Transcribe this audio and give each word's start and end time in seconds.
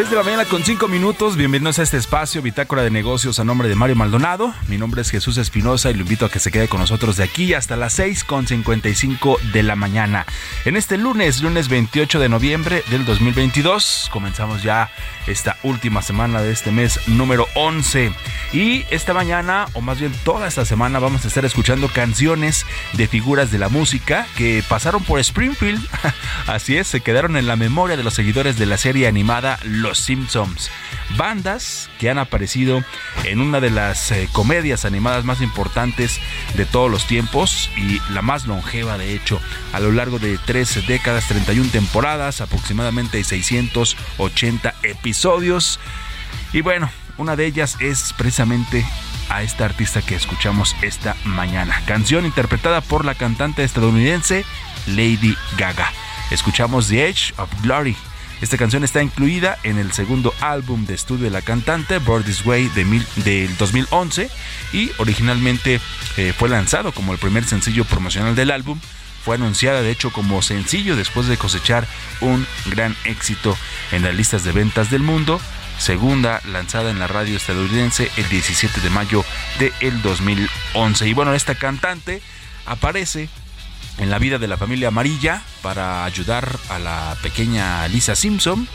Six 0.00 0.09
6 0.10 0.16
de 0.16 0.16
la 0.16 0.24
mañana 0.24 0.44
con 0.44 0.64
5 0.64 0.88
minutos, 0.88 1.36
bienvenidos 1.36 1.78
a 1.78 1.84
este 1.84 1.96
espacio 1.96 2.42
Bitácora 2.42 2.82
de 2.82 2.90
Negocios 2.90 3.38
a 3.38 3.44
nombre 3.44 3.68
de 3.68 3.76
Mario 3.76 3.94
Maldonado. 3.94 4.52
Mi 4.66 4.76
nombre 4.76 5.02
es 5.02 5.10
Jesús 5.10 5.36
Espinosa 5.36 5.88
y 5.88 5.94
lo 5.94 6.00
invito 6.00 6.26
a 6.26 6.28
que 6.28 6.40
se 6.40 6.50
quede 6.50 6.66
con 6.66 6.80
nosotros 6.80 7.16
de 7.16 7.22
aquí 7.22 7.54
hasta 7.54 7.76
las 7.76 7.92
6 7.92 8.24
con 8.24 8.44
55 8.44 9.38
de 9.52 9.62
la 9.62 9.76
mañana. 9.76 10.26
En 10.64 10.76
este 10.76 10.98
lunes, 10.98 11.42
lunes 11.42 11.68
28 11.68 12.18
de 12.18 12.28
noviembre 12.28 12.82
del 12.90 13.04
2022, 13.04 14.10
comenzamos 14.12 14.64
ya 14.64 14.90
esta 15.28 15.56
última 15.62 16.02
semana 16.02 16.42
de 16.42 16.50
este 16.50 16.72
mes 16.72 16.98
número 17.06 17.46
11. 17.54 18.12
Y 18.52 18.84
esta 18.90 19.14
mañana, 19.14 19.66
o 19.74 19.80
más 19.80 20.00
bien 20.00 20.12
toda 20.24 20.48
esta 20.48 20.64
semana, 20.64 20.98
vamos 20.98 21.24
a 21.24 21.28
estar 21.28 21.44
escuchando 21.44 21.88
canciones 21.88 22.66
de 22.94 23.06
figuras 23.06 23.52
de 23.52 23.58
la 23.58 23.68
música 23.68 24.26
que 24.36 24.64
pasaron 24.68 25.04
por 25.04 25.20
Springfield. 25.20 25.86
Así 26.48 26.76
es, 26.76 26.88
se 26.88 27.00
quedaron 27.00 27.36
en 27.36 27.46
la 27.46 27.54
memoria 27.54 27.96
de 27.96 28.02
los 28.02 28.14
seguidores 28.14 28.58
de 28.58 28.66
la 28.66 28.76
serie 28.76 29.06
animada 29.06 29.60
Los 29.62 29.99
Simpsons. 30.00 30.70
Bandas 31.16 31.90
que 31.98 32.10
han 32.10 32.18
aparecido 32.18 32.82
en 33.24 33.40
una 33.40 33.60
de 33.60 33.70
las 33.70 34.10
eh, 34.12 34.28
comedias 34.32 34.84
animadas 34.84 35.24
más 35.24 35.40
importantes 35.40 36.20
de 36.54 36.66
todos 36.66 36.90
los 36.90 37.06
tiempos 37.06 37.70
y 37.76 38.00
la 38.12 38.22
más 38.22 38.46
longeva 38.46 38.98
de 38.98 39.14
hecho 39.14 39.40
a 39.72 39.80
lo 39.80 39.92
largo 39.92 40.18
de 40.18 40.38
tres 40.38 40.86
décadas, 40.86 41.28
31 41.28 41.70
temporadas, 41.70 42.40
aproximadamente 42.40 43.22
680 43.22 44.74
episodios. 44.82 45.80
Y 46.52 46.60
bueno, 46.62 46.90
una 47.16 47.36
de 47.36 47.46
ellas 47.46 47.76
es 47.80 48.12
precisamente 48.16 48.84
a 49.28 49.42
esta 49.42 49.64
artista 49.64 50.02
que 50.02 50.16
escuchamos 50.16 50.74
esta 50.82 51.16
mañana. 51.24 51.80
Canción 51.86 52.26
interpretada 52.26 52.80
por 52.80 53.04
la 53.04 53.14
cantante 53.14 53.62
estadounidense 53.62 54.44
Lady 54.86 55.36
Gaga. 55.56 55.92
Escuchamos 56.30 56.88
The 56.88 57.08
Edge 57.08 57.32
of 57.38 57.48
Glory. 57.62 57.96
Esta 58.40 58.56
canción 58.56 58.84
está 58.84 59.02
incluida 59.02 59.58
en 59.64 59.78
el 59.78 59.92
segundo 59.92 60.34
álbum 60.40 60.86
de 60.86 60.94
estudio 60.94 61.24
de 61.24 61.30
la 61.30 61.42
cantante, 61.42 61.98
Born 61.98 62.24
This 62.24 62.44
Way, 62.46 62.68
de 62.68 62.84
mil- 62.84 63.06
del 63.16 63.54
2011, 63.58 64.30
y 64.72 64.90
originalmente 64.98 65.80
eh, 66.16 66.32
fue 66.36 66.48
lanzado 66.48 66.92
como 66.92 67.12
el 67.12 67.18
primer 67.18 67.44
sencillo 67.44 67.84
promocional 67.84 68.34
del 68.34 68.50
álbum. 68.50 68.80
Fue 69.24 69.34
anunciada 69.36 69.82
de 69.82 69.90
hecho 69.90 70.10
como 70.10 70.40
sencillo 70.40 70.96
después 70.96 71.26
de 71.26 71.36
cosechar 71.36 71.86
un 72.22 72.46
gran 72.66 72.96
éxito 73.04 73.56
en 73.92 74.02
las 74.02 74.14
listas 74.14 74.44
de 74.44 74.52
ventas 74.52 74.90
del 74.90 75.02
mundo 75.02 75.38
segunda 75.78 76.42
lanzada 76.46 76.90
en 76.90 76.98
la 76.98 77.06
radio 77.06 77.36
estadounidense 77.38 78.10
el 78.18 78.28
17 78.28 78.82
de 78.82 78.90
mayo 78.90 79.24
del 79.58 80.02
2011. 80.02 81.08
Y 81.08 81.12
bueno, 81.14 81.32
esta 81.32 81.54
cantante 81.54 82.20
aparece 82.66 83.30
en 84.00 84.10
la 84.10 84.18
vida 84.18 84.38
de 84.38 84.48
la 84.48 84.56
familia 84.56 84.88
amarilla 84.88 85.42
para 85.62 86.04
ayudar 86.04 86.58
a 86.70 86.78
la 86.78 87.16
pequeña 87.22 87.86
Lisa 87.88 88.16
Simpson 88.16 88.66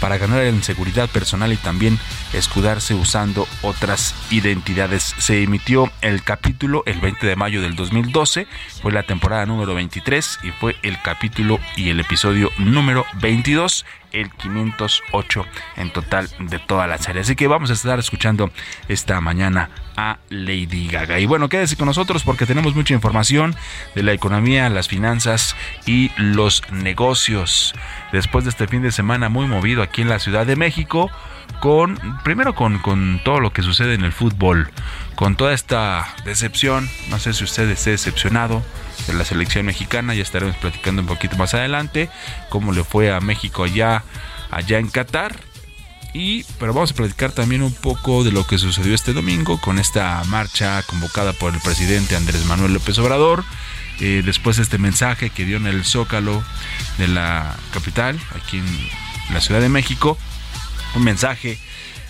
para 0.00 0.18
ganar 0.18 0.42
en 0.42 0.62
seguridad 0.62 1.08
personal 1.08 1.52
y 1.52 1.56
también 1.56 1.98
escudarse 2.32 2.94
usando 2.94 3.46
otras 3.62 4.14
identidades. 4.30 5.14
Se 5.18 5.42
emitió 5.42 5.90
el 6.00 6.22
capítulo 6.22 6.82
el 6.86 7.00
20 7.00 7.26
de 7.26 7.36
mayo 7.36 7.62
del 7.62 7.76
2012, 7.76 8.46
fue 8.82 8.92
la 8.92 9.02
temporada 9.02 9.46
número 9.46 9.74
23 9.74 10.40
y 10.44 10.50
fue 10.52 10.76
el 10.82 11.00
capítulo 11.02 11.58
y 11.76 11.90
el 11.90 12.00
episodio 12.00 12.50
número 12.58 13.04
22 13.20 13.84
el 14.12 14.30
508 14.30 15.44
en 15.76 15.92
total 15.92 16.28
de 16.38 16.58
toda 16.58 16.86
la 16.86 16.98
serie. 16.98 17.22
Así 17.22 17.36
que 17.36 17.46
vamos 17.46 17.70
a 17.70 17.74
estar 17.74 17.98
escuchando 17.98 18.50
esta 18.88 19.20
mañana 19.20 19.70
a 19.96 20.18
Lady 20.28 20.88
Gaga. 20.88 21.18
Y 21.18 21.26
bueno, 21.26 21.48
quédese 21.48 21.76
con 21.76 21.86
nosotros 21.86 22.22
porque 22.22 22.46
tenemos 22.46 22.74
mucha 22.74 22.94
información 22.94 23.56
de 23.94 24.02
la 24.02 24.12
economía, 24.12 24.68
las 24.68 24.88
finanzas 24.88 25.56
y 25.86 26.10
los 26.16 26.62
negocios. 26.70 27.74
Después 28.12 28.44
de 28.44 28.50
este 28.50 28.68
fin 28.68 28.82
de 28.82 28.92
semana 28.92 29.28
muy 29.28 29.46
movido 29.46 29.82
en 29.96 30.08
la 30.08 30.18
Ciudad 30.18 30.46
de 30.46 30.56
México, 30.56 31.10
con 31.60 31.98
primero 32.22 32.54
con, 32.54 32.78
con 32.78 33.20
todo 33.24 33.40
lo 33.40 33.52
que 33.52 33.62
sucede 33.62 33.94
en 33.94 34.04
el 34.04 34.12
fútbol, 34.12 34.70
con 35.14 35.36
toda 35.36 35.52
esta 35.52 36.14
decepción, 36.24 36.88
no 37.10 37.18
sé 37.18 37.32
si 37.32 37.44
usted 37.44 37.68
esté 37.70 37.90
decepcionado 37.90 38.62
de 39.06 39.14
la 39.14 39.24
selección 39.24 39.66
mexicana, 39.66 40.14
ya 40.14 40.22
estaremos 40.22 40.56
platicando 40.56 41.02
un 41.02 41.08
poquito 41.08 41.36
más 41.36 41.54
adelante 41.54 42.10
cómo 42.48 42.72
le 42.72 42.84
fue 42.84 43.12
a 43.12 43.20
México 43.20 43.64
allá 43.64 44.04
allá 44.50 44.78
en 44.78 44.88
Qatar. 44.88 45.40
Y, 46.14 46.44
pero 46.58 46.72
vamos 46.72 46.92
a 46.92 46.94
platicar 46.94 47.32
también 47.32 47.62
un 47.62 47.72
poco 47.72 48.24
de 48.24 48.32
lo 48.32 48.46
que 48.46 48.56
sucedió 48.56 48.94
este 48.94 49.12
domingo 49.12 49.60
con 49.60 49.78
esta 49.78 50.22
marcha 50.24 50.82
convocada 50.84 51.34
por 51.34 51.54
el 51.54 51.60
presidente 51.60 52.16
Andrés 52.16 52.46
Manuel 52.46 52.72
López 52.72 52.98
Obrador. 52.98 53.44
Eh, 54.00 54.22
después 54.24 54.56
de 54.56 54.62
este 54.62 54.78
mensaje 54.78 55.28
que 55.30 55.44
dio 55.44 55.56
en 55.58 55.66
el 55.66 55.84
Zócalo 55.84 56.42
de 56.98 57.08
la 57.08 57.56
capital, 57.72 58.18
aquí 58.36 58.58
en 58.58 58.88
la 59.32 59.40
Ciudad 59.40 59.60
de 59.60 59.68
México, 59.68 60.18
un 60.94 61.04
mensaje 61.04 61.58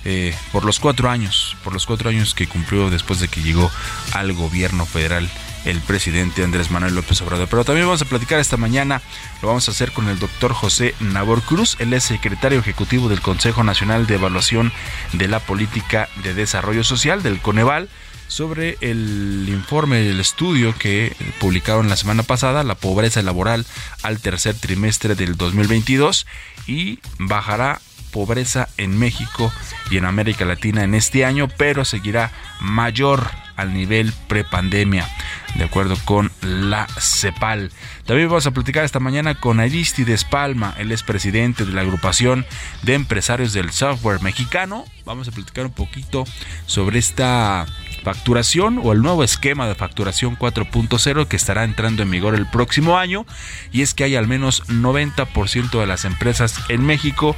eh, 0.05 0.35
por 0.53 0.65
los 0.65 0.79
cuatro 0.79 1.11
años, 1.11 1.57
por 1.65 1.73
los 1.73 1.85
cuatro 1.85 2.11
años 2.11 2.35
que 2.35 2.47
cumplió 2.47 2.91
después 2.91 3.21
de 3.21 3.29
que 3.29 3.43
llegó 3.43 3.71
al 4.13 4.33
gobierno 4.33 4.87
federal 4.87 5.29
el 5.65 5.81
presidente 5.81 6.45
Andrés 6.45 6.71
Manuel 6.71 6.95
López 6.95 7.21
Obrador. 7.21 7.49
Pero 7.49 7.65
también 7.65 7.87
vamos 7.87 8.01
a 8.03 8.07
platicar 8.07 8.39
esta 8.39 8.57
mañana, 8.57 9.03
lo 9.43 9.49
vamos 9.49 9.69
a 9.69 9.73
hacer 9.73 9.93
con 9.93 10.09
el 10.09 10.19
doctor 10.19 10.53
José 10.53 10.95
Nabor 11.01 11.43
Cruz, 11.43 11.77
él 11.81 11.93
es 11.93 12.05
secretario 12.05 12.61
ejecutivo 12.61 13.09
del 13.09 13.21
Consejo 13.21 13.65
Nacional 13.65 14.07
de 14.07 14.15
Evaluación 14.15 14.73
de 15.13 15.29
la 15.29 15.41
Política 15.41 16.09
de 16.23 16.33
Desarrollo 16.33 16.85
Social 16.85 17.23
del 17.23 17.41
Coneval 17.41 17.89
sobre 18.29 18.77
el 18.81 19.47
informe 19.49 19.99
del 20.01 20.21
estudio 20.21 20.75
que 20.79 21.17
publicaron 21.41 21.89
la 21.89 21.97
semana 21.97 22.23
pasada, 22.23 22.63
la 22.63 22.75
pobreza 22.75 23.23
laboral 23.23 23.67
al 24.03 24.21
tercer 24.21 24.55
trimestre 24.55 25.15
del 25.15 25.37
2022 25.37 26.27
y 26.69 27.01
bajará 27.19 27.81
pobreza 28.13 28.69
en 28.77 28.99
México 28.99 29.53
y 29.91 29.97
en 29.97 30.05
América 30.05 30.45
Latina 30.45 30.85
en 30.85 30.95
este 30.95 31.25
año, 31.25 31.49
pero 31.49 31.85
seguirá 31.85 32.31
mayor 32.61 33.29
al 33.57 33.75
nivel 33.75 34.13
prepandemia, 34.29 35.09
de 35.57 35.65
acuerdo 35.65 35.97
con 36.05 36.31
la 36.43 36.87
CEPAL. 37.01 37.73
También 38.07 38.29
vamos 38.29 38.47
a 38.47 38.53
platicar 38.53 38.85
esta 38.85 39.01
mañana 39.01 39.35
con 39.35 39.59
Aristides 39.59 40.25
Palma, 40.25 40.75
él 40.79 40.93
es 40.93 41.03
presidente 41.03 41.65
de 41.65 41.73
la 41.73 41.81
agrupación 41.81 42.47
de 42.83 42.95
empresarios 42.95 43.53
del 43.53 43.73
software 43.73 44.23
mexicano. 44.23 44.85
Vamos 45.05 45.27
a 45.27 45.33
platicar 45.33 45.67
un 45.67 45.73
poquito 45.73 46.25
sobre 46.67 47.01
esta 47.01 47.67
facturación 48.03 48.81
o 48.83 48.93
el 48.93 49.03
nuevo 49.03 49.25
esquema 49.25 49.69
de 49.69 49.75
facturación 49.75 50.37
4.0 50.37 51.27
que 51.27 51.37
estará 51.37 51.65
entrando 51.65 52.03
en 52.03 52.11
vigor 52.11 52.35
el 52.35 52.47
próximo 52.47 52.99
año 52.99 53.27
y 53.73 53.83
es 53.83 53.95
que 53.95 54.05
hay 54.05 54.17
al 54.17 54.27
menos 54.27 54.67
90% 54.69 55.81
de 55.81 55.87
las 55.87 56.05
empresas 56.05 56.61
en 56.69 56.85
México 56.85 57.37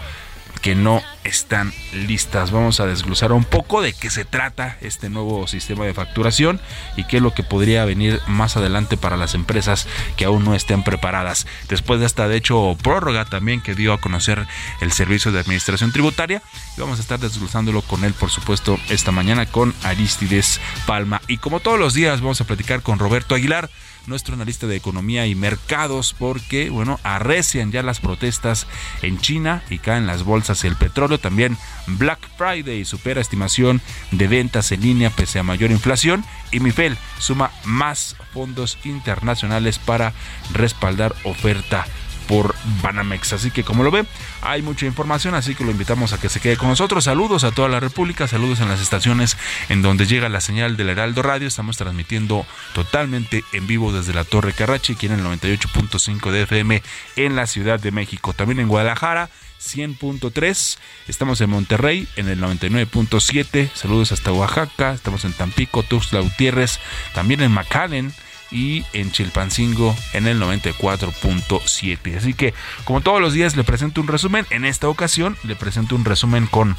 que 0.62 0.75
no 0.75 1.03
están 1.25 1.73
listas. 1.93 2.51
Vamos 2.51 2.81
a 2.81 2.87
desglosar 2.87 3.33
un 3.33 3.45
poco 3.45 3.83
de 3.83 3.93
qué 3.93 4.11
se 4.11 4.25
trata 4.25 4.77
este 4.81 5.09
nuevo 5.09 5.47
sistema 5.47 5.85
de 5.85 5.95
facturación 5.95 6.61
y 6.97 7.05
qué 7.05 7.19
es 7.19 7.23
lo 7.23 7.33
que 7.33 7.43
podría 7.43 7.85
venir 7.85 8.21
más 8.27 8.57
adelante 8.57 8.97
para 8.97 9.17
las 9.17 9.35
empresas 9.35 9.87
que 10.17 10.25
aún 10.25 10.45
no 10.45 10.55
estén 10.55 10.83
preparadas. 10.83 11.47
Después 11.69 12.01
de 12.01 12.07
esta, 12.07 12.29
de 12.29 12.37
hecho, 12.37 12.77
prórroga 12.83 13.25
también 13.25 13.61
que 13.61 13.75
dio 13.75 13.93
a 13.93 14.01
conocer 14.01 14.47
el 14.81 14.93
Servicio 14.93 15.33
de 15.33 15.41
Administración 15.41 15.93
Tributaria, 15.93 16.43
y 16.77 16.81
vamos 16.81 16.99
a 16.99 17.03
estar 17.03 17.19
desglosándolo 17.19 17.83
con 17.83 18.05
él, 18.05 18.12
por 18.12 18.31
supuesto, 18.31 18.79
esta 18.89 19.12
mañana 19.12 19.47
con 19.47 19.75
Aristides 19.83 20.61
Palma. 20.87 21.21
Y 21.27 21.39
como 21.39 21.61
todos 21.61 21.79
los 21.79 21.95
días, 21.95 22.21
vamos 22.21 22.41
a 22.41 22.45
platicar 22.45 22.83
con 22.83 22.99
Roberto 22.99 23.35
Aguilar 23.35 23.71
nuestro 24.06 24.35
analista 24.35 24.67
de 24.67 24.76
economía 24.76 25.26
y 25.26 25.35
mercados, 25.35 26.14
porque, 26.19 26.70
bueno, 26.70 26.99
arrecian 27.02 27.73
ya 27.73 27.82
las 27.82 28.00
protestas 28.00 28.67
en 29.02 29.19
China 29.19 29.62
y 29.70 29.79
caen 29.79 30.06
las 30.06 30.25
bolsas 30.25 30.64
y 30.64 30.67
el 30.67 30.76
petróleo. 30.76 31.19
También 31.19 31.56
Black 31.87 32.20
Friday 32.37 32.85
supera 32.85 33.20
estimación 33.20 33.81
de 34.11 34.29
ventas 34.29 34.73
en 34.73 34.82
línea 34.82 35.11
pese 35.11 35.38
a 35.38 35.43
mayor 35.43 35.70
inflación. 35.70 36.25
Y 36.52 36.61
Mifel 36.61 36.97
suma 37.19 37.50
más 37.64 38.17
fondos 38.32 38.79
internacionales 38.85 39.79
para 39.79 40.12
respaldar 40.52 41.14
oferta 41.25 41.87
por 42.31 42.55
Banamex. 42.81 43.32
Así 43.32 43.50
que 43.50 43.65
como 43.65 43.82
lo 43.82 43.91
ve, 43.91 44.05
hay 44.41 44.62
mucha 44.62 44.87
información, 44.87 45.35
así 45.35 45.56
que 45.56 45.65
lo 45.65 45.73
invitamos 45.73 46.12
a 46.12 46.21
que 46.21 46.29
se 46.29 46.38
quede 46.38 46.56
con 46.56 46.69
nosotros. 46.69 47.03
Saludos 47.03 47.43
a 47.43 47.50
toda 47.50 47.69
la 47.69 47.81
República, 47.81 48.29
saludos 48.29 48.61
en 48.61 48.69
las 48.69 48.81
estaciones 48.81 49.37
en 49.69 49.82
donde 49.82 50.06
llega 50.06 50.29
la 50.29 50.41
señal 50.41 50.77
del 50.77 50.91
Heraldo 50.91 51.23
Radio. 51.23 51.49
Estamos 51.49 51.77
transmitiendo 51.77 52.47
totalmente 52.73 53.43
en 53.53 53.67
vivo 53.67 53.93
desde 53.93 54.15
la 54.15 54.23
Torre 54.23 54.53
Carrachi, 54.53 54.93
aquí 54.93 55.06
en 55.06 55.12
el 55.15 55.25
98.5 55.25 56.31
de 56.31 56.43
FM 56.43 56.82
en 57.17 57.35
la 57.35 57.49
Ciudad 57.49 57.81
de 57.81 57.91
México. 57.91 58.33
También 58.33 58.61
en 58.61 58.69
Guadalajara. 58.69 59.29
100.3, 59.61 60.79
estamos 61.06 61.38
en 61.43 61.50
Monterrey 61.50 62.09
en 62.17 62.31
el 62.31 62.41
99.7, 62.41 63.71
saludos 63.75 64.11
hasta 64.11 64.33
Oaxaca, 64.33 64.94
estamos 64.94 65.26
en 65.26 65.35
Tampico, 65.35 65.83
Tuxtla 65.83 66.21
Gutiérrez, 66.21 66.79
también 67.12 67.43
en 67.43 67.53
McAllen, 67.53 68.15
y 68.50 68.85
en 68.93 69.12
Chilpancingo 69.12 69.97
en 70.12 70.26
el 70.26 70.41
94.7. 70.41 72.17
Así 72.17 72.35
que, 72.35 72.55
como 72.85 73.00
todos 73.00 73.20
los 73.20 73.32
días, 73.32 73.56
le 73.56 73.64
presento 73.64 74.00
un 74.00 74.08
resumen. 74.08 74.47
En 74.50 74.64
esta 74.64 74.88
ocasión, 74.88 75.37
le 75.44 75.56
presento 75.56 75.94
un 75.94 76.05
resumen 76.05 76.47
con 76.47 76.76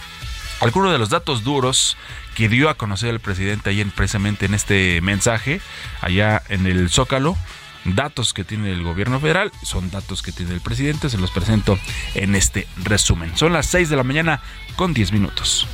algunos 0.59 0.91
de 0.91 0.99
los 0.99 1.09
datos 1.09 1.43
duros 1.43 1.97
que 2.35 2.47
dio 2.47 2.69
a 2.69 2.75
conocer 2.75 3.09
el 3.09 3.19
presidente 3.19 3.71
ayer 3.71 3.87
precisamente 3.95 4.45
en 4.45 4.53
este 4.53 5.01
mensaje 5.01 5.59
allá 6.01 6.41
en 6.49 6.67
el 6.67 6.89
Zócalo. 6.89 7.35
Datos 7.83 8.33
que 8.33 8.43
tiene 8.43 8.71
el 8.71 8.83
gobierno 8.83 9.19
federal, 9.19 9.51
son 9.63 9.89
datos 9.89 10.21
que 10.21 10.31
tiene 10.31 10.53
el 10.53 10.61
presidente, 10.61 11.09
se 11.09 11.17
los 11.17 11.31
presento 11.31 11.79
en 12.13 12.35
este 12.35 12.67
resumen. 12.83 13.35
Son 13.35 13.53
las 13.53 13.65
6 13.67 13.89
de 13.89 13.95
la 13.95 14.03
mañana 14.03 14.39
con 14.75 14.93
10 14.93 15.11
minutos. 15.11 15.67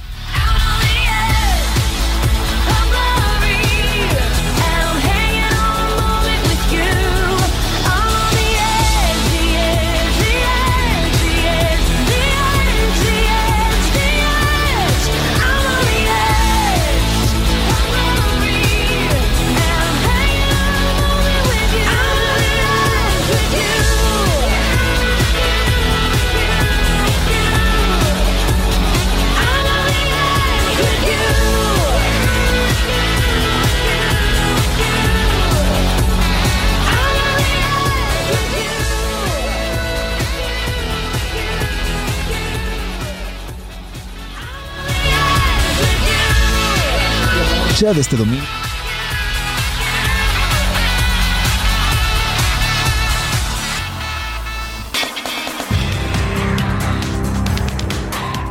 Ya 47.80 47.94
de 47.94 48.02
este 48.02 48.16
domingo. 48.16 48.67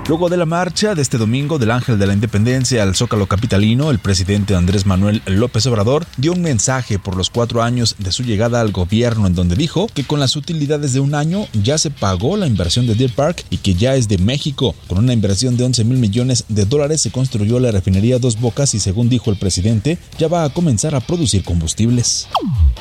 Luego 0.09 0.29
de 0.29 0.37
la 0.37 0.47
marcha 0.47 0.95
de 0.95 1.03
este 1.03 1.19
domingo 1.19 1.59
del 1.59 1.73
Ángel 1.73 1.99
de 1.99 2.07
la 2.07 2.13
Independencia 2.13 2.85
al 2.85 2.95
Zócalo 2.95 3.27
Capitalino, 3.27 3.91
el 3.91 3.99
presidente 3.99 4.55
Andrés 4.55 4.87
Manuel 4.87 5.21
López 5.27 5.67
Obrador 5.67 6.07
dio 6.17 6.33
un 6.33 6.43
mensaje 6.43 7.01
por 7.01 7.17
los 7.17 7.29
cuatro 7.29 7.61
años 7.61 7.97
de 7.99 8.13
su 8.13 8.23
llegada 8.23 8.61
al 8.61 8.71
gobierno 8.71 9.27
en 9.27 9.35
donde 9.35 9.57
dijo 9.57 9.89
que 9.93 10.05
con 10.05 10.21
las 10.21 10.37
utilidades 10.37 10.93
de 10.93 11.01
un 11.01 11.17
año 11.17 11.49
ya 11.55 11.77
se 11.77 11.91
pagó 11.91 12.37
la 12.37 12.47
inversión 12.47 12.87
de 12.87 12.95
Deer 12.95 13.13
Park 13.15 13.45
y 13.51 13.57
que 13.57 13.75
ya 13.75 13.97
es 13.97 14.07
de 14.07 14.19
México. 14.19 14.77
Con 14.87 14.99
una 14.99 15.13
inversión 15.13 15.57
de 15.57 15.65
11 15.65 15.83
mil 15.83 15.99
millones 15.99 16.45
de 16.47 16.67
dólares 16.67 17.03
se 17.03 17.11
construyó 17.11 17.59
la 17.59 17.73
refinería 17.73 18.21
Dos 18.21 18.39
Bocas 18.39 18.75
y 18.75 18.79
según 18.79 19.09
dijo 19.09 19.33
el 19.33 19.41
presidente, 19.41 19.99
ya 20.19 20.29
va 20.29 20.45
a 20.45 20.51
comenzar 20.51 20.95
a 20.95 21.01
producir 21.01 21.43
combustibles. 21.43 22.29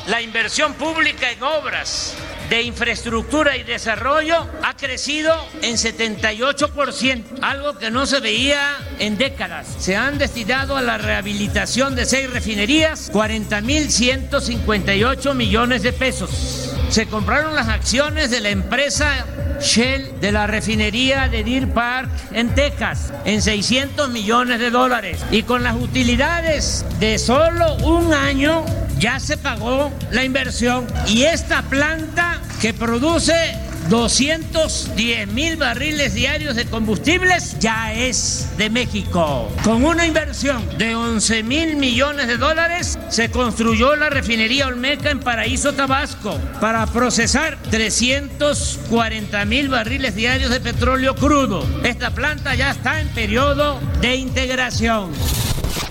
La 0.06 0.22
inversión 0.22 0.74
pública 0.74 1.32
en 1.32 1.42
obras 1.42 2.14
de 2.48 2.62
infraestructura 2.62 3.56
y 3.56 3.64
desarrollo 3.64 4.46
ha 4.62 4.76
crecido 4.76 5.34
en 5.62 5.74
78%, 5.74 7.15
algo 7.42 7.76
que 7.78 7.90
no 7.90 8.06
se 8.06 8.20
veía 8.20 8.78
en 8.98 9.18
décadas. 9.18 9.66
Se 9.78 9.96
han 9.96 10.18
destinado 10.18 10.76
a 10.76 10.82
la 10.82 10.98
rehabilitación 10.98 11.94
de 11.94 12.04
seis 12.06 12.28
refinerías 12.30 13.12
40.158 13.12 15.34
millones 15.34 15.82
de 15.82 15.92
pesos. 15.92 16.72
Se 16.88 17.06
compraron 17.06 17.54
las 17.54 17.68
acciones 17.68 18.30
de 18.30 18.40
la 18.40 18.48
empresa 18.50 19.26
Shell 19.60 20.20
de 20.20 20.32
la 20.32 20.46
refinería 20.46 21.28
de 21.28 21.42
Deer 21.42 21.72
Park 21.72 22.10
en 22.32 22.54
Texas 22.54 23.12
en 23.24 23.42
600 23.42 24.10
millones 24.10 24.60
de 24.60 24.70
dólares. 24.70 25.18
Y 25.30 25.42
con 25.42 25.62
las 25.62 25.76
utilidades 25.76 26.84
de 27.00 27.18
solo 27.18 27.74
un 27.76 28.12
año 28.12 28.64
ya 28.98 29.20
se 29.20 29.36
pagó 29.36 29.92
la 30.10 30.24
inversión. 30.24 30.86
Y 31.06 31.24
esta 31.24 31.62
planta 31.62 32.40
que 32.60 32.74
produce 32.74 33.54
210 33.88 35.28
mil 35.28 35.56
barriles 35.56 36.14
diarios 36.14 36.56
de 36.56 36.64
combustibles 36.66 37.56
ya 37.60 37.92
es 37.92 38.48
de 38.58 38.68
México. 38.68 39.48
Con 39.62 39.84
una 39.84 40.06
inversión 40.06 40.62
de 40.76 40.96
11 40.96 41.42
mil 41.44 41.76
millones 41.76 42.26
de 42.26 42.36
dólares 42.36 42.98
se 43.08 43.30
construyó 43.30 43.94
la 43.94 44.10
refinería 44.10 44.66
Olmeca 44.66 45.10
en 45.10 45.20
Paraíso, 45.20 45.72
Tabasco, 45.72 46.36
para 46.60 46.86
procesar 46.86 47.58
340 47.70 49.44
mil 49.44 49.68
barriles 49.68 50.16
diarios 50.16 50.50
de 50.50 50.60
petróleo 50.60 51.14
crudo. 51.14 51.64
Esta 51.84 52.10
planta 52.10 52.54
ya 52.54 52.72
está 52.72 53.00
en 53.00 53.08
periodo 53.08 53.80
de 54.00 54.16
integración. 54.16 55.12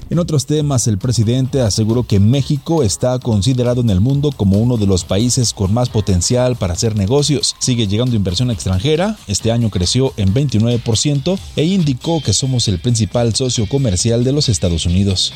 En 0.09 0.19
otros 0.19 0.45
temas, 0.45 0.87
el 0.87 0.99
presidente 0.99 1.61
aseguró 1.61 2.03
que 2.03 2.19
México 2.19 2.83
está 2.83 3.17
considerado 3.17 3.81
en 3.81 3.89
el 3.89 4.01
mundo 4.01 4.31
como 4.31 4.59
uno 4.59 4.77
de 4.77 4.85
los 4.85 5.03
países 5.03 5.51
con 5.51 5.73
más 5.73 5.89
potencial 5.89 6.55
para 6.55 6.73
hacer 6.73 6.95
negocios. 6.95 7.55
Sigue 7.57 7.87
llegando 7.87 8.15
inversión 8.15 8.51
extranjera, 8.51 9.15
este 9.27 9.51
año 9.51 9.71
creció 9.71 10.13
en 10.17 10.31
29% 10.31 11.39
e 11.55 11.63
indicó 11.63 12.21
que 12.21 12.33
somos 12.33 12.67
el 12.67 12.79
principal 12.79 13.33
socio 13.33 13.67
comercial 13.67 14.23
de 14.23 14.31
los 14.31 14.47
Estados 14.47 14.85
Unidos. 14.85 15.33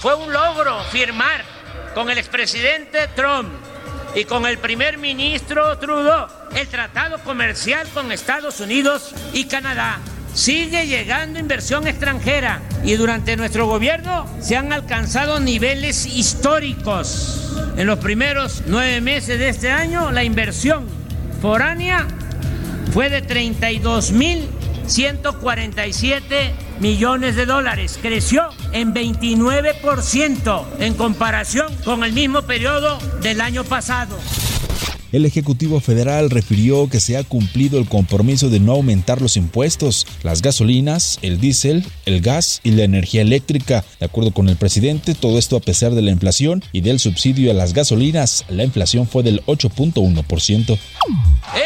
Fue 0.00 0.14
un 0.16 0.32
logro 0.32 0.78
firmar 0.90 1.44
con 1.94 2.10
el 2.10 2.18
expresidente 2.18 2.98
Trump 3.14 3.48
y 4.16 4.24
con 4.24 4.46
el 4.46 4.58
primer 4.58 4.98
ministro 4.98 5.78
Trudeau 5.78 6.26
el 6.56 6.66
tratado 6.66 7.18
comercial 7.22 7.86
con 7.94 8.10
Estados 8.10 8.58
Unidos 8.58 9.14
y 9.32 9.44
Canadá. 9.44 10.00
Sigue 10.34 10.86
llegando 10.86 11.38
inversión 11.38 11.86
extranjera 11.86 12.62
y 12.84 12.94
durante 12.94 13.36
nuestro 13.36 13.66
gobierno 13.66 14.26
se 14.40 14.56
han 14.56 14.72
alcanzado 14.72 15.40
niveles 15.40 16.06
históricos. 16.06 17.54
En 17.76 17.86
los 17.86 17.98
primeros 17.98 18.62
nueve 18.66 19.00
meses 19.00 19.38
de 19.38 19.48
este 19.48 19.70
año 19.70 20.10
la 20.10 20.24
inversión 20.24 20.86
foránea 21.40 22.06
fue 22.92 23.10
de 23.10 23.22
32 23.22 24.12
mil 24.12 24.48
147 24.88 26.54
millones 26.80 27.36
de 27.36 27.46
dólares. 27.46 27.98
Creció 28.00 28.48
en 28.72 28.94
29% 28.94 30.64
en 30.80 30.94
comparación 30.94 31.74
con 31.84 32.04
el 32.04 32.12
mismo 32.12 32.42
periodo 32.42 32.98
del 33.20 33.40
año 33.40 33.64
pasado. 33.64 34.18
El 35.10 35.24
Ejecutivo 35.24 35.80
Federal 35.80 36.28
refirió 36.28 36.88
que 36.90 37.00
se 37.00 37.16
ha 37.16 37.24
cumplido 37.24 37.78
el 37.78 37.88
compromiso 37.88 38.50
de 38.50 38.60
no 38.60 38.72
aumentar 38.72 39.22
los 39.22 39.36
impuestos, 39.36 40.06
las 40.22 40.42
gasolinas, 40.42 41.18
el 41.22 41.40
diésel, 41.40 41.84
el 42.04 42.20
gas 42.20 42.60
y 42.62 42.72
la 42.72 42.84
energía 42.84 43.22
eléctrica. 43.22 43.84
De 44.00 44.06
acuerdo 44.06 44.32
con 44.32 44.48
el 44.48 44.56
presidente, 44.56 45.14
todo 45.14 45.38
esto 45.38 45.56
a 45.56 45.60
pesar 45.60 45.94
de 45.94 46.02
la 46.02 46.10
inflación 46.10 46.62
y 46.72 46.82
del 46.82 46.98
subsidio 46.98 47.50
a 47.50 47.54
las 47.54 47.72
gasolinas. 47.72 48.44
La 48.48 48.64
inflación 48.64 49.08
fue 49.08 49.22
del 49.22 49.42
8.1%. 49.46 50.78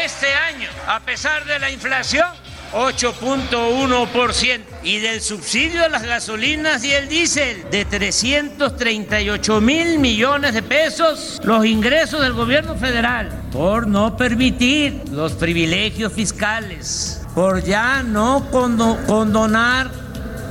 Este 0.05 0.27
año, 0.27 0.69
a 0.87 1.01
pesar 1.01 1.45
de 1.45 1.59
la 1.59 1.69
inflación, 1.69 2.27
8.1% 2.73 4.59
y 4.83 4.97
del 4.99 5.21
subsidio 5.21 5.85
a 5.85 5.89
las 5.89 6.03
gasolinas 6.03 6.83
y 6.83 6.91
el 6.91 7.07
diésel 7.07 7.65
de 7.71 7.85
338 7.85 9.61
mil 9.61 9.99
millones 9.99 10.53
de 10.53 10.61
pesos 10.63 11.39
los 11.43 11.65
ingresos 11.65 12.21
del 12.21 12.33
gobierno 12.33 12.75
federal 12.75 13.29
por 13.51 13.87
no 13.87 14.17
permitir 14.17 15.01
los 15.11 15.33
privilegios 15.33 16.11
fiscales, 16.13 17.21
por 17.35 17.63
ya 17.63 18.01
no 18.03 18.49
condo- 18.51 18.97
condonar 19.05 19.91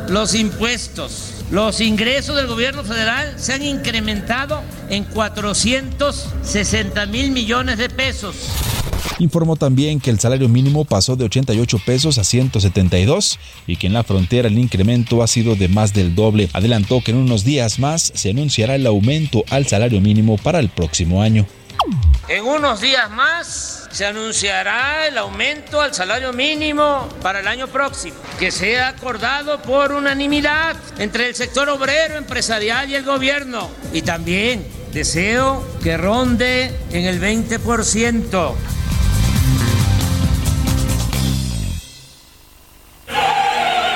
los 0.09 0.35
impuestos. 0.35 1.29
Los 1.51 1.83
ingresos 1.83 2.35
del 2.37 2.47
gobierno 2.47 2.83
federal 2.83 3.35
se 3.37 3.53
han 3.53 3.63
incrementado 3.63 4.63
en 4.89 5.05
460 5.05 7.05
mil 7.07 7.31
millones 7.31 7.77
de 7.77 7.91
pesos. 7.91 8.37
Informó 9.23 9.55
también 9.55 10.01
que 10.01 10.11
el 10.11 10.19
salario 10.19 10.49
mínimo 10.49 10.85
pasó 10.85 11.15
de 11.15 11.25
88 11.25 11.79
pesos 11.87 12.19
a 12.19 12.25
172 12.25 13.39
y 13.69 13.77
que 13.77 13.87
en 13.87 13.93
la 13.93 14.03
frontera 14.03 14.49
el 14.49 14.59
incremento 14.59 15.23
ha 15.23 15.29
sido 15.29 15.55
de 15.55 15.69
más 15.69 15.95
del 15.95 16.17
doble. 16.17 16.51
Adelantó 16.53 17.01
que 17.05 17.13
en 17.13 17.19
unos 17.19 17.45
días 17.45 17.79
más 17.79 18.11
se 18.17 18.31
anunciará 18.31 18.75
el 18.75 18.85
aumento 18.85 19.45
al 19.51 19.69
salario 19.69 20.01
mínimo 20.01 20.39
para 20.39 20.59
el 20.59 20.71
próximo 20.71 21.23
año. 21.23 21.47
En 22.27 22.45
unos 22.45 22.81
días 22.81 23.13
más 23.13 23.89
se 23.93 24.07
anunciará 24.07 25.07
el 25.07 25.17
aumento 25.17 25.81
al 25.81 25.95
salario 25.95 26.33
mínimo 26.33 27.09
para 27.23 27.39
el 27.39 27.47
año 27.47 27.69
próximo, 27.69 28.17
que 28.41 28.51
sea 28.51 28.89
acordado 28.89 29.63
por 29.63 29.93
unanimidad 29.93 30.75
entre 30.99 31.29
el 31.29 31.37
sector 31.37 31.69
obrero, 31.69 32.17
empresarial 32.17 32.91
y 32.91 32.97
el 32.97 33.05
gobierno. 33.05 33.71
Y 33.93 34.03
también 34.03 34.67
deseo 34.93 35.65
que 35.81 35.97
ronde 35.97 36.75
en 36.91 37.05
el 37.05 37.21
20%. 37.21 38.57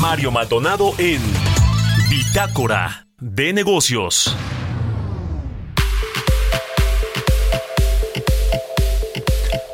Mario 0.00 0.30
Maldonado 0.30 0.94
en 0.96 1.20
Bitácora 2.08 3.06
de 3.18 3.52
Negocios. 3.52 4.34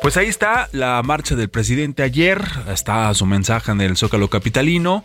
Pues 0.01 0.17
ahí 0.17 0.27
está 0.27 0.67
la 0.73 1.01
marcha 1.01 1.35
del 1.35 1.49
presidente 1.49 2.03
ayer, 2.03 2.43
está 2.67 3.13
su 3.13 3.25
mensaje 3.25 3.71
en 3.71 3.79
el 3.79 3.95
Zócalo 3.95 4.29
Capitalino. 4.29 5.01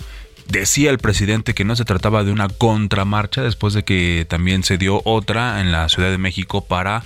Decía 0.49 0.91
el 0.91 0.99
presidente 0.99 1.55
que 1.55 1.65
no 1.65 1.77
se 1.77 1.85
trataba 1.85 2.25
de 2.25 2.33
una 2.33 2.49
contramarcha 2.49 3.43
después 3.43 3.75
de 3.75 3.85
que 3.85 4.27
también 4.29 4.65
se 4.65 4.77
dio 4.77 5.03
otra 5.05 5.61
en 5.61 5.71
la 5.71 5.89
Ciudad 5.89 6.11
de 6.11 6.19
México 6.19 6.65
para 6.65 7.05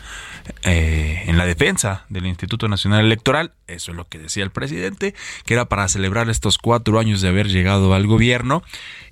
eh, 0.63 1.25
en 1.27 1.39
la 1.39 1.47
defensa 1.47 2.05
del 2.09 2.27
Instituto 2.27 2.69
Nacional 2.69 3.05
Electoral. 3.05 3.53
Eso 3.67 3.91
es 3.91 3.97
lo 3.97 4.09
que 4.09 4.19
decía 4.19 4.45
el 4.45 4.51
presidente, 4.51 5.15
que 5.45 5.55
era 5.55 5.65
para 5.67 5.89
celebrar 5.89 6.31
estos 6.31 6.59
cuatro 6.59 6.99
años 6.99 7.21
de 7.21 7.29
haber 7.29 7.49
llegado 7.49 7.95
al 7.95 8.07
gobierno. 8.07 8.63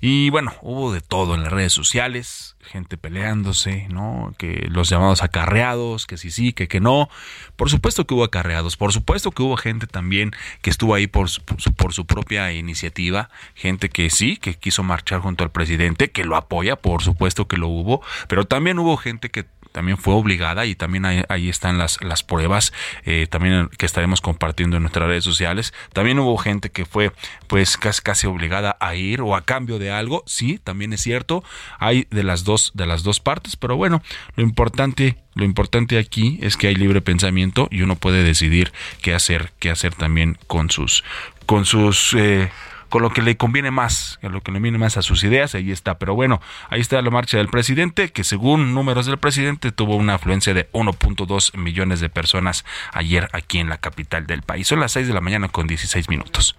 Y 0.01 0.29
bueno, 0.29 0.53
hubo 0.61 0.93
de 0.93 1.01
todo 1.01 1.35
en 1.35 1.43
las 1.43 1.51
redes 1.51 1.73
sociales, 1.73 2.55
gente 2.61 2.97
peleándose, 2.97 3.87
¿no? 3.89 4.33
Que 4.37 4.67
los 4.69 4.89
llamados 4.89 5.23
acarreados, 5.23 6.05
que 6.05 6.17
sí, 6.17 6.31
sí, 6.31 6.53
que 6.53 6.67
que 6.67 6.79
no. 6.79 7.09
Por 7.55 7.69
supuesto 7.69 8.05
que 8.05 8.13
hubo 8.13 8.23
acarreados, 8.23 8.77
por 8.77 8.91
supuesto 8.93 9.31
que 9.31 9.43
hubo 9.43 9.57
gente 9.57 9.87
también 9.87 10.31
que 10.61 10.69
estuvo 10.69 10.93
ahí 10.93 11.07
por 11.07 11.29
su, 11.29 11.41
por 11.43 11.61
su, 11.61 11.73
por 11.73 11.93
su 11.93 12.05
propia 12.05 12.51
iniciativa, 12.51 13.29
gente 13.53 13.89
que 13.89 14.09
sí, 14.09 14.37
que 14.37 14.55
quiso 14.55 14.83
marchar 14.83 15.21
junto 15.21 15.43
al 15.43 15.51
presidente, 15.51 16.11
que 16.11 16.23
lo 16.23 16.35
apoya, 16.35 16.75
por 16.75 17.01
supuesto 17.03 17.47
que 17.47 17.57
lo 17.57 17.67
hubo, 17.67 18.01
pero 18.27 18.45
también 18.45 18.79
hubo 18.79 18.97
gente 18.97 19.29
que 19.29 19.45
también 19.75 19.97
fue 19.97 20.13
obligada 20.13 20.65
y 20.65 20.73
también 20.73 21.03
ahí, 21.03 21.23
ahí 21.27 21.49
están 21.49 21.77
las, 21.77 22.01
las 22.01 22.23
pruebas 22.23 22.71
eh, 23.03 23.27
también 23.29 23.67
que 23.77 23.85
estaremos 23.85 24.21
compartiendo 24.21 24.77
en 24.77 24.83
nuestras 24.83 25.09
redes 25.09 25.25
sociales. 25.25 25.73
También 25.91 26.17
hubo 26.17 26.37
gente 26.37 26.69
que 26.69 26.85
fue 26.85 27.11
pues 27.47 27.75
casi, 27.75 28.01
casi 28.01 28.25
obligada 28.25 28.77
a 28.79 28.95
ir 28.95 29.19
o 29.19 29.35
a 29.35 29.41
cambio 29.41 29.77
de 29.77 29.91
algo, 29.91 30.23
sí, 30.27 30.61
también 30.63 30.93
es 30.93 31.01
cierto, 31.01 31.43
hay 31.77 32.07
de 32.09 32.23
las 32.23 32.45
dos, 32.45 32.71
de 32.73 32.85
las 32.85 33.03
dos 33.03 33.19
partes, 33.19 33.57
pero 33.57 33.75
bueno, 33.75 34.01
lo 34.37 34.43
importante 34.43 35.17
lo 35.33 35.43
importante 35.43 35.97
aquí 35.97 36.39
es 36.41 36.55
que 36.55 36.67
hay 36.67 36.75
libre 36.75 37.01
pensamiento 37.01 37.67
y 37.69 37.81
uno 37.81 37.97
puede 37.97 38.23
decidir 38.23 38.71
qué 39.01 39.13
hacer, 39.13 39.51
qué 39.59 39.69
hacer 39.69 39.93
también 39.93 40.37
con 40.47 40.71
sus, 40.71 41.03
con 41.45 41.65
sus, 41.65 42.13
eh, 42.13 42.49
con 42.95 43.01
lo 43.01 43.09
que 43.09 43.21
le 43.21 43.35
conviene 43.35 43.71
más, 43.71 44.19
con 44.21 44.31
lo 44.31 44.39
que 44.39 44.53
le 44.53 44.55
conviene 44.55 44.77
más 44.77 44.95
a 44.95 45.01
sus 45.01 45.21
ideas, 45.25 45.53
ahí 45.53 45.69
está. 45.69 45.99
Pero 45.99 46.15
bueno, 46.15 46.39
ahí 46.69 46.79
está 46.79 47.01
la 47.01 47.09
marcha 47.09 47.35
del 47.35 47.49
presidente, 47.49 48.09
que 48.09 48.23
según 48.23 48.73
números 48.73 49.05
del 49.05 49.17
presidente 49.17 49.73
tuvo 49.73 49.97
una 49.97 50.13
afluencia 50.13 50.53
de 50.53 50.71
1.2 50.71 51.57
millones 51.57 51.99
de 51.99 52.07
personas 52.07 52.63
ayer 52.93 53.27
aquí 53.33 53.59
en 53.59 53.67
la 53.67 53.79
capital 53.79 54.27
del 54.27 54.43
país. 54.43 54.69
Son 54.69 54.79
las 54.79 54.93
6 54.93 55.09
de 55.09 55.13
la 55.13 55.19
mañana 55.19 55.49
con 55.49 55.67
16 55.67 56.07
minutos. 56.07 56.55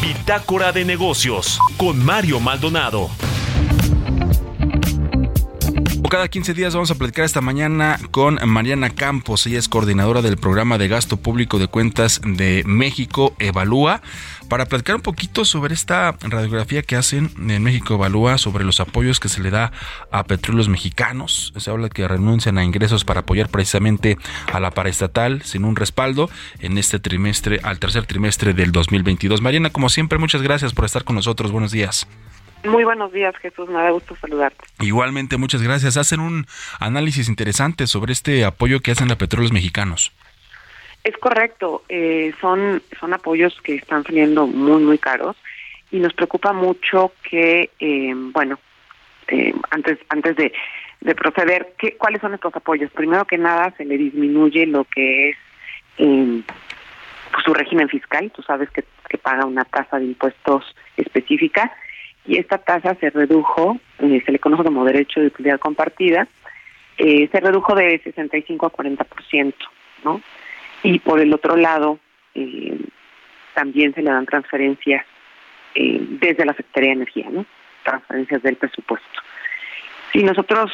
Bitácora 0.00 0.70
de 0.70 0.84
negocios 0.84 1.58
con 1.76 2.04
Mario 2.04 2.38
Maldonado. 2.38 3.10
Cada 6.14 6.28
15 6.28 6.54
días 6.54 6.72
vamos 6.74 6.92
a 6.92 6.94
platicar 6.94 7.24
esta 7.24 7.40
mañana 7.40 7.98
con 8.12 8.38
Mariana 8.46 8.90
Campos. 8.90 9.48
Ella 9.48 9.58
es 9.58 9.68
coordinadora 9.68 10.22
del 10.22 10.36
programa 10.36 10.78
de 10.78 10.86
gasto 10.86 11.16
público 11.16 11.58
de 11.58 11.66
cuentas 11.66 12.20
de 12.24 12.62
México 12.66 13.34
Evalúa 13.40 14.00
para 14.48 14.66
platicar 14.66 14.94
un 14.94 15.02
poquito 15.02 15.44
sobre 15.44 15.74
esta 15.74 16.12
radiografía 16.20 16.82
que 16.82 16.94
hacen 16.94 17.32
en 17.48 17.64
México 17.64 17.94
Evalúa 17.94 18.38
sobre 18.38 18.62
los 18.62 18.78
apoyos 18.78 19.18
que 19.18 19.28
se 19.28 19.42
le 19.42 19.50
da 19.50 19.72
a 20.12 20.22
petróleos 20.22 20.68
mexicanos. 20.68 21.52
Se 21.56 21.68
habla 21.68 21.88
que 21.88 22.06
renuncian 22.06 22.58
a 22.58 22.64
ingresos 22.64 23.04
para 23.04 23.22
apoyar 23.22 23.48
precisamente 23.48 24.16
a 24.52 24.60
la 24.60 24.70
paraestatal 24.70 25.42
sin 25.42 25.64
un 25.64 25.74
respaldo 25.74 26.30
en 26.60 26.78
este 26.78 27.00
trimestre, 27.00 27.58
al 27.64 27.80
tercer 27.80 28.06
trimestre 28.06 28.54
del 28.54 28.70
2022. 28.70 29.40
Mariana, 29.40 29.70
como 29.70 29.88
siempre, 29.88 30.20
muchas 30.20 30.42
gracias 30.42 30.74
por 30.74 30.84
estar 30.84 31.02
con 31.02 31.16
nosotros. 31.16 31.50
Buenos 31.50 31.72
días. 31.72 32.06
Muy 32.64 32.84
buenos 32.84 33.12
días, 33.12 33.36
Jesús. 33.36 33.68
Me 33.68 33.74
da 33.74 33.90
gusto 33.90 34.16
saludarte. 34.16 34.64
Igualmente, 34.80 35.36
muchas 35.36 35.62
gracias. 35.62 35.96
Hacen 35.96 36.20
un 36.20 36.46
análisis 36.80 37.28
interesante 37.28 37.86
sobre 37.86 38.12
este 38.12 38.44
apoyo 38.44 38.80
que 38.80 38.90
hacen 38.90 39.10
a 39.10 39.16
petróleos 39.16 39.52
mexicanos. 39.52 40.12
Es 41.04 41.16
correcto. 41.18 41.84
eh, 41.90 42.32
son, 42.40 42.82
son 42.98 43.12
apoyos 43.12 43.60
que 43.62 43.74
están 43.76 44.02
saliendo 44.04 44.46
muy, 44.46 44.82
muy 44.82 44.98
caros 44.98 45.36
y 45.90 45.98
nos 45.98 46.14
preocupa 46.14 46.52
mucho 46.54 47.12
que, 47.28 47.70
eh, 47.78 48.12
bueno, 48.14 48.58
eh, 49.28 49.54
antes 49.70 49.98
antes 50.08 50.34
de, 50.36 50.52
de 51.02 51.14
proceder, 51.14 51.74
¿qué, 51.78 51.96
¿cuáles 51.96 52.22
son 52.22 52.32
estos 52.32 52.56
apoyos? 52.56 52.90
Primero 52.92 53.26
que 53.26 53.36
nada, 53.36 53.74
se 53.76 53.84
le 53.84 53.98
disminuye 53.98 54.66
lo 54.66 54.84
que 54.84 55.30
es 55.30 55.36
eh, 55.98 56.42
pues, 57.30 57.44
su 57.44 57.52
régimen 57.52 57.90
fiscal. 57.90 58.32
Tú 58.34 58.42
sabes 58.42 58.70
que, 58.70 58.84
que 59.10 59.18
paga 59.18 59.44
una 59.44 59.64
tasa 59.66 59.98
de 59.98 60.06
impuestos 60.06 60.64
específica 60.96 61.70
y 62.26 62.38
esta 62.38 62.58
tasa 62.58 62.94
se 63.00 63.10
redujo, 63.10 63.78
eh, 63.98 64.22
se 64.24 64.32
le 64.32 64.38
conoce 64.38 64.64
como 64.64 64.84
derecho 64.84 65.20
de 65.20 65.26
utilidad 65.26 65.60
compartida, 65.60 66.26
eh, 66.96 67.28
se 67.30 67.40
redujo 67.40 67.74
de 67.74 68.00
65 68.02 68.66
a 68.66 68.72
40%, 68.72 69.54
¿no? 70.04 70.20
Y 70.82 71.00
por 71.00 71.20
el 71.20 71.32
otro 71.32 71.56
lado, 71.56 71.98
eh, 72.34 72.78
también 73.54 73.94
se 73.94 74.02
le 74.02 74.10
dan 74.10 74.26
transferencias 74.26 75.04
eh, 75.74 75.98
desde 76.00 76.44
la 76.44 76.54
Secretaría 76.54 76.90
de 76.90 76.96
Energía, 76.96 77.26
¿no? 77.30 77.46
Transferencias 77.82 78.42
del 78.42 78.56
presupuesto. 78.56 79.20
Si 80.12 80.22
nosotros 80.22 80.70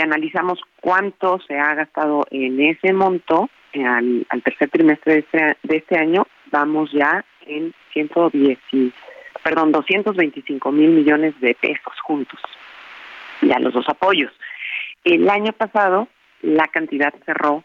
analizamos 0.00 0.60
cuánto 0.80 1.40
se 1.48 1.58
ha 1.58 1.74
gastado 1.74 2.24
en 2.30 2.60
ese 2.60 2.92
monto 2.92 3.50
al, 3.74 4.24
al 4.28 4.42
tercer 4.44 4.70
trimestre 4.70 5.14
de 5.14 5.18
este, 5.18 5.56
de 5.64 5.76
este 5.78 5.98
año, 5.98 6.28
vamos 6.52 6.92
ya 6.92 7.24
en 7.44 7.74
110 7.92 8.56
y 8.70 8.92
perdón, 9.44 9.70
225 9.70 10.72
mil 10.72 10.90
millones 10.90 11.38
de 11.40 11.54
pesos 11.54 12.00
juntos, 12.02 12.40
ya 13.42 13.58
los 13.60 13.74
dos 13.74 13.88
apoyos. 13.88 14.32
El 15.04 15.28
año 15.28 15.52
pasado 15.52 16.08
la 16.42 16.66
cantidad 16.68 17.14
cerró 17.24 17.62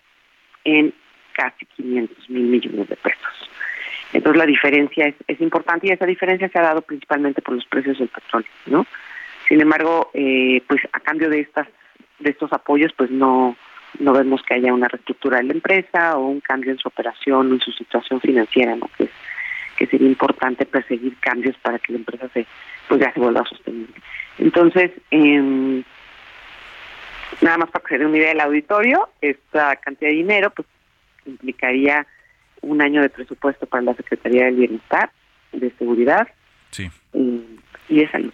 en 0.65 0.93
casi 1.33 1.65
500 1.65 2.29
mil 2.29 2.43
millones 2.43 2.89
de 2.89 2.95
pesos. 2.97 3.49
Entonces 4.11 4.37
la 4.37 4.45
diferencia 4.45 5.07
es, 5.07 5.15
es 5.27 5.39
importante 5.39 5.87
y 5.87 5.91
esa 5.91 6.05
diferencia 6.05 6.49
se 6.49 6.59
ha 6.59 6.63
dado 6.63 6.81
principalmente 6.81 7.41
por 7.41 7.55
los 7.55 7.65
precios 7.65 7.97
del 7.97 8.09
petróleo, 8.09 8.49
¿no? 8.65 8.85
Sin 9.47 9.61
embargo, 9.61 10.11
eh, 10.13 10.61
pues 10.67 10.81
a 10.91 10.99
cambio 10.99 11.29
de 11.29 11.39
estas 11.39 11.67
de 12.19 12.31
estos 12.31 12.51
apoyos, 12.51 12.91
pues 12.97 13.09
no 13.09 13.55
no 13.99 14.13
vemos 14.13 14.43
que 14.43 14.53
haya 14.53 14.73
una 14.73 14.87
reestructura 14.87 15.37
de 15.37 15.45
la 15.45 15.53
empresa 15.53 16.17
o 16.17 16.27
un 16.27 16.41
cambio 16.41 16.71
en 16.71 16.77
su 16.77 16.87
operación 16.89 17.49
o 17.51 17.53
en 17.55 17.61
su 17.61 17.71
situación 17.71 18.19
financiera, 18.19 18.75
¿no? 18.75 18.89
Que 18.97 19.09
que 19.79 19.87
sería 19.87 20.09
importante 20.09 20.65
perseguir 20.65 21.15
cambios 21.21 21.55
para 21.61 21.79
que 21.79 21.93
la 21.93 21.99
empresa 21.99 22.27
se 22.33 22.45
pues 22.89 22.99
ya 22.99 23.13
se 23.13 23.19
vuelva 23.21 23.45
sostenible. 23.45 23.93
Entonces, 24.37 24.91
eh, 25.09 25.83
nada 27.41 27.57
más 27.59 27.69
para 27.71 27.83
que 27.85 27.95
se 27.95 27.99
dé 27.99 28.05
una 28.05 28.17
idea 28.17 28.29
del 28.29 28.41
auditorio, 28.41 29.09
esta 29.21 29.77
cantidad 29.77 30.09
de 30.09 30.17
dinero 30.17 30.49
pues 30.49 30.67
implicaría 31.25 32.05
un 32.61 32.81
año 32.81 33.01
de 33.01 33.09
presupuesto 33.09 33.65
para 33.67 33.83
la 33.83 33.93
Secretaría 33.93 34.45
del 34.45 34.55
Bienestar, 34.55 35.11
de 35.53 35.71
Seguridad 35.79 36.27
Sí. 36.71 36.89
eh, 37.13 37.41
y 37.87 37.99
de 38.01 38.11
Salud. 38.11 38.33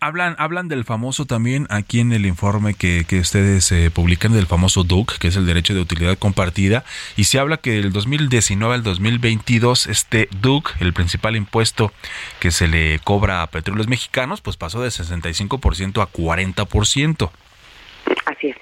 Hablan, 0.00 0.36
hablan 0.38 0.68
del 0.68 0.84
famoso 0.84 1.24
también 1.26 1.66
aquí 1.70 1.98
en 2.00 2.12
el 2.12 2.24
informe 2.24 2.74
que, 2.74 3.04
que 3.08 3.18
ustedes 3.18 3.72
eh, 3.72 3.90
publican 3.90 4.32
del 4.32 4.46
famoso 4.46 4.84
DUC, 4.84 5.18
que 5.18 5.26
es 5.28 5.36
el 5.36 5.44
derecho 5.44 5.74
de 5.74 5.80
utilidad 5.80 6.16
compartida, 6.16 6.84
y 7.16 7.24
se 7.24 7.40
habla 7.40 7.56
que 7.56 7.72
del 7.72 7.92
2019 7.92 8.74
al 8.76 8.82
2022 8.84 9.88
este 9.88 10.28
DUC, 10.40 10.76
el 10.80 10.92
principal 10.92 11.34
impuesto 11.34 11.92
que 12.38 12.52
se 12.52 12.68
le 12.68 13.00
cobra 13.00 13.42
a 13.42 13.48
petróleos 13.48 13.88
mexicanos, 13.88 14.40
pues 14.40 14.56
pasó 14.56 14.80
de 14.80 14.88
65% 14.90 16.00
a 16.00 16.06
40%, 16.12 17.30
Así 18.26 18.48
es. 18.48 18.56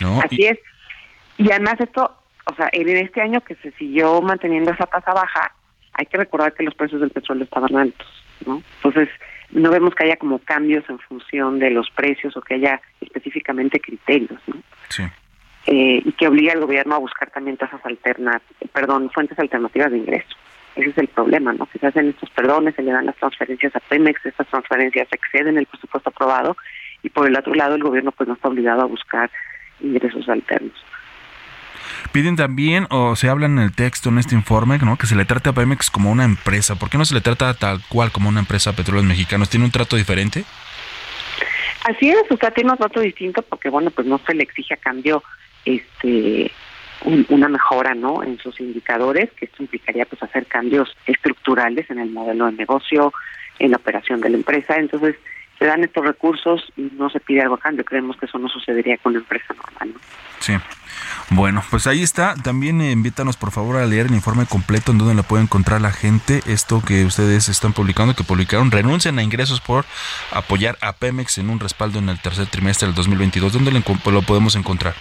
¿no? 0.00 0.20
Así 0.20 0.36
Y- 0.38 0.44
es. 0.46 0.58
Y 1.38 1.50
además 1.50 1.74
esto, 1.80 2.16
o 2.44 2.54
sea, 2.54 2.68
en 2.72 2.88
este 2.96 3.20
año 3.20 3.40
que 3.40 3.56
se 3.56 3.72
siguió 3.72 4.20
manteniendo 4.22 4.70
esa 4.70 4.86
tasa 4.86 5.12
baja, 5.12 5.52
hay 5.94 6.06
que 6.06 6.16
recordar 6.16 6.54
que 6.54 6.62
los 6.62 6.74
precios 6.74 7.00
del 7.00 7.10
petróleo 7.10 7.42
estaban 7.44 7.74
altos, 7.76 8.06
¿no? 8.46 8.62
Entonces, 8.76 9.08
no 9.52 9.70
vemos 9.70 9.94
que 9.94 10.04
haya 10.04 10.16
como 10.16 10.38
cambios 10.38 10.84
en 10.88 10.98
función 10.98 11.58
de 11.58 11.70
los 11.70 11.90
precios 11.90 12.36
o 12.36 12.40
que 12.40 12.54
haya 12.54 12.80
específicamente 13.00 13.80
criterios, 13.80 14.40
¿no? 14.46 14.56
sí. 14.88 15.04
Eh, 15.66 16.02
y 16.04 16.12
que 16.12 16.26
obliga 16.26 16.52
al 16.54 16.60
gobierno 16.60 16.96
a 16.96 16.98
buscar 16.98 17.30
también 17.30 17.56
tasas 17.56 17.80
alternas, 17.86 18.42
perdón, 18.72 19.10
fuentes 19.10 19.38
alternativas 19.38 19.92
de 19.92 19.98
ingreso. 19.98 20.36
Ese 20.74 20.90
es 20.90 20.98
el 20.98 21.06
problema, 21.06 21.52
¿no? 21.52 21.66
Que 21.66 21.78
se 21.78 21.86
hacen 21.86 22.08
estos 22.08 22.30
perdones, 22.30 22.74
se 22.74 22.82
le 22.82 22.90
dan 22.90 23.06
las 23.06 23.14
transferencias 23.16 23.76
a 23.76 23.80
Pemex, 23.80 24.26
estas 24.26 24.48
transferencias 24.48 25.06
exceden 25.12 25.58
el 25.58 25.66
presupuesto 25.66 26.10
aprobado 26.10 26.56
y 27.04 27.10
por 27.10 27.28
el 27.28 27.36
otro 27.36 27.54
lado 27.54 27.76
el 27.76 27.82
gobierno 27.82 28.10
pues 28.10 28.26
no 28.26 28.34
está 28.34 28.48
obligado 28.48 28.82
a 28.82 28.86
buscar 28.86 29.30
ingresos 29.80 30.28
alternos. 30.28 30.84
Piden 32.12 32.36
también, 32.36 32.86
o 32.90 33.16
se 33.16 33.28
habla 33.28 33.46
en 33.46 33.58
el 33.58 33.72
texto, 33.72 34.08
en 34.10 34.18
este 34.18 34.34
informe, 34.34 34.78
¿no? 34.78 34.96
que 34.96 35.06
se 35.06 35.16
le 35.16 35.24
trate 35.24 35.48
a 35.50 35.52
Pemex 35.52 35.90
como 35.90 36.10
una 36.10 36.24
empresa. 36.24 36.76
¿Por 36.76 36.90
qué 36.90 36.98
no 36.98 37.04
se 37.04 37.14
le 37.14 37.20
trata 37.20 37.54
tal 37.54 37.80
cual 37.88 38.10
como 38.12 38.28
una 38.28 38.40
empresa 38.40 38.70
a 38.70 38.72
petróleos 38.74 39.04
mexicanos? 39.06 39.48
¿Tiene 39.50 39.64
un 39.66 39.72
trato 39.72 39.96
diferente? 39.96 40.44
Así 41.84 42.10
es, 42.10 42.22
o 42.30 42.36
sea, 42.36 42.50
tiene 42.52 42.70
un 42.70 42.76
trato 42.78 43.00
distinto 43.00 43.42
porque, 43.42 43.68
bueno, 43.68 43.90
pues 43.90 44.06
no 44.06 44.20
se 44.24 44.34
le 44.34 44.44
exige 44.44 44.74
a 44.74 44.76
cambio 44.76 45.22
este 45.64 46.50
un- 47.04 47.26
una 47.30 47.48
mejora, 47.48 47.94
¿no? 47.96 48.22
En 48.22 48.38
sus 48.38 48.60
indicadores, 48.60 49.28
que 49.32 49.46
esto 49.46 49.60
implicaría, 49.64 50.04
pues, 50.06 50.22
hacer 50.22 50.46
cambios 50.46 50.88
estructurales 51.06 51.90
en 51.90 51.98
el 51.98 52.10
modelo 52.10 52.46
de 52.46 52.52
negocio, 52.52 53.12
en 53.58 53.72
la 53.72 53.78
operación 53.78 54.20
de 54.20 54.30
la 54.30 54.36
empresa. 54.36 54.76
Entonces, 54.76 55.16
se 55.58 55.64
dan 55.66 55.82
estos 55.82 56.04
recursos 56.04 56.62
y 56.76 56.82
no 56.96 57.10
se 57.10 57.18
pide 57.18 57.42
algo 57.42 57.56
a 57.56 57.58
cambio. 57.58 57.84
Creemos 57.84 58.16
que 58.16 58.26
eso 58.26 58.38
no 58.38 58.48
sucedería 58.48 58.98
con 58.98 59.10
una 59.12 59.18
empresa 59.20 59.52
normal, 59.54 59.94
¿no? 59.94 60.00
Sí. 60.38 60.52
Bueno, 61.34 61.62
pues 61.70 61.86
ahí 61.86 62.02
está. 62.02 62.34
También 62.34 62.82
eh, 62.82 62.90
invítanos 62.90 63.38
por 63.38 63.52
favor 63.52 63.76
a 63.76 63.86
leer 63.86 64.06
el 64.06 64.14
informe 64.14 64.44
completo 64.44 64.92
en 64.92 64.98
donde 64.98 65.14
lo 65.14 65.22
puede 65.22 65.42
encontrar 65.42 65.80
la 65.80 65.90
gente. 65.90 66.42
Esto 66.46 66.82
que 66.86 67.04
ustedes 67.04 67.48
están 67.48 67.72
publicando, 67.72 68.14
que 68.14 68.22
publicaron, 68.22 68.70
renuncian 68.70 69.18
a 69.18 69.22
ingresos 69.22 69.60
por 69.60 69.86
apoyar 70.30 70.76
a 70.82 70.92
Pemex 70.92 71.38
en 71.38 71.48
un 71.48 71.58
respaldo 71.58 72.00
en 72.00 72.10
el 72.10 72.20
tercer 72.20 72.46
trimestre 72.48 72.86
del 72.86 72.94
2022. 72.94 73.54
¿Dónde 73.54 73.72
lo, 73.72 74.10
lo 74.10 74.22
podemos 74.22 74.56
encontrar? 74.56 74.94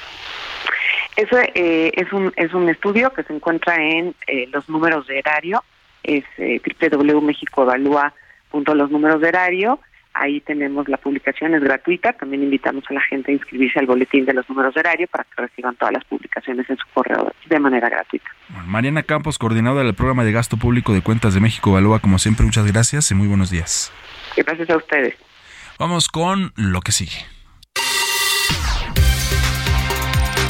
Eso 1.17 1.37
eh, 1.37 1.91
es 1.95 2.13
un 2.13 2.31
es 2.37 2.53
un 2.53 2.69
estudio 2.69 3.11
que 3.11 3.23
se 3.23 3.33
encuentra 3.33 3.75
en 3.75 4.15
eh, 4.27 4.47
los 4.53 4.69
números 4.69 5.07
de 5.07 5.19
erario, 5.19 5.61
es 6.03 6.23
eh, 6.37 6.61
www.mexicoevalúa.los 6.79 8.89
números 8.89 9.19
de 9.19 9.27
erario. 9.27 9.79
Ahí 10.13 10.41
tenemos 10.41 10.87
la 10.89 10.97
publicación, 10.97 11.53
es 11.55 11.63
gratuita. 11.63 12.13
También 12.13 12.43
invitamos 12.43 12.83
a 12.89 12.93
la 12.93 13.01
gente 13.01 13.31
a 13.31 13.35
inscribirse 13.35 13.79
al 13.79 13.85
boletín 13.85 14.25
de 14.25 14.33
los 14.33 14.47
números 14.49 14.73
de 14.73 14.81
erario 14.81 15.07
para 15.07 15.23
que 15.23 15.41
reciban 15.41 15.75
todas 15.75 15.93
las 15.93 16.03
publicaciones 16.05 16.69
en 16.69 16.77
su 16.77 16.85
correo 16.93 17.31
de 17.47 17.59
manera 17.59 17.89
gratuita. 17.89 18.29
Bueno, 18.49 18.67
Mariana 18.67 19.03
Campos, 19.03 19.37
coordinadora 19.37 19.85
del 19.85 19.95
programa 19.95 20.23
de 20.23 20.31
gasto 20.31 20.57
público 20.57 20.93
de 20.93 21.01
cuentas 21.01 21.33
de 21.33 21.39
México 21.39 21.69
Evalúa, 21.69 21.99
como 21.99 22.19
siempre, 22.19 22.45
muchas 22.45 22.71
gracias 22.71 23.09
y 23.11 23.15
muy 23.15 23.27
buenos 23.27 23.49
días. 23.49 23.91
Gracias 24.35 24.69
a 24.69 24.77
ustedes. 24.77 25.15
Vamos 25.79 26.09
con 26.09 26.51
lo 26.55 26.81
que 26.81 26.91
sigue. 26.91 27.25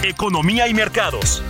Economía 0.04 0.67
y 0.67 0.74
mercados. 0.74 1.43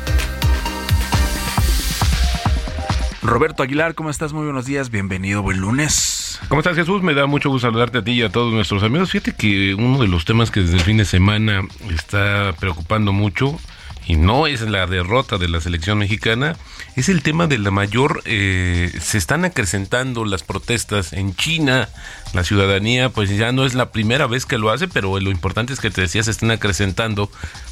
Roberto 3.23 3.63
Aguilar, 3.63 3.95
¿cómo 3.95 4.09
estás? 4.09 4.33
Muy 4.33 4.43
buenos 4.43 4.65
días, 4.65 4.89
bienvenido, 4.89 5.41
buen 5.41 5.59
lunes. 5.59 6.20
¿Cómo 6.47 6.61
estás, 6.61 6.75
Jesús? 6.75 7.01
Me 7.01 7.13
da 7.13 7.25
mucho 7.25 7.49
gusto 7.49 7.67
saludarte 7.67 7.99
a 7.99 8.03
ti 8.03 8.11
y 8.11 8.21
a 8.21 8.29
todos 8.29 8.53
nuestros 8.53 8.83
amigos. 8.83 9.11
Fíjate 9.11 9.33
que 9.33 9.73
uno 9.75 9.99
de 9.99 10.07
los 10.07 10.25
temas 10.25 10.51
que 10.51 10.61
desde 10.61 10.75
el 10.75 10.81
fin 10.81 10.97
de 10.97 11.05
semana 11.05 11.61
está 11.89 12.53
preocupando 12.59 13.11
mucho, 13.13 13.59
y 14.07 14.15
no 14.15 14.47
es 14.47 14.61
la 14.61 14.87
derrota 14.87 15.37
de 15.37 15.47
la 15.47 15.61
selección 15.61 15.99
mexicana, 15.99 16.55
es 16.95 17.07
el 17.07 17.21
tema 17.21 17.47
de 17.47 17.57
la 17.57 17.71
mayor, 17.71 18.21
eh, 18.25 18.91
se 18.99 19.17
están 19.17 19.45
acrecentando 19.45 20.25
las 20.25 20.43
protestas 20.43 21.13
en 21.13 21.35
China, 21.35 21.87
la 22.33 22.43
ciudadanía 22.43 23.09
pues 23.09 23.29
ya 23.29 23.51
no 23.51 23.65
es 23.65 23.73
la 23.73 23.91
primera 23.91 24.27
vez 24.27 24.45
que 24.45 24.57
lo 24.57 24.71
hace, 24.71 24.87
pero 24.87 25.19
lo 25.19 25.31
importante 25.31 25.73
es 25.73 25.79
que 25.79 25.91
te 25.91 26.01
decía, 26.01 26.23
se 26.23 26.31
están 26.31 26.51
acrecentando 26.51 27.31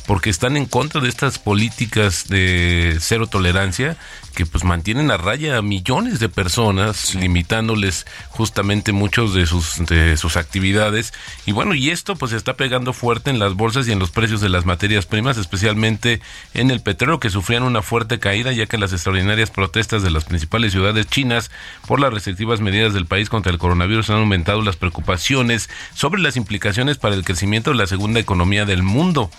porque 0.10 0.32
están 0.32 0.58
en 0.58 0.65
contra 0.65 1.02
de 1.02 1.08
estas 1.08 1.38
políticas 1.38 2.28
de 2.30 2.98
cero 3.00 3.28
tolerancia 3.28 3.95
que 4.34 4.48
pues 4.48 4.63
mantienen 4.63 5.12
a 5.12 5.17
raya 5.17 5.56
a 5.56 5.62
millones 5.62 6.19
de 6.19 6.30
personas, 6.30 7.13
limitándoles 7.13 8.08
justamente 8.30 8.91
muchos 8.91 9.36
de 9.36 9.45
sus 9.45 9.86
de 9.86 10.17
sus 10.17 10.36
actividades 10.36 11.13
y 11.45 11.52
bueno, 11.52 11.76
y 11.76 11.91
esto 11.91 12.15
pues 12.15 12.32
está 12.32 12.56
pegando 12.56 12.91
fuerte 12.91 13.30
en 13.30 13.38
las 13.38 13.54
bolsas 13.54 13.88
y 13.88 13.91
en 13.91 14.00
los 14.00 14.10
precios 14.10 14.41
de 14.41 14.50
las 14.50 14.65
materias 14.65 15.06
primas, 15.06 15.38
especialmente 15.38 16.22
en 16.56 16.72
el 16.72 16.82
petróleo 16.82 17.19
que 17.19 17.30
sufrían 17.30 17.62
una 17.62 17.84
fuerte 17.84 18.17
caída 18.17 18.52
ya 18.52 18.65
que 18.65 18.80
las 18.80 18.93
extraordinarias 18.93 19.52
protestas 19.52 20.02
de 20.02 20.10
las 20.10 20.26
principales 20.26 20.72
ciudades 20.72 21.06
chinas 21.06 21.52
por 21.86 22.00
las 22.00 22.12
restrictivas 22.12 22.62
medidas 22.62 22.95
del 22.95 23.06
país 23.06 23.30
contra 23.30 23.52
el 23.52 23.60
coronavirus 23.60 24.10
han 24.10 24.17
aumentado 24.17 24.63
las 24.63 24.76
preocupaciones 24.76 25.69
sobre 25.93 26.19
las 26.19 26.36
implicaciones 26.36 26.98
para 26.98 27.13
el 27.13 27.24
crecimiento 27.24 27.69
de 27.69 27.78
la 27.78 27.86
segunda 27.86 28.19
economía 28.19 28.65
del 28.65 28.82
mundo. 28.82 29.30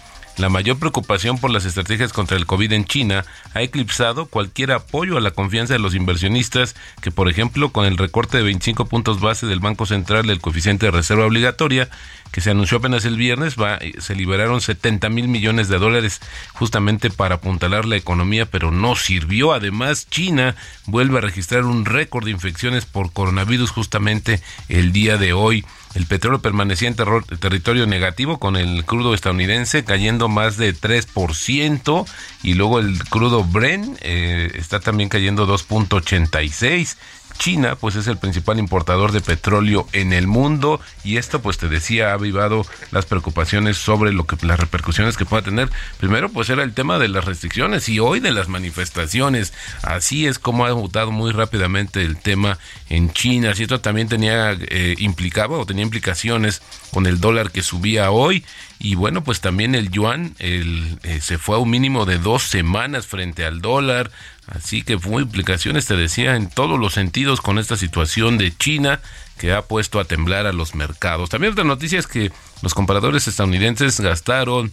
La 0.41 0.49
mayor 0.49 0.79
preocupación 0.79 1.37
por 1.37 1.51
las 1.51 1.67
estrategias 1.67 2.15
contra 2.15 2.39
el 2.39 2.47
COVID 2.47 2.73
en 2.73 2.87
China 2.87 3.27
ha 3.53 3.61
eclipsado 3.61 4.25
cualquier 4.25 4.73
apoyo 4.73 5.19
a 5.19 5.21
la 5.21 5.33
confianza 5.33 5.75
de 5.75 5.79
los 5.79 5.95
inversionistas 5.95 6.77
que, 7.03 7.11
por 7.11 7.29
ejemplo, 7.29 7.73
con 7.73 7.85
el 7.85 7.99
recorte 7.99 8.39
de 8.39 8.45
25 8.45 8.87
puntos 8.87 9.21
base 9.21 9.47
del 9.47 9.61
Banco 9.61 9.85
Central 9.85 10.27
del 10.27 10.41
coeficiente 10.41 10.87
de 10.87 10.93
reserva 10.93 11.27
obligatoria, 11.27 11.91
que 12.33 12.41
se 12.41 12.53
anunció 12.53 12.79
apenas 12.79 13.05
el 13.05 13.17
viernes, 13.17 13.57
va, 13.61 13.81
se 13.99 14.15
liberaron 14.15 14.63
70 14.63 15.11
mil 15.11 15.29
millones 15.29 15.69
de 15.69 15.79
dólares 15.79 16.23
justamente 16.55 17.11
para 17.11 17.35
apuntalar 17.35 17.85
la 17.85 17.97
economía, 17.97 18.47
pero 18.47 18.71
no 18.71 18.97
sirvió. 18.97 19.53
Además, 19.53 20.09
China 20.09 20.57
vuelve 20.87 21.19
a 21.19 21.21
registrar 21.21 21.65
un 21.65 21.85
récord 21.85 22.25
de 22.25 22.31
infecciones 22.31 22.87
por 22.87 23.13
coronavirus 23.13 23.73
justamente 23.73 24.41
el 24.71 24.93
día 24.93 25.19
de 25.19 25.35
hoy. 25.35 25.67
El 25.95 26.07
petróleo 26.07 26.41
permanecía 26.41 26.89
en 26.89 26.95
territorio 26.95 27.87
negativo 27.87 28.39
con 28.39 28.57
el 28.57 28.85
crudo 28.85 29.13
estadounidense 29.13 29.85
cayendo 29.85 30.29
más 30.29 30.57
de 30.57 30.73
3% 30.73 32.07
y 32.45 32.55
luego 32.55 32.79
el 32.79 33.03
crudo 33.05 33.43
Brent 33.43 33.99
eh, 34.01 34.53
está 34.55 34.79
también 34.79 35.09
cayendo 35.09 35.49
2.86. 35.49 36.97
China 37.41 37.75
pues 37.75 37.97
es 37.97 38.07
el 38.07 38.19
principal 38.19 38.59
importador 38.59 39.13
de 39.13 39.23
petróleo 39.23 39.89
en 39.95 40.13
el 40.13 40.27
mundo 40.27 40.79
y 41.05 41.17
esto 41.17 41.41
pues 41.41 41.57
te 41.57 41.71
decía 41.71 42.11
ha 42.11 42.13
avivado 42.13 42.67
las 42.93 43.07
preocupaciones 43.07 43.79
sobre 43.79 44.13
lo 44.13 44.27
que 44.27 44.37
las 44.47 44.61
repercusiones 44.61 45.17
que 45.17 45.25
pueda 45.25 45.43
tener. 45.43 45.71
Primero 45.99 46.29
pues 46.29 46.51
era 46.51 46.63
el 46.63 46.75
tema 46.75 46.99
de 46.99 47.09
las 47.09 47.25
restricciones 47.25 47.89
y 47.89 47.99
hoy 47.99 48.21
de 48.21 48.31
las 48.31 48.49
manifestaciones. 48.49 49.55
Así 49.83 50.27
es 50.27 50.39
como 50.39 50.67
ha 50.67 50.75
mutado 50.75 51.13
muy 51.13 51.33
rápidamente 51.33 52.03
el 52.03 52.19
tema 52.19 52.59
en 52.91 53.11
China. 53.11 53.55
Si 53.55 53.63
esto 53.63 53.81
también 53.81 54.09
tenía 54.09 54.53
eh, 54.53 54.95
implicaba 54.99 55.57
o 55.57 55.65
tenía 55.65 55.83
implicaciones 55.83 56.61
con 56.93 57.07
el 57.07 57.21
dólar 57.21 57.51
que 57.51 57.63
subía 57.63 58.11
hoy 58.11 58.45
y 58.83 58.95
bueno, 58.95 59.23
pues 59.23 59.41
también 59.41 59.75
el 59.75 59.91
yuan 59.91 60.35
eh, 60.39 61.21
se 61.21 61.37
fue 61.37 61.57
a 61.57 61.59
un 61.59 61.69
mínimo 61.69 62.07
de 62.07 62.19
dos 62.19 62.43
semanas 62.45 63.07
frente 63.07 63.45
al 63.45 63.61
dólar. 63.61 64.11
Así 64.51 64.83
que 64.83 64.99
fue 64.99 65.23
implicaciones, 65.23 65.87
te 65.87 65.97
decía, 65.97 66.35
en 66.35 66.51
todos 66.51 66.79
los 66.79 66.95
sentidos 66.95 67.41
con 67.41 67.59
esta 67.59 67.77
situación 67.77 68.37
de 68.37 68.55
China 68.57 69.01
que 69.39 69.53
ha 69.53 69.63
puesto 69.63 70.01
a 70.01 70.05
temblar 70.05 70.47
a 70.47 70.53
los 70.53 70.75
mercados. 70.75 71.31
También 71.31 71.53
otra 71.53 71.65
noticia 71.65 71.99
es 71.99 72.07
que 72.07 72.33
los 72.61 72.75
compradores 72.75 73.29
estadounidenses 73.29 74.01
gastaron 74.01 74.73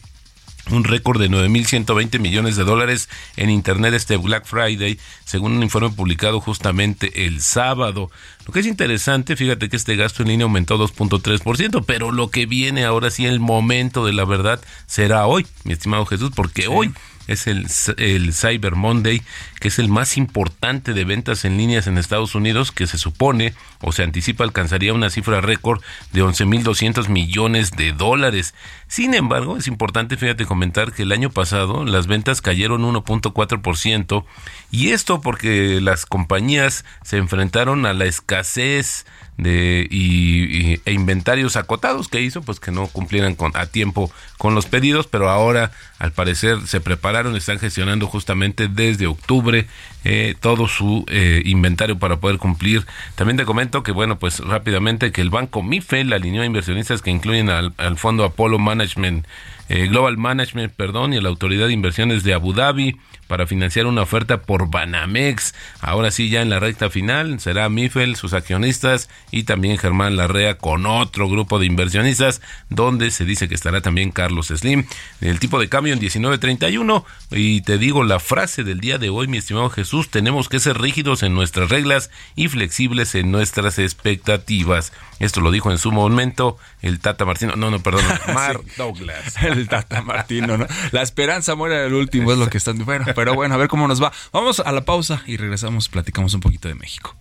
un 0.72 0.84
récord 0.84 1.20
de 1.20 1.30
9.120 1.30 2.20
millones 2.20 2.56
de 2.56 2.63
dólares 2.63 3.08
en 3.38 3.50
Internet 3.50 3.94
este 3.94 4.18
Black 4.18 4.46
Friday, 4.46 5.00
según 5.24 5.54
un 5.54 5.63
informe 5.63 5.92
publicado 5.92 6.42
justamente 6.42 7.26
el 7.26 7.42
sábado. 7.42 8.12
Lo 8.46 8.54
que 8.54 8.60
es 8.60 8.66
interesante, 8.66 9.36
fíjate 9.36 9.70
que 9.70 9.78
este 9.78 9.96
gasto 9.96 10.24
en 10.24 10.30
línea 10.30 10.46
aumentó 10.46 10.78
2.3%, 10.78 11.84
pero 11.86 12.12
lo 12.12 12.30
que 12.30 12.46
viene 12.46 12.84
ahora 12.84 13.12
sí, 13.12 13.26
el 13.26 13.40
momento 13.40 14.06
de 14.06 14.13
la 14.13 14.26
verdad, 14.26 14.60
será 14.88 15.26
hoy, 15.28 15.46
mi 15.63 15.74
estimado 15.74 16.06
Jesús, 16.06 16.32
porque 16.36 16.68
hoy 16.68 16.94
es 17.28 17.48
el, 17.48 17.68
el 17.98 18.34
Cyber 18.34 18.76
Monday, 18.76 19.22
que 19.60 19.68
es 19.68 19.80
el 19.80 19.90
más 19.90 20.18
importante 20.18 20.94
de 20.94 21.06
ventas 21.06 21.46
en 21.46 21.58
líneas 21.58 21.88
en 21.88 21.98
Estados 21.98 22.36
Unidos, 22.36 22.72
que 22.72 22.88
se 22.88 22.98
supone 22.98 23.54
o 23.82 23.92
se 23.92 24.04
anticipa 24.04 24.44
alcanzaría 24.44 24.94
una 24.94 25.10
cifra 25.10 25.42
récord 25.42 25.82
de 26.13 26.24
11.200 26.24 27.10
millones 27.10 27.72
de 27.72 27.92
dólares. 27.92 28.54
Sin 28.88 29.13
embargo, 29.13 29.58
es 29.58 29.67
importante, 29.67 30.15
fíjate, 30.15 30.45
comentar 30.45 30.93
que 30.93 31.04
el 31.04 31.12
año 31.12 31.30
pasado 31.30 31.84
las 31.84 32.08
ventas 32.08 32.41
cayeron 32.41 32.84
1.4% 32.84 34.23
y 34.71 34.89
esto 34.89 35.19
porque 35.19 35.82
las 35.82 36.06
compañías 36.06 36.86
se 37.04 37.17
enfrentaron 37.17 37.86
a 37.86 37.93
la 37.93 38.06
escasez 38.06 39.06
de 39.38 39.88
y, 39.89 40.82
e 40.86 40.93
inventarios 40.93 41.58
acotados 41.58 42.08
que 42.08 42.21
hizo 42.21 42.41
pues 42.41 42.60
que 42.60 42.71
no 42.71 42.88
cumplieran 42.88 43.36
con 43.36 43.56
a 43.56 43.67
tiempo 43.67 44.12
con 44.39 44.56
los 44.56 44.65
pedidos 44.65 45.06
pero 45.06 45.30
ahora 45.30 45.71
al 46.00 46.12
parecer 46.12 46.65
se 46.65 46.82
prepararon 46.82 47.36
están 47.36 47.60
gestionando 47.60 48.08
justamente 48.08 48.67
desde 48.67 49.06
octubre 49.06 49.67
eh, 50.04 50.36
todo 50.40 50.68
su 50.68 51.06
eh, 51.10 51.42
inventario 51.46 51.98
para 52.00 52.18
poder 52.18 52.38
cumplir. 52.38 52.86
También 53.16 53.38
te 53.38 53.46
comento 53.46 53.84
que 53.84 53.92
bueno 53.92 54.20
pues 54.20 54.40
rápidamente 54.40 55.12
que 55.12 55.22
el 55.22 55.30
banco 55.30 55.64
Mifel 55.64 56.14
alineó 56.14 56.44
a 56.44 56.46
inversionistas 56.46 57.02
que 57.02 57.12
incluyen 57.12 57.50
al, 57.50 57.74
fondo 57.98 58.24
Apollo 58.24 58.60
Management 58.60 59.26
eh, 59.70 59.88
Global 59.88 60.18
Management 60.18 60.72
perdón 60.74 61.14
y 61.14 61.18
a 61.18 61.22
la 61.22 61.30
autoridad 61.30 61.68
de 61.68 61.74
inversiones 61.74 62.24
de 62.24 62.34
Abu 62.34 62.54
Dhabi 62.54 62.96
para 63.28 63.48
financiar 63.48 63.86
una 63.86 64.02
oferta 64.02 64.42
por 64.42 64.70
Banamex. 64.70 65.54
Ahora 65.82 66.12
sí, 66.12 66.30
ya 66.30 66.42
en 66.42 66.50
la 66.50 66.60
recta 66.60 66.90
final 66.90 67.40
será 67.40 67.70
Mifel, 67.70 68.16
sus 68.16 68.34
accionistas 68.34 69.10
y 69.32 69.44
también 69.44 69.78
Germán 69.78 70.16
Larrea 70.16 70.58
con 70.58 70.86
otro 70.86 71.30
grupo 71.30 71.60
de 71.60 71.66
inversionistas, 71.66 72.42
donde 72.70 73.12
se 73.12 73.26
dice 73.26 73.48
que 73.48 73.56
estará 73.56 73.82
también 73.82 74.12
Carlos 74.12 74.48
Slim. 74.48 74.86
El 75.22 75.40
tipo 75.40 75.60
de 75.60 75.70
cambio 75.70 75.94
en 75.94 76.00
19.31. 76.00 77.04
Y 77.32 77.62
te 77.62 77.78
digo 77.78 78.04
la 78.04 78.20
frase 78.20 78.63
del 78.63 78.80
día 78.80 78.98
de 78.98 79.10
hoy, 79.10 79.28
mi 79.28 79.38
estimado 79.38 79.70
Jesús, 79.70 80.10
tenemos 80.10 80.50
que 80.50 80.60
ser 80.60 80.80
rígidos 80.80 81.24
en 81.24 81.34
nuestras 81.34 81.70
reglas 81.70 82.10
y 82.36 82.48
flexibles 82.48 83.16
en 83.16 83.32
nuestras 83.32 83.80
expectativas. 83.80 84.94
Esto 85.20 85.42
lo 85.42 85.52
dijo 85.52 85.72
en 85.72 85.78
su 85.78 85.92
momento 85.92 86.58
el 86.82 87.00
Tata 87.00 87.26
Martino. 87.26 87.56
No, 87.56 87.72
no, 87.72 87.80
perdón, 87.80 88.04
Mar 88.34 88.60
Douglas. 88.78 89.36
El 89.42 89.68
Tata 89.68 90.02
Martino, 90.02 90.58
¿no? 90.58 90.68
La 90.92 91.02
esperanza 91.02 91.56
muere 91.56 91.84
al 91.84 91.94
último, 91.94 92.32
es 92.32 92.38
lo 92.38 92.48
que 92.48 92.58
están. 92.58 92.84
Bueno, 92.86 93.06
pero 93.16 93.34
bueno, 93.34 93.56
a 93.56 93.58
ver 93.58 93.68
cómo 93.68 93.88
nos 93.88 94.02
va. 94.02 94.12
Vamos 94.32 94.60
a 94.60 94.72
la 94.72 94.82
pausa 94.82 95.24
y 95.26 95.38
regresamos, 95.38 95.90
platicamos 95.90 96.34
un 96.34 96.42
poquito 96.42 96.68
de 96.68 96.76
México. 96.76 97.16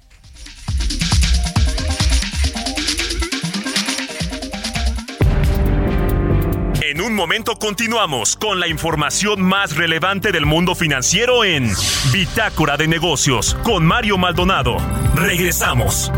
En 6.82 7.00
un 7.02 7.14
momento 7.14 7.56
continuamos 7.56 8.36
con 8.36 8.58
la 8.58 8.68
información 8.68 9.42
más 9.42 9.76
relevante 9.76 10.32
del 10.32 10.46
mundo 10.46 10.74
financiero 10.74 11.44
en 11.44 11.70
Bitácora 12.10 12.76
de 12.76 12.88
Negocios 12.88 13.54
con 13.64 13.84
Mario 13.84 14.16
Maldonado. 14.16 14.78
Regresamos. 15.14 16.10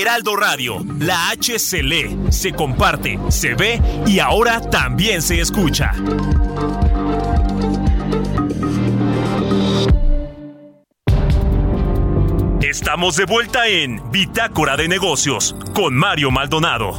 Heraldo 0.00 0.34
Radio, 0.34 0.82
la 0.98 1.28
H 1.28 1.58
se 1.58 1.82
lee, 1.82 2.18
se 2.30 2.52
comparte, 2.52 3.18
se 3.28 3.54
ve 3.54 3.82
y 4.06 4.18
ahora 4.18 4.58
también 4.70 5.20
se 5.20 5.40
escucha. 5.42 5.92
Estamos 12.62 13.16
de 13.16 13.26
vuelta 13.26 13.68
en 13.68 14.10
Bitácora 14.10 14.78
de 14.78 14.88
Negocios 14.88 15.54
con 15.74 15.94
Mario 15.94 16.30
Maldonado. 16.30 16.98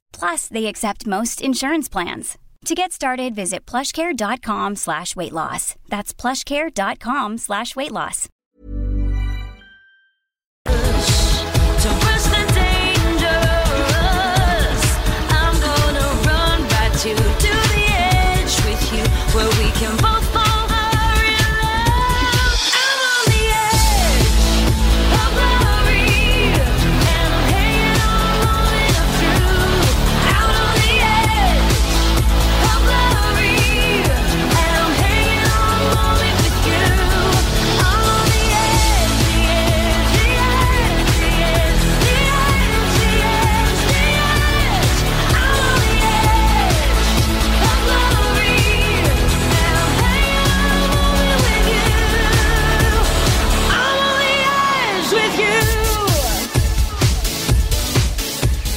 Plus, 0.11 0.47
they 0.47 0.65
accept 0.67 1.07
most 1.07 1.41
insurance 1.41 1.89
plans. 1.89 2.37
To 2.65 2.75
get 2.75 2.91
started, 2.91 3.33
visit 3.33 3.65
plushcare.com 3.65 4.75
slash 4.75 5.15
weight 5.15 5.33
loss. 5.33 5.75
That's 5.89 6.13
plushcare.com 6.13 7.39
slash 7.39 7.75
weight 7.75 7.91
loss. 7.91 8.29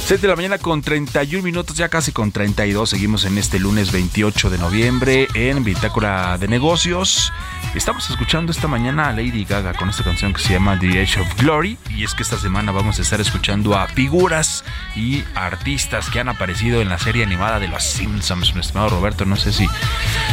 6 0.05 0.21
de 0.21 0.27
la 0.27 0.35
mañana 0.35 0.59
con 0.59 0.83
31 0.83 1.43
minutos, 1.43 1.75
ya 1.75 1.89
casi 1.89 2.11
con 2.11 2.31
32. 2.31 2.91
Seguimos 2.91 3.25
en 3.25 3.39
este 3.39 3.57
lunes 3.57 3.91
28 3.91 4.51
de 4.51 4.59
noviembre 4.59 5.27
en 5.33 5.63
Bitácora 5.63 6.37
de 6.37 6.47
Negocios. 6.47 7.33
Estamos 7.73 8.07
escuchando 8.11 8.51
esta 8.51 8.67
mañana 8.67 9.09
a 9.09 9.13
Lady 9.13 9.45
Gaga 9.45 9.73
con 9.73 9.89
esta 9.89 10.03
canción 10.03 10.31
que 10.31 10.41
se 10.41 10.53
llama 10.53 10.77
The 10.79 11.01
Age 11.01 11.21
of 11.21 11.35
Glory. 11.41 11.79
Y 11.89 12.03
es 12.03 12.13
que 12.13 12.21
esta 12.21 12.37
semana 12.37 12.71
vamos 12.71 12.99
a 12.99 13.01
estar 13.01 13.19
escuchando 13.19 13.75
a 13.75 13.87
figuras 13.87 14.63
y 14.95 15.23
artistas 15.33 16.11
que 16.11 16.19
han 16.19 16.29
aparecido 16.29 16.81
en 16.81 16.89
la 16.89 16.99
serie 16.99 17.23
animada 17.23 17.59
de 17.59 17.67
Los 17.67 17.83
Simpsons. 17.83 18.53
Mi 18.53 18.61
estimado 18.61 18.89
Roberto, 18.89 19.25
no 19.25 19.37
sé 19.37 19.51
si, 19.51 19.67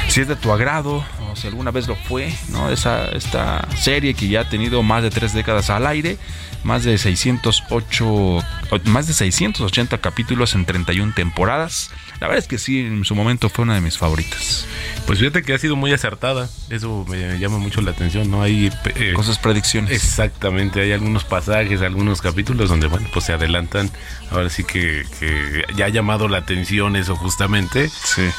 si 0.09 0.21
es 0.21 0.29
de 0.29 0.37
tu 0.37 0.53
agrado 0.53 1.03
o 1.31 1.35
si 1.35 1.47
alguna 1.47 1.71
vez 1.71 1.89
lo 1.89 1.97
fue, 1.97 2.31
¿no? 2.51 2.69
Esa, 2.69 3.07
esta 3.07 3.67
serie 3.75 4.13
que 4.13 4.29
ya 4.29 4.43
ha 4.43 4.49
tenido 4.51 4.83
más 4.83 5.03
de 5.03 5.09
tres 5.09 5.33
décadas 5.33 5.71
al 5.71 5.87
aire, 5.87 6.19
más 6.65 6.85
de 6.85 6.97
608, 6.99 8.07
o- 8.07 8.43
más 8.85 9.07
de 9.07 9.15
680 9.15 9.99
capítulos 9.99 10.55
en 10.55 10.65
31 10.65 11.13
temporadas. 11.15 11.91
La 12.21 12.29
verdad 12.29 12.39
es 12.45 12.49
que 12.49 12.59
sí, 12.59 12.79
en 12.81 13.05
su 13.05 13.17
momento 13.17 13.49
fue 13.49 13.65
una 13.65 13.75
de 13.75 13.81
mis 13.81 13.99
favoritas. 13.99 14.65
Pues 15.07 15.19
fíjate 15.19 15.43
que 15.43 15.55
ha 15.55 15.59
sido 15.59 15.75
muy 15.75 15.93
acertada. 15.93 16.49
Eso 16.71 17.05
me 17.09 17.37
llama 17.41 17.59
mucho 17.59 17.81
la 17.81 17.91
atención, 17.91 18.31
¿no? 18.31 18.43
Hay 18.43 18.71
eh, 18.95 19.13
cosas 19.17 19.39
predicciones. 19.39 19.91
Exactamente, 19.93 20.81
hay 20.81 20.93
algunos 20.93 21.25
pasajes, 21.25 21.83
algunos 21.83 22.23
capítulos 22.23 22.69
donde, 22.69 22.87
bueno, 22.87 23.09
pues 23.13 23.25
se 23.25 23.33
adelantan. 23.33 23.91
Ahora 24.31 24.49
sí 24.51 24.63
que, 24.63 25.05
que 25.19 25.65
ya 25.75 25.87
ha 25.87 25.89
llamado 25.89 26.29
la 26.29 26.39
atención 26.39 26.95
eso 26.95 27.17
justamente. 27.17 27.91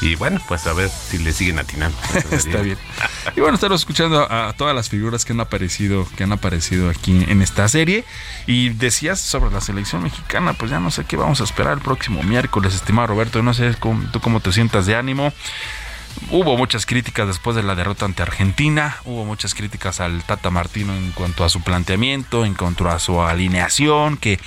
Y 0.02 0.16
bueno, 0.16 0.42
pues 0.48 0.66
a 0.66 0.74
ver 0.74 0.90
si 0.90 1.18
le 1.18 1.34
siguen 1.34 1.60
atinando. 1.60 1.98
Está 2.32 2.62
bien. 2.62 2.78
Y 3.36 3.42
bueno, 3.42 3.56
estamos 3.56 3.82
escuchando 3.82 4.22
a, 4.30 4.50
a 4.50 4.54
todas 4.54 4.74
las 4.74 4.88
figuras 4.90 5.26
que 5.26 5.34
han 5.34 5.42
aparecido, 5.42 6.08
que 6.16 6.24
han 6.24 6.32
aparecido 6.32 6.90
aquí 6.90 7.26
en 7.28 7.42
esta 7.42 7.68
serie. 7.68 8.06
Y 8.48 8.70
decías 8.70 9.20
sobre 9.22 9.52
la 9.52 9.62
selección 9.62 10.04
mexicana, 10.04 10.54
pues 10.54 10.70
ya 10.72 10.80
no 10.80 10.92
sé 10.92 11.06
qué 11.06 11.16
vamos 11.16 11.40
a 11.42 11.46
esperar 11.46 11.74
el 11.74 11.80
próximo 11.80 12.24
miércoles, 12.24 12.76
estimado 12.76 13.08
Roberto. 13.08 13.42
No 13.42 13.54
sé 13.54 13.76
cómo- 13.80 14.04
tú 14.12 14.20
cómo 14.20 14.40
te 14.42 14.52
sientas 14.52 14.86
de 14.86 14.96
ánimo. 14.96 15.32
Hubo 16.30 16.58
muchas 16.58 16.86
críticas 16.86 17.28
después 17.28 17.56
de 17.56 17.64
la 17.64 17.74
derrota 17.74 18.06
ante 18.06 18.22
Argentina, 18.22 18.98
hubo 19.06 19.26
muchas 19.26 19.56
críticas 19.56 20.00
al 20.00 20.24
Tata 20.24 20.52
Martino 20.52 20.94
en 20.94 21.12
cuanto 21.12 21.44
a 21.44 21.50
su 21.50 21.62
planteamiento, 21.62 22.46
en 22.46 22.54
cuanto 22.54 22.88
a 22.88 23.00
su 23.00 23.20
alineación, 23.22 24.18
que 24.18 24.40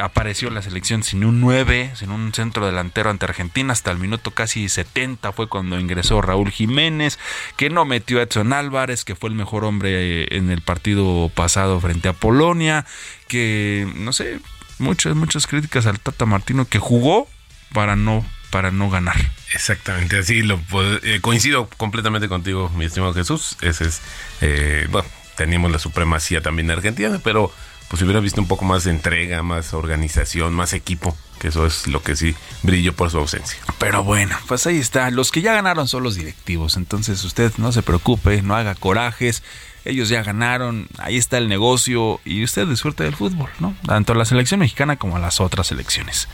apareció 0.00 0.50
la 0.50 0.62
selección 0.62 1.02
sin 1.02 1.24
un 1.24 1.40
9, 1.40 1.92
sin 1.96 2.10
un 2.10 2.32
centro 2.32 2.66
delantero 2.66 3.10
ante 3.10 3.26
Argentina, 3.26 3.72
hasta 3.72 3.90
el 3.90 3.98
minuto 3.98 4.30
casi 4.30 4.68
70 4.68 5.32
fue 5.32 5.48
cuando 5.48 5.78
ingresó 5.78 6.20
Raúl 6.22 6.50
Jiménez, 6.50 7.18
que 7.56 7.70
no 7.70 7.84
metió 7.84 8.20
a 8.20 8.22
Edson 8.22 8.52
Álvarez, 8.52 9.04
que 9.04 9.14
fue 9.14 9.30
el 9.30 9.36
mejor 9.36 9.64
hombre 9.64 10.22
eh, 10.22 10.28
en 10.30 10.50
el 10.50 10.62
partido 10.62 11.30
pasado 11.34 11.80
frente 11.80 12.08
a 12.08 12.12
Polonia, 12.12 12.86
que 13.28 13.90
no 13.96 14.12
sé, 14.12 14.40
muchas, 14.78 15.14
muchas 15.14 15.46
críticas 15.46 15.86
al 15.86 16.00
Tata 16.00 16.26
Martino 16.26 16.66
que 16.66 16.78
jugó 16.78 17.28
para 17.72 17.96
no, 17.96 18.24
para 18.50 18.70
no 18.70 18.90
ganar. 18.90 19.16
Exactamente, 19.54 20.18
así 20.18 20.42
lo 20.42 20.60
eh, 21.02 21.18
coincido 21.20 21.68
completamente 21.76 22.28
contigo, 22.28 22.70
mi 22.76 22.84
estimado 22.84 23.14
Jesús. 23.14 23.56
Ese 23.60 23.84
es, 23.84 24.00
eh, 24.40 24.86
bueno, 24.90 25.08
teníamos 25.36 25.70
la 25.70 25.78
supremacía 25.78 26.40
también 26.40 26.70
Argentina, 26.70 27.20
pero 27.22 27.52
pues 27.92 28.00
hubiera 28.00 28.20
visto 28.20 28.40
un 28.40 28.48
poco 28.48 28.64
más 28.64 28.84
de 28.84 28.90
entrega, 28.90 29.42
más 29.42 29.74
organización, 29.74 30.54
más 30.54 30.72
equipo, 30.72 31.14
que 31.38 31.48
eso 31.48 31.66
es 31.66 31.86
lo 31.88 32.02
que 32.02 32.16
sí 32.16 32.34
brilló 32.62 32.94
por 32.94 33.10
su 33.10 33.18
ausencia. 33.18 33.58
Pero 33.76 34.02
bueno, 34.02 34.34
pues 34.48 34.66
ahí 34.66 34.78
está. 34.78 35.10
Los 35.10 35.30
que 35.30 35.42
ya 35.42 35.52
ganaron 35.52 35.86
son 35.86 36.02
los 36.02 36.14
directivos. 36.14 36.78
Entonces 36.78 37.22
usted 37.22 37.52
no 37.58 37.70
se 37.70 37.82
preocupe, 37.82 38.40
no 38.40 38.56
haga 38.56 38.74
corajes. 38.74 39.42
Ellos 39.84 40.08
ya 40.08 40.22
ganaron, 40.22 40.88
ahí 40.96 41.18
está 41.18 41.36
el 41.36 41.50
negocio 41.50 42.18
y 42.24 42.42
usted 42.42 42.66
disfrute 42.66 43.04
del 43.04 43.14
fútbol, 43.14 43.50
¿no? 43.60 43.76
Tanto 43.84 44.14
la 44.14 44.24
selección 44.24 44.60
mexicana 44.60 44.96
como 44.96 45.18
las 45.18 45.38
otras 45.38 45.66
selecciones. 45.66 46.28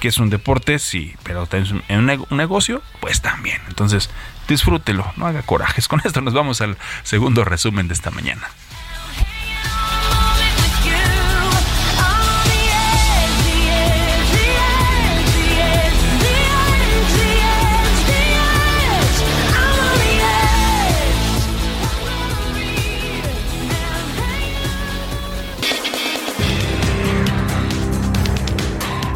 Que 0.00 0.08
es 0.08 0.18
un 0.18 0.28
deporte, 0.28 0.80
sí, 0.80 1.14
pero 1.22 1.48
en 1.52 2.10
un 2.10 2.36
negocio, 2.36 2.82
pues 2.98 3.22
también. 3.22 3.62
Entonces, 3.68 4.10
disfrútelo, 4.48 5.06
no 5.16 5.28
haga 5.28 5.42
corajes. 5.42 5.86
Con 5.88 6.02
esto 6.04 6.20
nos 6.20 6.34
vamos 6.34 6.60
al 6.60 6.78
segundo 7.04 7.44
resumen 7.44 7.86
de 7.86 7.94
esta 7.94 8.10
mañana. 8.10 8.48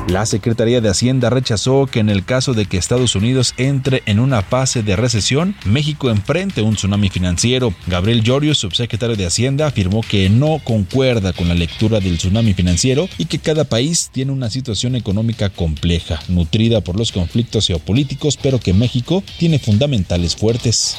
La 0.09 0.25
Secretaría 0.25 0.81
de 0.81 0.89
Hacienda 0.89 1.29
rechazó 1.29 1.85
que 1.85 2.01
en 2.01 2.09
el 2.09 2.25
caso 2.25 2.55
de 2.55 2.65
que 2.65 2.79
Estados 2.79 3.15
Unidos 3.15 3.53
entre 3.59 4.03
en 4.07 4.21
una 4.21 4.41
fase 4.41 4.83
de 4.83 4.97
recesión, 4.97 5.55
México 5.67 6.09
enfrente 6.09 6.63
un 6.63 6.77
tsunami 6.77 7.11
financiero. 7.11 7.75
Gabriel 7.87 8.23
Llorio, 8.23 8.55
subsecretario 8.55 9.17
de 9.17 9.27
Hacienda, 9.27 9.67
afirmó 9.67 10.01
que 10.01 10.31
no 10.31 10.63
concuerda 10.65 11.35
con 11.35 11.49
la 11.49 11.55
lectura 11.55 12.01
del 12.01 12.17
tsunami 12.17 12.55
financiero 12.55 13.07
y 13.19 13.27
que 13.27 13.39
cada 13.39 13.65
país 13.65 14.09
tiene 14.11 14.33
una 14.33 14.49
situación 14.49 14.97
económica 14.97 15.51
compleja, 15.51 16.19
nutrida 16.29 16.81
por 16.81 16.97
los 16.97 17.13
conflictos 17.13 17.67
geopolíticos, 17.67 18.39
pero 18.39 18.59
que 18.59 18.73
México 18.73 19.23
tiene 19.39 19.59
fundamentales 19.59 20.35
fuertes. 20.37 20.97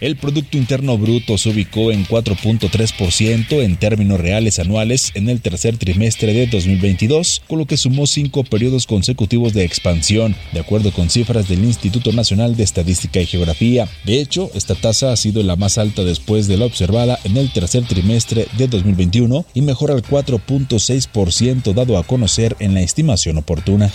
El 0.00 0.16
Producto 0.16 0.58
Interno 0.58 0.98
Bruto 0.98 1.38
se 1.38 1.50
ubicó 1.50 1.92
en 1.92 2.04
4.3% 2.04 3.62
en 3.62 3.76
términos 3.76 4.20
reales 4.20 4.58
anuales 4.58 5.12
en 5.14 5.28
el 5.28 5.40
tercer 5.40 5.78
trimestre 5.78 6.34
de 6.34 6.46
2022, 6.48 7.42
con 7.46 7.60
lo 7.60 7.66
que 7.66 7.76
sumó 7.76 8.06
5 8.06 8.23
cinco 8.24 8.42
periodos 8.42 8.86
consecutivos 8.86 9.52
de 9.52 9.64
expansión, 9.64 10.34
de 10.52 10.60
acuerdo 10.60 10.92
con 10.92 11.10
cifras 11.10 11.46
del 11.46 11.62
Instituto 11.62 12.10
Nacional 12.10 12.56
de 12.56 12.64
Estadística 12.64 13.20
y 13.20 13.26
Geografía. 13.26 13.86
De 14.06 14.18
hecho, 14.18 14.50
esta 14.54 14.74
tasa 14.74 15.12
ha 15.12 15.16
sido 15.16 15.42
la 15.42 15.56
más 15.56 15.76
alta 15.76 16.04
después 16.04 16.48
de 16.48 16.56
la 16.56 16.64
observada 16.64 17.18
en 17.24 17.36
el 17.36 17.52
tercer 17.52 17.86
trimestre 17.86 18.48
de 18.56 18.66
2021 18.66 19.44
y 19.52 19.60
mejora 19.60 19.92
al 19.92 20.02
4.6% 20.02 21.74
dado 21.74 21.98
a 21.98 22.04
conocer 22.04 22.56
en 22.60 22.72
la 22.72 22.80
estimación 22.80 23.36
oportuna. 23.36 23.92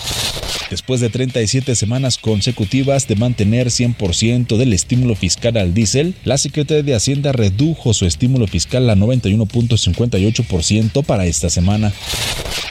Después 0.70 1.02
de 1.02 1.10
37 1.10 1.76
semanas 1.76 2.20
consecutivas 2.20 3.08
de 3.08 3.16
mantener 3.16 3.70
100% 3.70 4.58
del 4.58 4.74
estímulo 4.74 5.16
fiscal 5.16 5.58
al 5.58 5.74
diésel, 5.74 6.14
la 6.24 6.38
Secretaría 6.38 6.84
de 6.84 6.94
Hacienda 6.94 7.32
redujo 7.32 7.96
su 7.96 8.06
estímulo 8.06 8.46
fiscal 8.46 8.88
a 8.92 8.96
91.58% 8.96 11.04
para 11.04 11.26
esta 11.26 11.50
semana. 11.50 11.92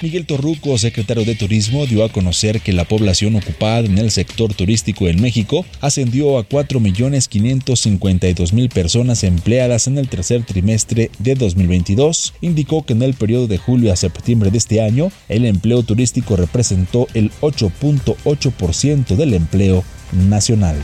Miguel 0.01 0.27
Torruco, 0.27 0.79
secretario 0.79 1.25
de 1.25 1.35
Turismo, 1.35 1.48
dio 1.49 2.05
a 2.05 2.13
conocer 2.13 2.61
que 2.61 2.73
la 2.73 2.85
población 2.85 3.35
ocupada 3.37 3.81
en 3.81 3.99
el 3.99 4.11
sector 4.11 4.53
turístico 4.55 5.07
en 5.09 5.21
México 5.21 5.65
ascendió 5.81 6.39
a 6.39 6.49
4.552.000 6.49 8.69
personas 8.69 9.25
empleadas 9.25 9.87
en 9.87 9.99
el 9.99 10.09
tercer 10.09 10.45
trimestre 10.45 11.11
de 11.19 11.35
2022. 11.35 12.35
Indicó 12.43 12.85
que 12.85 12.93
en 12.93 13.03
el 13.03 13.15
periodo 13.15 13.47
de 13.47 13.57
julio 13.59 13.93
a 13.93 13.97
septiembre 13.97 14.51
de 14.51 14.59
este 14.59 14.83
año, 14.83 15.11
el 15.29 15.47
empleo 15.47 15.83
turístico 15.83 16.37
representó 16.37 17.07
el 17.15 17.31
8.8% 17.41 19.17
del 19.17 19.35
empleo 19.35 19.85
nacional. 20.13 20.77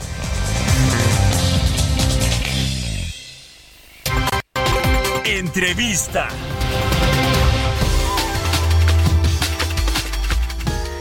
Entrevista. 5.25 6.29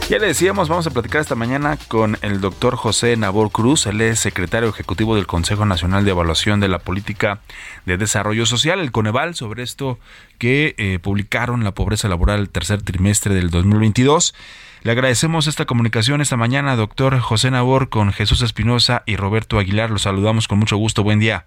Ya 0.09 0.19
le 0.19 0.27
decíamos, 0.27 0.67
vamos 0.67 0.85
a 0.85 0.91
platicar 0.91 1.21
esta 1.21 1.33
mañana 1.33 1.77
con 1.87 2.17
el 2.21 2.41
doctor 2.41 2.75
José 2.75 3.15
Nabor 3.15 3.51
Cruz, 3.51 3.87
él 3.87 4.01
es 4.01 4.19
secretario 4.19 4.67
ejecutivo 4.69 5.15
del 5.15 5.25
Consejo 5.25 5.65
Nacional 5.65 6.03
de 6.03 6.11
Evaluación 6.11 6.59
de 6.59 6.67
la 6.67 6.79
Política 6.79 7.39
de 7.85 7.97
Desarrollo 7.97 8.45
Social, 8.45 8.79
el 8.79 8.91
Coneval, 8.91 9.33
sobre 9.33 9.63
esto 9.63 9.97
que 10.37 10.75
eh, 10.77 10.99
publicaron 11.01 11.63
la 11.63 11.71
pobreza 11.71 12.09
laboral 12.09 12.49
tercer 12.49 12.81
trimestre 12.81 13.33
del 13.33 13.49
2022. 13.49 14.35
Le 14.83 14.91
agradecemos 14.91 15.47
esta 15.47 15.65
comunicación 15.65 16.19
esta 16.19 16.35
mañana, 16.35 16.75
doctor 16.75 17.17
José 17.19 17.49
Nabor, 17.49 17.87
con 17.87 18.11
Jesús 18.11 18.41
Espinosa 18.41 19.03
y 19.05 19.15
Roberto 19.15 19.57
Aguilar. 19.57 19.89
Los 19.89 20.01
saludamos 20.01 20.49
con 20.49 20.59
mucho 20.59 20.75
gusto. 20.75 21.03
Buen 21.03 21.19
día. 21.19 21.45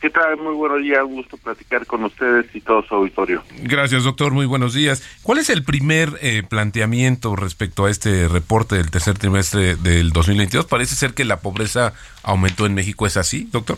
¿Qué 0.00 0.08
tal? 0.08 0.38
Muy 0.38 0.54
buenos 0.54 0.80
días, 0.80 1.04
un 1.04 1.16
gusto 1.16 1.36
platicar 1.36 1.84
con 1.84 2.04
ustedes 2.04 2.46
y 2.54 2.62
todo 2.62 2.82
su 2.82 2.94
auditorio. 2.94 3.42
Gracias, 3.64 4.04
doctor. 4.04 4.32
Muy 4.32 4.46
buenos 4.46 4.72
días. 4.72 5.02
¿Cuál 5.22 5.38
es 5.38 5.50
el 5.50 5.62
primer 5.62 6.18
eh, 6.22 6.42
planteamiento 6.42 7.36
respecto 7.36 7.84
a 7.84 7.90
este 7.90 8.26
reporte 8.26 8.76
del 8.76 8.90
tercer 8.90 9.18
trimestre 9.18 9.76
del 9.76 10.12
2022? 10.12 10.64
Parece 10.64 10.94
ser 10.94 11.12
que 11.12 11.26
la 11.26 11.40
pobreza 11.40 11.92
aumentó 12.22 12.64
en 12.64 12.74
México. 12.74 13.06
¿Es 13.06 13.18
así, 13.18 13.46
doctor? 13.52 13.76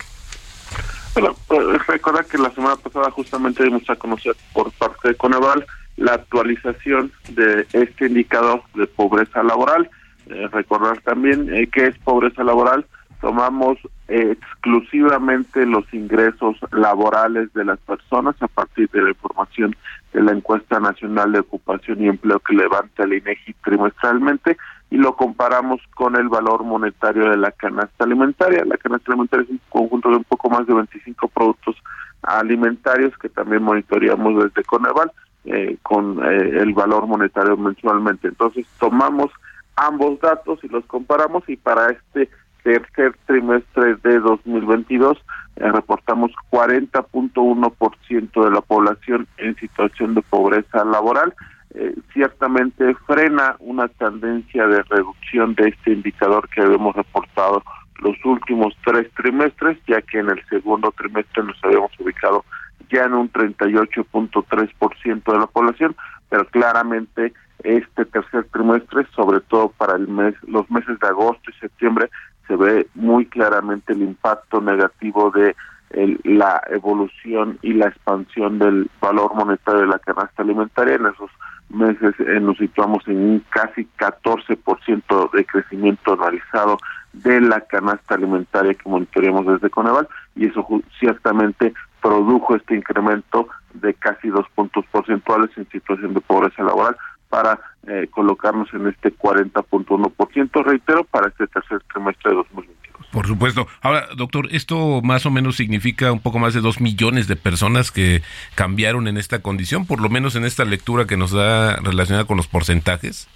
Bueno, 1.15 1.35
pues, 1.49 1.87
recordar 1.89 2.25
que 2.27 2.39
la 2.39 2.51
semana 2.51 2.77
pasada 2.77 3.11
justamente 3.11 3.65
dimos 3.65 3.83
a 3.91 3.97
conocer 3.97 4.37
por 4.53 4.71
parte 4.73 5.09
de 5.09 5.15
Coneval 5.17 5.67
la 5.97 6.15
actualización 6.15 7.11
de 7.31 7.67
este 7.73 8.07
indicador 8.07 8.63
de 8.75 8.87
pobreza 8.87 9.43
laboral. 9.43 9.91
Eh, 10.29 10.47
recordar 10.53 11.01
también 11.01 11.53
eh, 11.53 11.67
que 11.67 11.89
es 11.89 11.99
pobreza 11.99 12.45
laboral. 12.45 12.87
Tomamos 13.23 13.79
eh, 14.09 14.37
exclusivamente 14.37 15.65
los 15.65 15.85
ingresos 15.95 16.57
laborales 16.73 17.53
de 17.55 17.65
las 17.65 17.79
personas 17.79 18.35
a 18.43 18.49
partir 18.49 18.91
de 18.91 19.01
la 19.01 19.11
información 19.11 19.77
de 20.13 20.23
la 20.23 20.33
encuesta 20.33 20.81
nacional 20.81 21.31
de 21.31 21.39
ocupación 21.39 22.03
y 22.03 22.09
empleo 22.09 22.41
que 22.41 22.57
levanta 22.57 23.05
el 23.05 23.13
INEGI 23.13 23.55
trimestralmente 23.65 24.57
y 24.91 24.97
lo 24.97 25.15
comparamos 25.15 25.81
con 25.95 26.17
el 26.17 26.29
valor 26.29 26.65
monetario 26.65 27.31
de 27.31 27.37
la 27.37 27.53
canasta 27.53 28.03
alimentaria. 28.03 28.65
La 28.65 28.77
canasta 28.77 29.13
alimentaria 29.13 29.45
es 29.45 29.51
un 29.51 29.61
conjunto 29.69 30.11
de 30.11 30.17
un 30.17 30.25
poco 30.25 30.51
más 30.51 30.67
de 30.67 30.75
25 30.75 31.29
productos 31.29 31.77
alimentarios 32.23 33.17
que 33.19 33.29
también 33.29 33.63
monitoreamos 33.63 34.43
desde 34.43 34.65
Coneval 34.65 35.13
eh, 35.45 35.77
con 35.85 36.19
eh, 36.25 36.59
el 36.61 36.75
valor 36.75 37.07
monetario 37.07 37.57
mensualmente. 37.57 38.27
Entonces 38.27 38.67
tomamos 38.81 39.31
ambos 39.77 40.21
datos 40.21 40.59
y 40.65 40.69
los 40.69 40.85
comparamos 40.87 41.49
y 41.49 41.57
para 41.57 41.91
este 41.93 42.29
tercer 42.63 43.15
trimestre 43.27 43.97
de 44.03 44.21
2022 44.21 45.19
eh, 45.57 45.71
reportamos 45.71 46.31
40.1% 46.51 48.45
de 48.45 48.51
la 48.51 48.61
población 48.63 49.27
en 49.37 49.55
situación 49.57 50.15
de 50.15 50.23
pobreza 50.23 50.85
laboral. 50.85 51.35
Eh, 51.75 51.95
ciertamente 52.13 52.95
frena 53.07 53.57
una 53.59 53.89
tendencia 53.89 54.67
de 54.67 54.83
reducción 54.83 55.55
de 55.55 55.69
este 55.69 55.93
indicador 55.93 56.49
que 56.51 56.63
habíamos 56.63 56.97
reportado 56.97 57.63
los 58.01 58.17
últimos 58.25 58.75
tres 58.85 59.11
trimestres, 59.15 59.79
ya 59.87 60.01
que 60.03 60.19
en 60.19 60.31
el 60.31 60.45
segundo 60.49 60.93
trimestre 60.97 61.45
nos 61.45 61.57
habíamos 61.63 61.93
ubicado 62.01 62.45
ya 62.91 63.05
en 63.05 63.15
un 63.15 63.33
38.3% 63.33 65.33
de 65.33 65.39
la 65.39 65.47
población, 65.47 65.95
pero 66.29 66.45
claramente 66.47 67.33
este 67.63 68.05
tercer 68.07 68.45
trimestre, 68.53 69.07
sobre 69.15 69.41
todo 69.41 69.69
para 69.71 69.97
el 69.97 70.09
mes, 70.09 70.35
los 70.47 70.69
meses 70.71 70.99
de 70.99 71.09
agosto 71.09 71.51
y 71.51 71.55
septiembre, 71.55 72.11
se 72.47 72.57
ve 72.57 72.87
muy 72.95 73.27
claramente 73.27 73.93
el 73.93 74.03
impacto 74.03 74.61
negativo 74.61 75.31
de 75.31 75.55
el- 75.91 76.19
la 76.25 76.63
evolución 76.71 77.59
y 77.63 77.75
la 77.75 77.89
expansión 77.89 78.59
del 78.59 78.91
valor 79.01 79.35
monetario 79.35 79.83
de 79.83 79.87
la 79.89 79.99
canasta 79.99 80.43
alimentaria. 80.43 80.95
En 80.95 81.07
esos 81.07 81.31
meses 81.69 82.15
eh, 82.21 82.41
nos 82.41 82.57
situamos 82.59 83.07
en 83.07 83.17
un 83.19 83.45
casi 83.51 83.87
14% 83.99 85.31
de 85.33 85.45
crecimiento 85.45 86.15
anualizado 86.15 86.79
de 87.13 87.41
la 87.43 87.61
canasta 87.61 88.15
alimentaria 88.15 88.75
que 88.75 88.89
monitoreamos 88.89 89.47
desde 89.47 89.69
Coneval 89.71 90.09
y 90.35 90.47
eso 90.47 90.67
ciertamente 90.99 91.75
produjo 92.01 92.57
este 92.57 92.75
incremento 92.75 93.49
de 93.75 93.93
casi 93.95 94.29
dos 94.29 94.47
puntos 94.55 94.85
porcentuales 94.91 95.51
en 95.57 95.69
situación 95.69 96.15
de 96.15 96.21
pobreza 96.21 96.63
laboral 96.63 96.97
para 97.33 97.59
eh, 97.89 98.09
colocarnos 98.11 98.69
en 98.75 98.89
este 98.89 99.11
40.1%, 99.11 100.65
reitero, 100.65 101.03
para 101.05 101.29
este 101.29 101.47
tercer 101.47 101.83
trimestre 101.91 102.31
de 102.31 102.37
2022. 102.37 103.07
Por 103.11 103.27
supuesto. 103.27 103.67
Ahora, 103.81 104.07
doctor, 104.15 104.49
esto 104.51 105.01
más 105.01 105.25
o 105.25 105.31
menos 105.31 105.57
significa 105.57 106.13
un 106.13 106.21
poco 106.21 106.39
más 106.39 106.53
de 106.53 106.61
dos 106.61 106.83
millones 106.83 107.29
de 107.29 107.37
personas 107.37 107.91
que 107.91 108.21
cambiaron 108.55 109.09
en 109.09 109.17
esta 109.17 109.41
condición, 109.41 109.87
por 109.87 110.03
lo 110.03 110.11
menos 110.11 110.37
en 110.37 110.45
esta 110.45 110.67
lectura 110.67 111.07
que 111.07 111.17
nos 111.17 111.33
da 111.33 111.77
relacionada 111.77 112.27
con 112.27 112.37
los 112.37 112.49
porcentajes. 112.49 113.31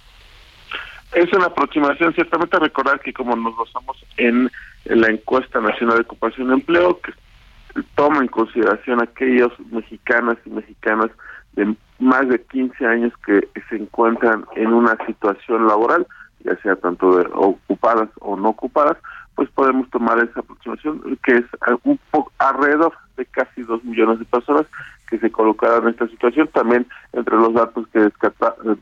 Es 1.13 1.33
una 1.33 1.47
aproximación, 1.47 2.13
ciertamente 2.13 2.59
recordar 2.59 2.99
que 2.99 3.13
como 3.13 3.35
nos 3.35 3.57
basamos 3.57 3.97
en, 4.17 4.51
la 4.85 5.09
encuesta 5.09 5.59
nacional 5.59 5.95
de 5.95 6.03
ocupación 6.03 6.51
y 6.51 6.53
empleo, 6.53 6.99
que 7.01 7.13
toma 7.95 8.19
en 8.19 8.27
consideración 8.27 9.01
aquellos 9.01 9.51
mexicanas 9.71 10.37
y 10.45 10.51
mexicanas 10.51 11.09
de 11.53 11.75
más 11.99 12.27
de 12.27 12.41
15 12.41 12.85
años 12.85 13.13
que 13.25 13.47
se 13.69 13.75
encuentran 13.75 14.45
en 14.55 14.73
una 14.73 14.97
situación 15.05 15.67
laboral, 15.67 16.05
ya 16.43 16.55
sea 16.57 16.75
tanto 16.75 17.17
de 17.17 17.27
ocupadas 17.33 18.09
o 18.19 18.35
no 18.35 18.49
ocupadas, 18.49 18.97
pues 19.35 19.49
podemos 19.51 19.89
tomar 19.91 20.17
esa 20.19 20.39
aproximación 20.39 21.17
que 21.23 21.33
es 21.33 21.45
un 21.83 21.99
poco 22.11 22.31
alrededor 22.39 22.93
de 23.17 23.25
casi 23.25 23.61
dos 23.63 23.83
millones 23.83 24.19
de 24.19 24.25
personas 24.25 24.65
que 25.07 25.19
se 25.19 25.31
colocaron 25.31 25.83
en 25.83 25.89
esta 25.89 26.07
situación. 26.07 26.47
También 26.53 26.87
entre 27.13 27.35
los 27.35 27.53
datos 27.53 27.87
que 27.93 27.99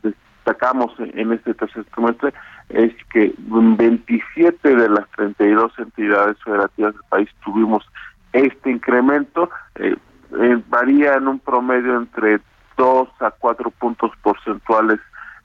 destacamos 0.02 0.92
en 0.98 1.32
este 1.32 1.54
tercer 1.54 1.84
trimestre 1.94 2.32
es 2.70 2.92
que 3.12 3.34
27 3.38 4.76
de 4.76 4.88
las 4.88 5.08
32 5.10 5.78
entidades 5.78 6.36
federativas 6.42 6.94
del 6.94 7.04
país 7.08 7.28
tuvimos 7.44 7.84
este 8.32 8.70
incremento, 8.70 9.50
eh, 9.76 9.96
eh, 10.40 10.62
varía 10.68 11.14
en 11.14 11.28
un 11.28 11.38
promedio 11.38 11.96
entre 11.96 12.40
2 12.76 13.08
a 13.20 13.30
4 13.30 13.70
puntos 13.70 14.10
porcentuales 14.22 14.98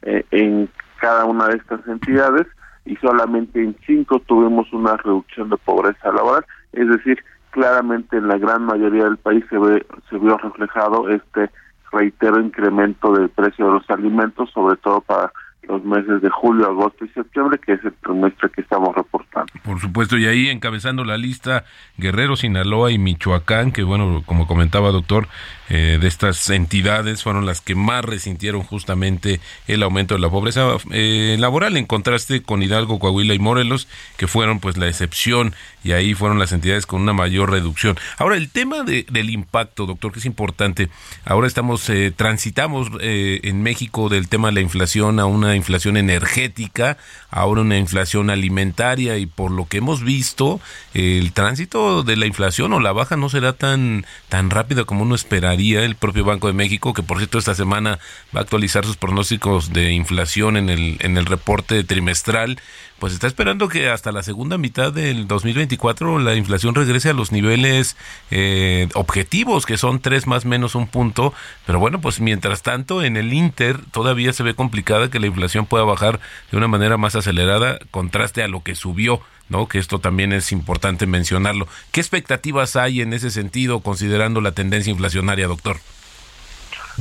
eh, 0.03 0.25
en 0.31 0.69
cada 0.99 1.25
una 1.25 1.47
de 1.47 1.57
estas 1.57 1.85
entidades 1.87 2.47
y 2.85 2.95
solamente 2.97 3.61
en 3.61 3.75
5 3.85 4.19
tuvimos 4.27 4.71
una 4.73 4.97
reducción 4.97 5.49
de 5.49 5.57
pobreza 5.57 6.11
laboral, 6.11 6.45
es 6.73 6.87
decir, 6.87 7.23
claramente 7.51 8.17
en 8.17 8.27
la 8.27 8.37
gran 8.37 8.63
mayoría 8.63 9.03
del 9.03 9.17
país 9.17 9.43
se 9.49 9.57
ve 9.57 9.85
se 10.09 10.17
vio 10.17 10.37
reflejado 10.37 11.09
este 11.09 11.49
reitero 11.91 12.39
incremento 12.39 13.13
del 13.13 13.29
precio 13.29 13.65
de 13.65 13.73
los 13.73 13.89
alimentos, 13.89 14.49
sobre 14.51 14.77
todo 14.77 15.01
para 15.01 15.31
los 15.67 15.83
meses 15.83 16.21
de 16.21 16.29
julio, 16.29 16.65
agosto 16.65 17.05
y 17.05 17.09
septiembre, 17.09 17.59
que 17.63 17.73
es 17.73 17.85
el 17.85 17.93
trimestre 17.93 18.49
que 18.49 18.61
estamos 18.61 18.95
reportando. 18.95 19.51
Por 19.63 19.79
supuesto, 19.79 20.17
y 20.17 20.25
ahí 20.25 20.49
encabezando 20.49 21.03
la 21.03 21.17
lista 21.17 21.65
Guerrero, 21.97 22.35
Sinaloa 22.35 22.91
y 22.91 22.97
Michoacán, 22.97 23.71
que 23.71 23.83
bueno, 23.83 24.23
como 24.25 24.47
comentaba 24.47 24.91
doctor, 24.91 25.27
eh, 25.73 25.97
de 26.01 26.07
estas 26.07 26.49
entidades 26.49 27.23
fueron 27.23 27.45
las 27.45 27.61
que 27.61 27.75
más 27.75 28.05
resintieron 28.05 28.63
justamente 28.63 29.39
el 29.67 29.83
aumento 29.83 30.13
de 30.15 30.21
la 30.21 30.29
pobreza 30.29 30.77
eh, 30.91 31.35
laboral, 31.39 31.77
en 31.77 31.85
contraste 31.85 32.41
con 32.43 32.61
Hidalgo, 32.61 32.99
Coahuila 32.99 33.33
y 33.33 33.39
Morelos, 33.39 33.87
que 34.17 34.27
fueron 34.27 34.59
pues 34.59 34.77
la 34.77 34.87
excepción, 34.87 35.53
y 35.83 35.93
ahí 35.93 36.13
fueron 36.13 36.37
las 36.39 36.51
entidades 36.51 36.85
con 36.85 37.01
una 37.01 37.13
mayor 37.13 37.49
reducción. 37.51 37.97
Ahora, 38.17 38.37
el 38.37 38.49
tema 38.49 38.83
de- 38.83 39.05
del 39.09 39.29
impacto, 39.29 39.85
doctor, 39.85 40.11
que 40.11 40.19
es 40.19 40.25
importante, 40.25 40.89
ahora 41.25 41.47
estamos, 41.47 41.89
eh, 41.89 42.11
transitamos 42.15 42.87
eh, 43.01 43.39
en 43.43 43.63
México 43.63 44.07
del 44.09 44.27
tema 44.29 44.49
de 44.49 44.53
la 44.55 44.61
inflación 44.61 45.19
a 45.19 45.25
una 45.25 45.41
una 45.41 45.55
inflación 45.55 45.97
energética, 45.97 46.97
ahora 47.31 47.61
una 47.61 47.77
inflación 47.77 48.29
alimentaria 48.29 49.17
y 49.17 49.25
por 49.25 49.49
lo 49.49 49.67
que 49.67 49.77
hemos 49.77 50.03
visto, 50.03 50.61
el 50.93 51.31
tránsito 51.33 52.03
de 52.03 52.15
la 52.15 52.27
inflación 52.27 52.73
o 52.73 52.79
la 52.79 52.91
baja 52.91 53.15
no 53.17 53.27
será 53.27 53.53
tan, 53.53 54.05
tan 54.29 54.51
rápida 54.51 54.83
como 54.83 55.01
uno 55.01 55.15
esperaría. 55.15 55.60
El 55.61 55.95
propio 55.95 56.25
Banco 56.25 56.47
de 56.47 56.53
México, 56.53 56.93
que 56.93 57.03
por 57.03 57.17
cierto 57.17 57.37
esta 57.37 57.55
semana 57.55 57.99
va 58.35 58.39
a 58.39 58.43
actualizar 58.43 58.85
sus 58.85 58.97
pronósticos 58.97 59.71
de 59.71 59.91
inflación 59.91 60.57
en 60.57 60.69
el, 60.69 60.97
en 61.01 61.17
el 61.17 61.25
reporte 61.25 61.83
trimestral, 61.83 62.59
pues 63.01 63.13
está 63.13 63.25
esperando 63.25 63.67
que 63.67 63.89
hasta 63.89 64.11
la 64.11 64.21
segunda 64.21 64.59
mitad 64.59 64.93
del 64.93 65.27
2024 65.27 66.19
la 66.19 66.35
inflación 66.35 66.75
regrese 66.75 67.09
a 67.09 67.13
los 67.13 67.31
niveles 67.31 67.97
eh, 68.29 68.89
objetivos, 68.93 69.65
que 69.65 69.77
son 69.77 69.99
tres 69.99 70.27
más 70.27 70.45
menos 70.45 70.75
un 70.75 70.85
punto. 70.85 71.33
Pero 71.65 71.79
bueno, 71.79 71.99
pues 71.99 72.21
mientras 72.21 72.61
tanto, 72.61 73.01
en 73.01 73.17
el 73.17 73.33
Inter 73.33 73.79
todavía 73.91 74.33
se 74.33 74.43
ve 74.43 74.53
complicada 74.53 75.09
que 75.09 75.19
la 75.19 75.25
inflación 75.25 75.65
pueda 75.65 75.83
bajar 75.83 76.19
de 76.51 76.57
una 76.57 76.67
manera 76.67 76.97
más 76.97 77.15
acelerada, 77.15 77.79
contraste 77.89 78.43
a 78.43 78.47
lo 78.47 78.61
que 78.61 78.75
subió. 78.75 79.19
¿no? 79.49 79.67
Que 79.67 79.79
esto 79.79 79.97
también 79.97 80.31
es 80.31 80.51
importante 80.51 81.07
mencionarlo. 81.07 81.67
¿Qué 81.91 82.01
expectativas 82.01 82.75
hay 82.75 83.01
en 83.01 83.13
ese 83.13 83.31
sentido, 83.31 83.79
considerando 83.79 84.41
la 84.41 84.51
tendencia 84.51 84.91
inflacionaria, 84.91 85.47
doctor? 85.47 85.77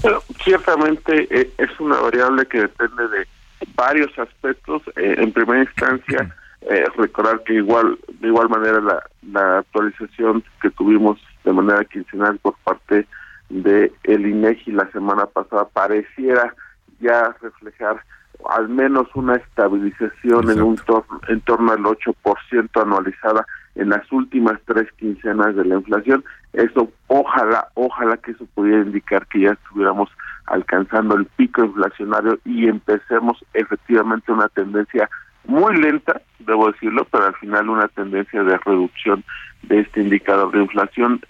Bueno, 0.00 0.22
ciertamente 0.42 1.28
eh, 1.30 1.50
es 1.58 1.78
una 1.78 2.00
variable 2.00 2.46
que 2.46 2.62
depende 2.62 3.06
de 3.08 3.26
varios 3.74 4.16
aspectos. 4.18 4.82
Eh, 4.96 5.16
en 5.18 5.32
primera 5.32 5.62
instancia, 5.62 6.34
eh, 6.62 6.84
recordar 6.96 7.42
que 7.44 7.54
igual 7.54 7.98
de 8.20 8.28
igual 8.28 8.48
manera 8.48 8.80
la, 8.80 9.02
la 9.32 9.58
actualización 9.58 10.44
que 10.60 10.70
tuvimos 10.70 11.18
de 11.44 11.52
manera 11.52 11.84
quincenal 11.84 12.38
por 12.38 12.54
parte 12.64 13.06
de 13.48 13.92
el 14.04 14.26
INEGI 14.26 14.72
la 14.72 14.90
semana 14.90 15.26
pasada 15.26 15.66
pareciera 15.66 16.54
ya 17.00 17.34
reflejar 17.40 18.02
al 18.48 18.68
menos 18.68 19.08
una 19.14 19.36
estabilización 19.36 20.50
en 20.50 20.62
un 20.62 20.76
torno, 20.76 21.20
en 21.28 21.40
torno 21.42 21.72
al 21.72 21.80
8% 21.80 22.82
anualizada 22.82 23.46
en 23.74 23.90
las 23.90 24.10
últimas 24.12 24.58
tres 24.64 24.88
quincenas 24.98 25.54
de 25.56 25.64
la 25.64 25.76
inflación. 25.76 26.24
Eso, 26.52 26.90
ojalá, 27.06 27.68
ojalá 27.74 28.16
que 28.16 28.32
eso 28.32 28.46
pudiera 28.54 28.82
indicar 28.82 29.26
que 29.26 29.42
ya 29.42 29.52
estuviéramos 29.52 30.10
alcanzando 30.50 31.16
el 31.16 31.26
pico 31.26 31.64
inflacionario 31.64 32.38
y 32.44 32.68
empecemos 32.68 33.42
efectivamente 33.54 34.32
una 34.32 34.48
tendencia 34.48 35.08
muy 35.44 35.76
lenta, 35.80 36.20
debo 36.40 36.70
decirlo, 36.70 37.06
pero 37.10 37.26
al 37.26 37.34
final 37.36 37.70
una 37.70 37.88
tendencia 37.88 38.42
de 38.42 38.58
reducción 38.58 39.24
de 39.62 39.80
este 39.80 40.02
indicador 40.02 40.52
de 40.52 40.62
inflación 40.62 41.20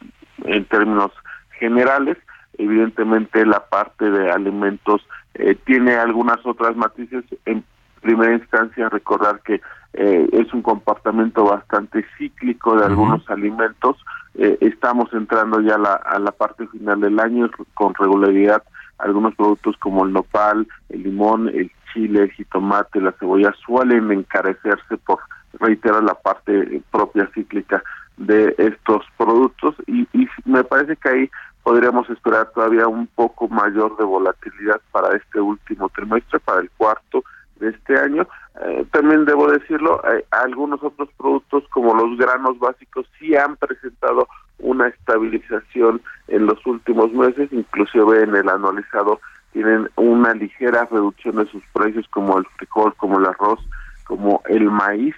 en 0.44 0.64
términos 0.64 1.12
generales. 1.58 2.16
Evidentemente 2.58 3.46
la 3.46 3.66
parte 3.66 4.10
de 4.10 4.30
alimentos 4.30 5.06
eh, 5.34 5.54
tiene 5.64 5.94
algunas 5.94 6.44
otras 6.44 6.76
matices. 6.76 7.24
En 7.46 7.64
primera 8.00 8.34
instancia 8.34 8.88
recordar 8.88 9.40
que 9.42 9.60
eh, 9.92 10.28
es 10.32 10.52
un 10.52 10.62
comportamiento 10.62 11.44
bastante 11.44 12.04
cíclico 12.16 12.76
de 12.76 12.86
algunos 12.86 13.28
alimentos. 13.28 13.96
Eh, 14.34 14.56
estamos 14.60 15.12
entrando 15.12 15.60
ya 15.60 15.76
la, 15.76 15.94
a 15.94 16.18
la 16.18 16.32
parte 16.32 16.66
final 16.68 17.00
del 17.00 17.18
año 17.20 17.50
con 17.74 17.94
regularidad 17.94 18.62
algunos 19.02 19.34
productos 19.34 19.76
como 19.78 20.04
el 20.04 20.12
nopal, 20.12 20.66
el 20.88 21.02
limón, 21.02 21.48
el 21.48 21.70
chile, 21.92 22.24
el 22.24 22.32
jitomate, 22.32 23.00
la 23.00 23.12
cebolla 23.12 23.52
suelen 23.64 24.10
encarecerse 24.12 24.96
por 24.98 25.18
reiterar 25.54 26.02
la 26.04 26.14
parte 26.14 26.80
propia 26.90 27.28
cíclica 27.34 27.82
de 28.16 28.54
estos 28.58 29.04
productos 29.16 29.74
y, 29.86 30.06
y 30.12 30.28
me 30.44 30.62
parece 30.62 30.96
que 30.96 31.08
ahí 31.08 31.30
podríamos 31.62 32.08
esperar 32.10 32.50
todavía 32.52 32.86
un 32.86 33.06
poco 33.06 33.48
mayor 33.48 33.96
de 33.96 34.04
volatilidad 34.04 34.80
para 34.92 35.16
este 35.16 35.40
último 35.40 35.88
trimestre, 35.90 36.38
para 36.40 36.60
el 36.60 36.70
cuarto 36.70 37.22
de 37.56 37.70
este 37.70 37.98
año. 37.98 38.26
Eh, 38.62 38.86
también 38.90 39.24
debo 39.24 39.50
decirlo, 39.50 40.02
eh, 40.12 40.24
algunos 40.30 40.82
otros 40.82 41.08
productos 41.16 41.64
como 41.70 41.94
los 41.94 42.18
granos 42.18 42.58
básicos 42.58 43.06
sí 43.18 43.36
han 43.36 43.56
presentado 43.56 44.28
una 44.58 44.88
estabilización 44.88 46.02
en 46.30 46.46
los 46.46 46.64
últimos 46.66 47.12
meses, 47.12 47.52
inclusive 47.52 48.22
en 48.22 48.34
el 48.34 48.48
anualizado 48.48 49.20
tienen 49.52 49.88
una 49.96 50.32
ligera 50.34 50.88
reducción 50.90 51.36
de 51.36 51.46
sus 51.46 51.62
precios 51.72 52.06
como 52.10 52.38
el 52.38 52.46
frijol, 52.56 52.94
como 52.96 53.18
el 53.18 53.26
arroz, 53.26 53.60
como 54.04 54.42
el 54.48 54.70
maíz. 54.70 55.14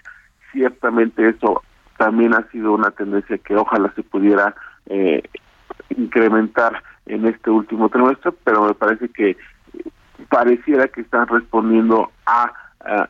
Ciertamente 0.53 1.29
eso 1.29 1.63
también 1.99 2.35
ha 2.35 2.49
sido 2.51 2.73
una 2.73 2.91
tendencia 2.91 3.39
que 3.39 3.55
ojalá 3.55 3.93
se 3.95 4.03
pudiera 4.03 4.55
eh, 4.87 5.23
incrementar 5.91 6.83
en 7.07 7.27
este 7.27 7.51
último 7.51 7.89
trimestre, 7.89 8.33
pero 8.45 8.65
me 8.65 8.75
parece 8.75 9.09
que 9.09 9.37
pareciera 10.29 10.89
que 10.89 11.03
están 11.03 11.27
respondiendo 11.29 12.11
a, 12.27 12.53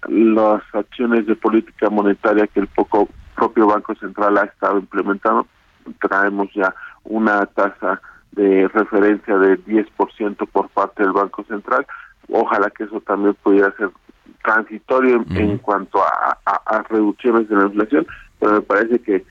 las 0.08 0.62
acciones 0.74 1.26
de 1.26 1.34
política 1.34 1.88
monetaria 1.88 2.46
que 2.46 2.60
el 2.60 2.66
poco 2.66 3.08
propio 3.34 3.66
Banco 3.66 3.94
Central 3.94 4.36
ha 4.36 4.44
estado 4.44 4.78
implementando. 4.78 5.46
Traemos 5.98 6.52
ya 6.52 6.74
una 7.04 7.46
tasa 7.46 8.00
de 8.32 8.68
referencia 8.68 9.36
de 9.38 9.58
10% 9.64 10.48
por 10.50 10.68
parte 10.70 11.02
del 11.02 11.12
Banco 11.12 11.44
Central. 11.44 11.86
Ojalá 12.28 12.70
que 12.70 12.84
eso 12.84 13.00
también 13.00 13.36
pudiera 13.42 13.74
ser 13.76 13.90
transitorio 14.42 15.16
en, 15.16 15.36
en 15.36 15.58
cuanto 15.58 16.02
a, 16.02 16.38
a, 16.44 16.52
a 16.66 16.82
reducciones 16.82 17.48
de 17.48 17.56
la 17.56 17.66
inflación, 17.66 18.06
pero 18.40 18.54
me 18.54 18.60
parece 18.62 18.98
que 19.00 19.24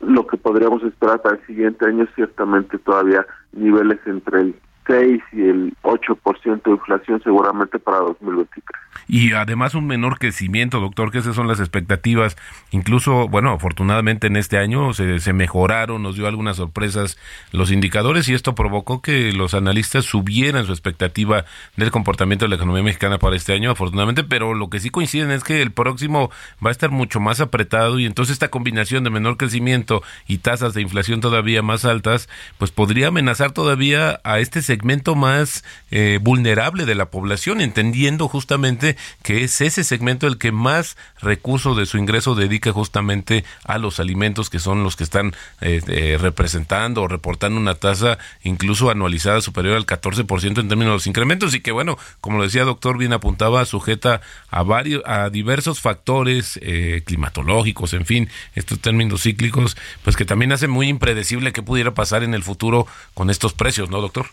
lo 0.00 0.26
que 0.26 0.36
podríamos 0.36 0.82
esperar 0.82 1.22
para 1.22 1.36
el 1.36 1.46
siguiente 1.46 1.86
año 1.86 2.04
es 2.04 2.10
ciertamente 2.14 2.78
todavía 2.78 3.24
niveles 3.52 4.00
entre 4.06 4.40
el 4.40 4.54
6 4.86 5.22
y 5.32 5.42
el 5.42 5.74
8% 5.82 6.62
de 6.62 6.70
inflación 6.70 7.22
seguramente 7.22 7.78
para 7.78 7.98
2023. 7.98 8.64
Y 9.08 9.32
además 9.32 9.74
un 9.74 9.86
menor 9.86 10.18
crecimiento, 10.18 10.80
doctor, 10.80 11.10
que 11.10 11.18
esas 11.18 11.34
son 11.34 11.48
las 11.48 11.60
expectativas. 11.60 12.36
Incluso, 12.70 13.28
bueno, 13.28 13.50
afortunadamente 13.52 14.26
en 14.26 14.36
este 14.36 14.58
año 14.58 14.92
se, 14.92 15.18
se 15.20 15.32
mejoraron, 15.32 16.02
nos 16.02 16.16
dio 16.16 16.26
algunas 16.26 16.56
sorpresas 16.56 17.18
los 17.50 17.70
indicadores 17.70 18.28
y 18.28 18.34
esto 18.34 18.54
provocó 18.54 19.02
que 19.02 19.32
los 19.32 19.54
analistas 19.54 20.04
subieran 20.04 20.64
su 20.66 20.72
expectativa 20.72 21.44
del 21.76 21.90
comportamiento 21.90 22.44
de 22.44 22.50
la 22.50 22.56
economía 22.56 22.82
mexicana 22.82 23.18
para 23.18 23.36
este 23.36 23.52
año, 23.52 23.70
afortunadamente, 23.70 24.24
pero 24.24 24.54
lo 24.54 24.70
que 24.70 24.80
sí 24.80 24.90
coinciden 24.90 25.30
es 25.30 25.44
que 25.44 25.62
el 25.62 25.72
próximo 25.72 26.30
va 26.64 26.70
a 26.70 26.72
estar 26.72 26.90
mucho 26.90 27.20
más 27.20 27.40
apretado 27.40 27.98
y 27.98 28.06
entonces 28.06 28.34
esta 28.34 28.48
combinación 28.48 29.04
de 29.04 29.10
menor 29.10 29.36
crecimiento 29.36 30.02
y 30.26 30.38
tasas 30.38 30.74
de 30.74 30.82
inflación 30.82 31.20
todavía 31.20 31.62
más 31.62 31.84
altas, 31.84 32.28
pues 32.58 32.70
podría 32.70 33.08
amenazar 33.08 33.52
todavía 33.52 34.20
a 34.24 34.38
este 34.38 34.62
segmento 34.72 35.14
más 35.14 35.64
eh, 35.90 36.18
vulnerable 36.22 36.86
de 36.86 36.94
la 36.94 37.10
población, 37.10 37.60
entendiendo 37.60 38.26
justamente 38.26 38.96
que 39.22 39.44
es 39.44 39.60
ese 39.60 39.84
segmento 39.84 40.26
el 40.26 40.38
que 40.38 40.50
más 40.50 40.96
recursos 41.20 41.76
de 41.76 41.84
su 41.84 41.98
ingreso 41.98 42.34
dedica 42.34 42.72
justamente 42.72 43.44
a 43.64 43.76
los 43.76 44.00
alimentos 44.00 44.48
que 44.48 44.58
son 44.58 44.82
los 44.82 44.96
que 44.96 45.04
están 45.04 45.34
eh, 45.60 45.82
eh, 45.88 46.16
representando 46.18 47.02
o 47.02 47.08
reportando 47.08 47.60
una 47.60 47.74
tasa 47.74 48.16
incluso 48.44 48.88
anualizada 48.88 49.42
superior 49.42 49.76
al 49.76 49.84
14% 49.84 50.42
en 50.42 50.54
términos 50.68 50.92
de 50.92 50.96
los 50.96 51.06
incrementos 51.06 51.54
y 51.54 51.60
que 51.60 51.72
bueno, 51.72 51.98
como 52.22 52.38
lo 52.38 52.44
decía 52.44 52.64
doctor, 52.64 52.96
bien 52.96 53.12
apuntaba, 53.12 53.66
sujeta 53.66 54.22
a 54.48 54.62
varios, 54.62 55.02
a 55.04 55.28
diversos 55.28 55.80
factores 55.80 56.58
climatológicos, 57.04 57.92
en 57.92 58.06
fin, 58.06 58.30
estos 58.54 58.80
términos 58.80 59.24
cíclicos, 59.24 59.76
pues 60.02 60.16
que 60.16 60.24
también 60.24 60.52
hace 60.52 60.66
muy 60.66 60.88
impredecible 60.88 61.52
qué 61.52 61.62
pudiera 61.62 61.92
pasar 61.92 62.22
en 62.22 62.32
el 62.32 62.42
futuro 62.42 62.86
con 63.12 63.28
estos 63.28 63.52
precios, 63.52 63.90
¿no, 63.90 64.00
doctor? 64.00 64.30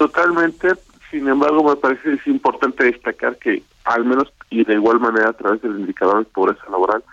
Totalmente, 0.00 0.68
sin 1.10 1.28
embargo, 1.28 1.62
me 1.62 1.76
parece 1.76 2.14
es 2.14 2.26
importante 2.26 2.84
destacar 2.84 3.36
que, 3.36 3.62
al 3.84 4.06
menos 4.06 4.32
y 4.48 4.64
de 4.64 4.72
igual 4.72 4.98
manera 4.98 5.28
a 5.28 5.34
través 5.34 5.60
del 5.60 5.78
indicador 5.78 6.20
de 6.20 6.24
pobreza 6.24 6.62
laboral, 6.70 7.04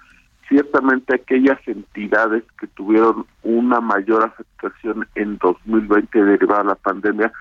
ciertamente 0.47 1.15
aquellas 1.15 1.59
entidades 1.67 2.45
que 2.57 2.65
tuvieron 2.67 3.25
una 3.43 3.81
mayor 3.81 4.23
afectación 4.23 5.05
en 5.15 5.37
2020 5.37 6.23
derivada 6.23 6.63
de 6.63 6.69
la 6.69 6.75
pandemia 6.75 7.33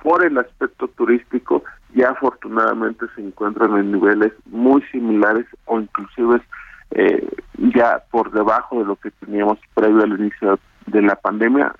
por 0.00 0.24
el 0.24 0.38
aspecto 0.38 0.86
turístico 0.86 1.64
ya 1.96 2.10
afortunadamente 2.10 3.06
se 3.16 3.22
encuentran 3.22 3.76
en 3.78 3.90
niveles 3.90 4.32
muy 4.46 4.82
similares 4.92 5.46
o 5.64 5.80
inclusive 5.80 6.40
eh, 6.92 7.28
ya 7.74 8.04
por 8.12 8.30
debajo 8.30 8.78
de 8.78 8.84
lo 8.84 8.94
que 8.94 9.10
teníamos 9.10 9.58
previo 9.74 10.04
al 10.04 10.20
inicio 10.20 10.60
de 10.86 11.02
la 11.02 11.16
pandemia. 11.16 11.74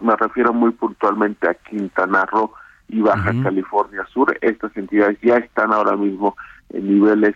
Me 0.00 0.16
refiero 0.16 0.52
muy 0.52 0.70
puntualmente 0.72 1.48
a 1.48 1.54
Quintana 1.54 2.24
Roo 2.26 2.52
y 2.88 3.00
Baja 3.00 3.30
uh 3.30 3.34
-huh. 3.34 3.42
California 3.42 4.04
Sur. 4.12 4.36
Estas 4.40 4.76
entidades 4.76 5.18
ya 5.20 5.36
están 5.36 5.72
ahora 5.72 5.96
mismo 5.96 6.36
en 6.70 6.86
niveles 6.86 7.34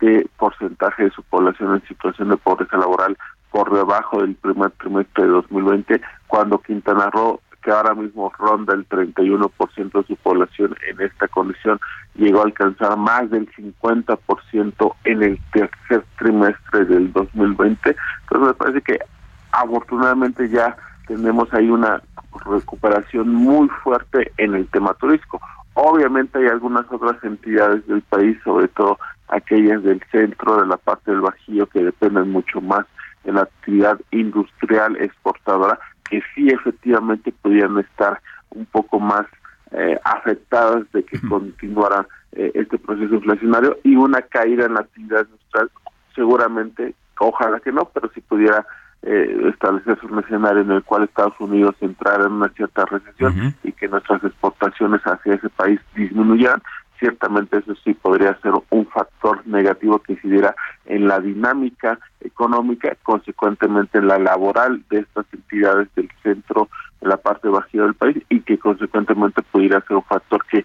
de 0.00 0.28
porcentaje 0.36 1.04
de 1.04 1.10
su 1.10 1.22
población 1.22 1.74
en 1.74 1.88
situación 1.88 2.28
de 2.28 2.36
pobreza 2.36 2.76
laboral 2.76 3.16
por 3.50 3.72
debajo 3.72 4.20
del 4.20 4.34
primer 4.34 4.70
trimestre 4.72 5.24
de 5.24 5.30
2020, 5.30 6.00
cuando 6.26 6.58
Quintana 6.58 7.08
Roo, 7.10 7.40
que 7.62 7.70
ahora 7.70 7.94
mismo 7.94 8.30
ronda 8.38 8.74
el 8.74 8.86
31% 8.88 9.92
de 9.92 10.06
su 10.06 10.16
población 10.16 10.76
en 10.86 11.00
esta 11.00 11.26
condición, 11.28 11.80
llegó 12.14 12.40
a 12.40 12.44
alcanzar 12.44 12.96
más 12.96 13.30
del 13.30 13.48
50% 13.52 14.94
en 15.04 15.22
el 15.22 15.40
tercer 15.52 16.04
trimestre 16.18 16.84
del 16.84 17.12
2020. 17.12 17.96
Entonces 18.22 18.48
me 18.48 18.54
parece 18.54 18.82
que 18.82 18.98
afortunadamente 19.52 20.48
ya 20.50 20.76
tenemos 21.08 21.52
ahí 21.54 21.68
una 21.70 22.02
recuperación 22.44 23.34
muy 23.34 23.68
fuerte 23.82 24.30
en 24.36 24.54
el 24.54 24.66
tema 24.68 24.94
turístico. 24.94 25.40
Obviamente 25.74 26.38
hay 26.38 26.46
algunas 26.46 26.84
otras 26.92 27.22
entidades 27.24 27.86
del 27.86 28.02
país, 28.02 28.36
sobre 28.44 28.68
todo 28.68 28.98
aquellas 29.28 29.82
del 29.82 30.02
centro, 30.12 30.60
de 30.60 30.66
la 30.66 30.76
parte 30.76 31.10
del 31.10 31.22
Bajío, 31.22 31.66
que 31.66 31.82
dependen 31.82 32.30
mucho 32.30 32.60
más 32.60 32.86
de 33.24 33.32
la 33.32 33.42
actividad 33.42 33.98
industrial 34.10 34.96
exportadora, 34.96 35.78
que 36.08 36.22
sí 36.34 36.48
efectivamente 36.48 37.32
pudieran 37.42 37.78
estar 37.78 38.20
un 38.50 38.66
poco 38.66 39.00
más 39.00 39.26
eh, 39.72 39.98
afectadas 40.04 40.90
de 40.92 41.04
que 41.04 41.20
continuara 41.28 42.06
eh, 42.32 42.50
este 42.54 42.78
proceso 42.78 43.14
inflacionario 43.14 43.78
y 43.84 43.96
una 43.96 44.22
caída 44.22 44.66
en 44.66 44.74
la 44.74 44.80
actividad 44.80 45.26
industrial 45.26 45.70
seguramente, 46.14 46.94
ojalá 47.20 47.60
que 47.60 47.72
no, 47.72 47.84
pero 47.94 48.10
si 48.12 48.20
pudiera 48.20 48.66
eh, 49.02 49.48
establecerse 49.52 50.06
un 50.06 50.18
escenario 50.18 50.62
en 50.62 50.72
el 50.72 50.82
cual 50.82 51.04
Estados 51.04 51.38
Unidos 51.38 51.76
entrara 51.80 52.26
en 52.26 52.32
una 52.32 52.48
cierta 52.50 52.84
recesión 52.84 53.54
y 53.62 53.72
que 53.72 53.88
nuestras 53.88 54.22
exportaciones 54.24 55.00
hacia 55.02 55.34
ese 55.34 55.48
país 55.50 55.80
disminuyeran, 55.94 56.60
ciertamente 56.98 57.58
eso 57.58 57.74
sí 57.84 57.94
podría 57.94 58.36
ser 58.40 58.52
un 58.70 58.86
factor 58.86 59.46
negativo 59.46 60.00
que 60.00 60.14
incidiera 60.14 60.54
en 60.86 61.06
la 61.06 61.20
dinámica 61.20 61.98
económica, 62.20 62.96
consecuentemente 63.02 63.98
en 63.98 64.08
la 64.08 64.18
laboral 64.18 64.82
de 64.90 65.00
estas 65.00 65.26
entidades 65.32 65.88
del 65.94 66.10
centro, 66.22 66.68
de 67.00 67.08
la 67.08 67.16
parte 67.16 67.48
baja 67.48 67.68
del 67.72 67.94
país 67.94 68.16
y 68.28 68.40
que 68.40 68.58
consecuentemente 68.58 69.42
pudiera 69.42 69.80
ser 69.82 69.96
un 69.96 70.04
factor 70.04 70.44
que 70.50 70.64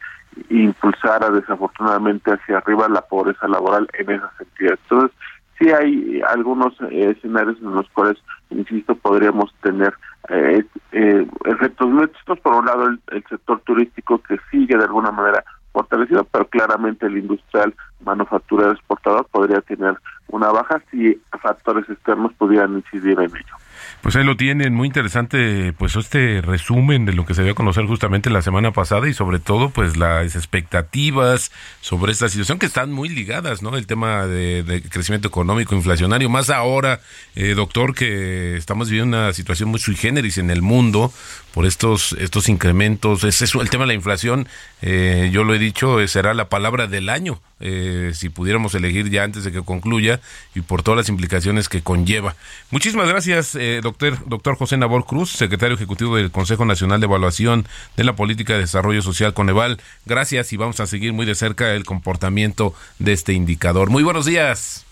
impulsara 0.49 1.29
desafortunadamente 1.29 2.31
hacia 2.31 2.57
arriba 2.57 2.89
la 2.89 3.01
pobreza 3.01 3.47
laboral 3.47 3.87
en 3.93 4.09
esas 4.09 4.31
entidades. 4.39 4.79
Entonces, 4.89 5.17
sí 5.63 5.71
hay 5.71 6.21
algunos 6.27 6.73
eh, 6.91 7.15
escenarios 7.15 7.57
en 7.61 7.75
los 7.75 7.89
cuales, 7.89 8.17
insisto, 8.49 8.95
podríamos 8.95 9.53
tener 9.61 9.93
eh, 10.29 10.63
eh, 10.91 11.27
efectos 11.45 11.89
mixtos. 11.89 12.39
Por 12.39 12.55
un 12.55 12.65
lado, 12.65 12.87
el, 12.87 12.99
el 13.11 13.23
sector 13.29 13.61
turístico 13.61 14.19
que 14.19 14.37
sigue 14.51 14.77
de 14.77 14.83
alguna 14.83 15.11
manera 15.11 15.43
fortalecido, 15.71 16.23
pero 16.25 16.47
claramente 16.47 17.05
el 17.07 17.17
industrial 17.17 17.73
manufacturero 18.05 18.71
exportador 18.71 19.25
podría 19.31 19.61
tener 19.61 19.95
una 20.27 20.49
baja 20.51 20.81
si 20.91 21.21
factores 21.41 21.89
externos 21.89 22.33
pudieran 22.33 22.73
incidir 22.73 23.19
en 23.19 23.35
ello. 23.35 23.55
Pues 24.01 24.17
ahí 24.17 24.25
lo 24.25 24.35
tienen, 24.35 24.73
muy 24.73 24.87
interesante, 24.87 25.73
pues 25.77 25.95
este 25.95 26.41
resumen 26.41 27.05
de 27.05 27.13
lo 27.13 27.25
que 27.25 27.33
se 27.33 27.43
dio 27.43 27.53
a 27.53 27.55
conocer 27.55 27.85
justamente 27.85 28.29
la 28.29 28.41
semana 28.41 28.71
pasada 28.71 29.07
y 29.07 29.13
sobre 29.13 29.39
todo 29.39 29.69
pues 29.69 29.95
las 29.95 30.35
expectativas 30.35 31.51
sobre 31.79 32.11
esta 32.11 32.27
situación 32.27 32.59
que 32.59 32.65
están 32.65 32.91
muy 32.91 33.07
ligadas, 33.07 33.61
¿no? 33.61 33.77
El 33.77 33.87
tema 33.87 34.27
de, 34.27 34.83
crecimiento 34.89 35.29
económico, 35.29 35.73
inflacionario, 35.73 36.29
más 36.29 36.49
ahora, 36.49 36.99
eh, 37.35 37.53
doctor, 37.53 37.95
que 37.95 38.57
estamos 38.57 38.89
viviendo 38.89 39.17
una 39.17 39.31
situación 39.31 39.69
muy 39.69 39.79
sui 39.79 39.95
generis 39.95 40.37
en 40.37 40.49
el 40.49 40.61
mundo 40.61 41.13
por 41.53 41.65
estos 41.65 42.13
estos 42.13 42.49
incrementos, 42.49 43.23
es 43.23 43.41
eso, 43.41 43.61
el 43.61 43.69
tema 43.69 43.83
de 43.83 43.89
la 43.89 43.93
inflación, 43.93 44.47
eh, 44.81 45.29
yo 45.31 45.43
lo 45.43 45.53
he 45.53 45.59
dicho, 45.59 46.01
eh, 46.01 46.07
será 46.07 46.33
la 46.33 46.49
palabra 46.49 46.87
del 46.87 47.09
año, 47.09 47.39
eh, 47.59 48.11
si 48.13 48.29
pudiéramos 48.29 48.73
elegir 48.75 49.09
ya 49.09 49.23
antes 49.23 49.43
de 49.43 49.51
que 49.51 49.61
concluya 49.61 50.12
y 50.55 50.61
por 50.61 50.83
todas 50.83 50.97
las 50.97 51.09
implicaciones 51.09 51.69
que 51.69 51.81
conlleva. 51.81 52.35
Muchísimas 52.71 53.07
gracias, 53.07 53.55
eh, 53.55 53.79
doctor, 53.81 54.17
doctor 54.27 54.57
José 54.57 54.77
Nabor 54.77 55.05
Cruz, 55.05 55.31
secretario 55.31 55.75
ejecutivo 55.75 56.15
del 56.15 56.31
Consejo 56.31 56.65
Nacional 56.65 56.99
de 56.99 57.05
Evaluación 57.05 57.67
de 57.97 58.03
la 58.03 58.15
Política 58.15 58.53
de 58.53 58.59
Desarrollo 58.59 59.01
Social 59.01 59.33
Coneval. 59.33 59.79
Gracias 60.05 60.53
y 60.53 60.57
vamos 60.57 60.79
a 60.79 60.87
seguir 60.87 61.13
muy 61.13 61.25
de 61.25 61.35
cerca 61.35 61.73
el 61.73 61.85
comportamiento 61.85 62.73
de 62.99 63.13
este 63.13 63.33
indicador. 63.33 63.89
Muy 63.89 64.03
buenos 64.03 64.25
días. 64.25 64.85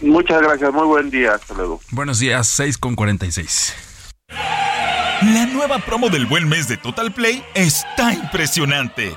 Muchas 0.00 0.40
gracias, 0.40 0.72
muy 0.72 0.86
buen 0.86 1.10
día, 1.10 1.34
hasta 1.34 1.54
luego. 1.54 1.80
Buenos 1.90 2.18
días, 2.18 2.48
6 2.48 2.78
con 2.78 2.96
46. 2.96 3.74
La 4.28 5.44
nueva 5.44 5.78
promo 5.80 6.08
del 6.08 6.24
buen 6.24 6.48
mes 6.48 6.66
de 6.66 6.78
Total 6.78 7.12
Play 7.12 7.44
está 7.54 8.14
impresionante. 8.14 9.14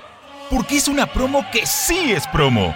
Porque 0.50 0.76
es 0.76 0.90
una 0.90 1.08
promo 1.08 1.46
que 1.52 1.66
sí 1.66 2.12
es 2.12 2.28
promo. 2.28 2.76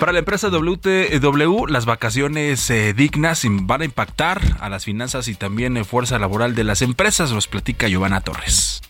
Para 0.00 0.12
la 0.12 0.20
empresa 0.20 0.48
WTW, 0.48 1.66
las 1.66 1.84
vacaciones 1.84 2.70
eh, 2.70 2.94
dignas 2.94 3.42
van 3.44 3.82
a 3.82 3.84
impactar 3.84 4.40
a 4.60 4.68
las 4.68 4.84
finanzas 4.84 5.26
y 5.26 5.34
también 5.34 5.76
en 5.76 5.84
fuerza 5.84 6.20
laboral 6.20 6.54
de 6.54 6.62
las 6.62 6.82
empresas, 6.82 7.32
los 7.32 7.48
platica 7.48 7.88
Giovanna 7.88 8.20
Torres. 8.20 8.80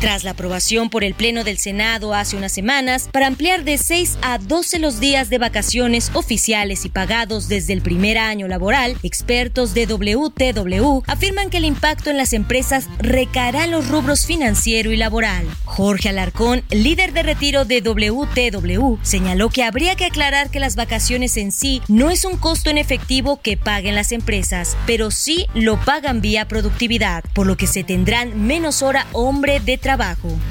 Tras 0.00 0.22
la 0.22 0.32
aprobación 0.32 0.90
por 0.90 1.02
el 1.02 1.14
Pleno 1.14 1.44
del 1.44 1.56
Senado 1.56 2.12
hace 2.12 2.36
unas 2.36 2.52
semanas 2.52 3.08
para 3.10 3.26
ampliar 3.26 3.64
de 3.64 3.78
6 3.78 4.18
a 4.20 4.38
12 4.38 4.78
los 4.78 5.00
días 5.00 5.30
de 5.30 5.38
vacaciones 5.38 6.10
oficiales 6.12 6.84
y 6.84 6.90
pagados 6.90 7.48
desde 7.48 7.72
el 7.72 7.80
primer 7.80 8.18
año 8.18 8.46
laboral, 8.46 8.98
expertos 9.02 9.72
de 9.72 9.86
WTW 9.86 11.02
afirman 11.06 11.48
que 11.48 11.56
el 11.56 11.64
impacto 11.64 12.10
en 12.10 12.18
las 12.18 12.34
empresas 12.34 12.86
recaerá 12.98 13.64
en 13.64 13.70
los 13.70 13.88
rubros 13.88 14.26
financiero 14.26 14.92
y 14.92 14.96
laboral. 14.96 15.46
Jorge 15.64 16.10
Alarcón, 16.10 16.62
líder 16.70 17.14
de 17.14 17.22
retiro 17.22 17.64
de 17.64 17.80
WTW, 17.80 18.98
señaló 19.02 19.48
que 19.48 19.62
habría 19.62 19.96
que 19.96 20.04
aclarar 20.04 20.50
que 20.50 20.60
las 20.60 20.76
vacaciones 20.76 21.38
en 21.38 21.50
sí 21.50 21.80
no 21.88 22.10
es 22.10 22.26
un 22.26 22.36
costo 22.36 22.68
en 22.68 22.76
efectivo 22.76 23.40
que 23.40 23.56
paguen 23.56 23.94
las 23.94 24.12
empresas, 24.12 24.76
pero 24.86 25.10
sí 25.10 25.46
lo 25.54 25.80
pagan 25.80 26.20
vía 26.20 26.46
productividad, 26.46 27.24
por 27.32 27.46
lo 27.46 27.56
que 27.56 27.66
se 27.66 27.84
tendrán 27.84 28.46
menos 28.46 28.82
hora 28.82 29.06
hombre 29.12 29.60
de 29.60 29.78
trabajo. 29.78 29.93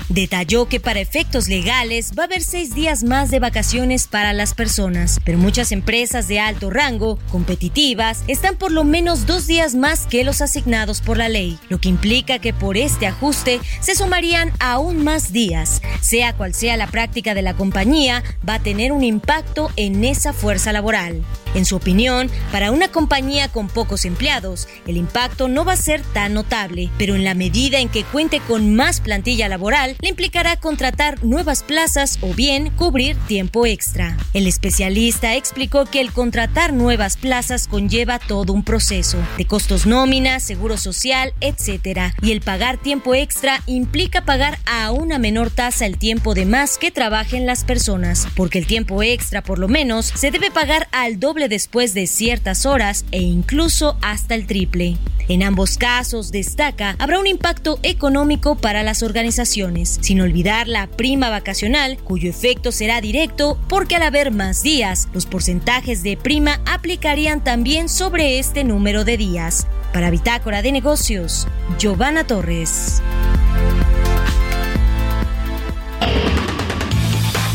Detalló 0.10 0.68
que 0.68 0.80
para 0.80 1.00
efectos 1.00 1.48
legales 1.48 2.12
va 2.18 2.24
a 2.24 2.26
haber 2.26 2.44
seis 2.44 2.74
días 2.74 3.04
más 3.04 3.30
de 3.30 3.40
vacaciones 3.40 4.08
para 4.08 4.34
las 4.34 4.54
personas, 4.54 5.20
pero 5.26 5.38
muchas 5.38 5.72
empresas 5.72 6.28
de 6.28 6.40
alto 6.40 6.70
rango, 6.70 7.20
competitivas, 7.32 8.24
están 8.28 8.56
por 8.56 8.72
lo 8.72 8.84
menos 8.84 9.26
dos 9.26 9.48
días 9.48 9.76
más 9.76 10.08
que 10.08 10.24
los 10.24 10.42
asignados 10.42 11.02
por 11.02 11.18
la 11.18 11.30
ley, 11.30 11.58
lo 11.70 11.80
que 11.80 11.90
implica 11.90 12.40
que 12.40 12.54
por 12.54 12.78
este 12.78 13.08
ajuste 13.08 13.60
se 13.82 13.96
sumarían 13.96 14.52
aún 14.60 15.04
más 15.04 15.34
días. 15.34 15.82
Sea 16.02 16.34
cual 16.34 16.54
sea 16.54 16.78
la 16.78 16.88
práctica 16.88 17.34
de 17.34 17.42
la 17.42 17.56
compañía, 17.56 18.24
va 18.48 18.56
a 18.56 18.64
tener 18.64 18.92
un 18.92 19.04
impacto 19.04 19.72
en 19.76 20.04
esa 20.04 20.34
fuerza 20.34 20.72
laboral. 20.72 21.24
En 21.56 21.66
su 21.66 21.76
opinión, 21.76 22.30
para 22.52 22.72
una 22.72 22.88
compañía 22.88 23.48
con 23.48 23.68
pocos 23.68 24.06
empleados, 24.06 24.68
el 24.88 24.98
impacto 24.98 25.48
no 25.48 25.66
va 25.66 25.74
a 25.74 25.78
ser 25.78 26.02
tan 26.02 26.34
notable, 26.34 26.90
pero 26.98 27.16
en 27.16 27.24
la 27.24 27.36
medida 27.36 27.80
en 27.80 27.90
que 27.90 28.04
cuente 28.04 28.40
con 28.40 28.76
más 28.76 29.02
plantilla 29.02 29.48
laboral, 29.48 29.96
le 30.02 30.10
implicará 30.10 30.58
contratar 30.58 31.24
nuevas 31.24 31.62
plazas 31.62 32.18
o 32.22 32.34
bien 32.34 32.72
cubrir 32.72 33.16
tiempo 33.28 33.66
extra. 33.66 34.18
El 34.34 34.48
especialista 34.48 35.36
explicó 35.36 35.86
que 35.86 36.02
el 36.02 36.12
contratar 36.12 36.74
nuevas 36.74 37.18
plazas 37.18 37.68
conlleva 37.68 38.18
todo 38.18 38.54
un 38.54 38.64
proceso 38.64 39.18
de 39.38 39.46
costos 39.46 39.86
nóminas, 39.86 40.42
seguro 40.42 40.78
social, 40.78 41.34
etc. 41.40 42.14
Y 42.22 42.32
el 42.32 42.42
pagar 42.42 42.78
tiempo 42.78 43.14
extra 43.14 43.62
implica 43.68 44.26
pagar 44.26 44.58
a 44.66 44.92
una 44.92 45.20
menor 45.20 45.52
tasa 45.52 45.86
el 45.86 45.98
tiempo 45.98 46.34
de 46.34 46.46
más 46.46 46.78
que 46.78 46.92
trabajen 46.92 47.46
las 47.46 47.64
personas, 47.64 48.28
porque 48.36 48.58
el 48.58 48.66
tiempo 48.66 49.04
extra 49.04 49.44
por 49.44 49.60
lo 49.60 49.68
menos 49.68 50.08
se 50.16 50.32
debe 50.32 50.50
pagar 50.50 50.88
al 50.92 51.20
doble 51.20 51.43
después 51.48 51.94
de 51.94 52.08
ciertas 52.08 52.66
horas 52.66 53.06
e 53.12 53.22
incluso 53.22 53.98
hasta 54.02 54.36
el 54.36 54.48
triple. 54.48 54.98
En 55.30 55.42
ambos 55.42 55.78
casos, 55.78 56.32
destaca, 56.32 56.96
habrá 57.00 57.18
un 57.18 57.28
impacto 57.28 57.80
económico 57.82 58.56
para 58.56 58.84
las 58.84 59.04
organizaciones, 59.04 60.00
sin 60.02 60.20
olvidar 60.20 60.68
la 60.68 60.88
prima 60.88 61.30
vacacional, 61.30 61.98
cuyo 62.04 62.30
efecto 62.30 62.74
será 62.74 63.00
directo 63.00 63.58
porque 63.70 63.96
al 63.96 64.04
haber 64.04 64.32
más 64.32 64.64
días, 64.64 65.08
los 65.14 65.26
porcentajes 65.26 66.04
de 66.04 66.18
prima 66.18 66.60
aplicarían 66.66 67.42
también 67.42 67.88
sobre 67.88 68.38
este 68.38 68.66
número 68.66 69.06
de 69.06 69.18
días. 69.18 69.66
Para 69.94 70.10
Bitácora 70.10 70.62
de 70.62 70.74
Negocios, 70.74 71.48
Giovanna 71.80 72.26
Torres. 72.26 73.02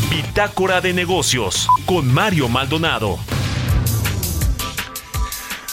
Bitácora 0.09 0.81
de 0.81 0.93
negocios 0.93 1.67
con 1.85 2.11
Mario 2.11 2.47
Maldonado. 2.49 3.19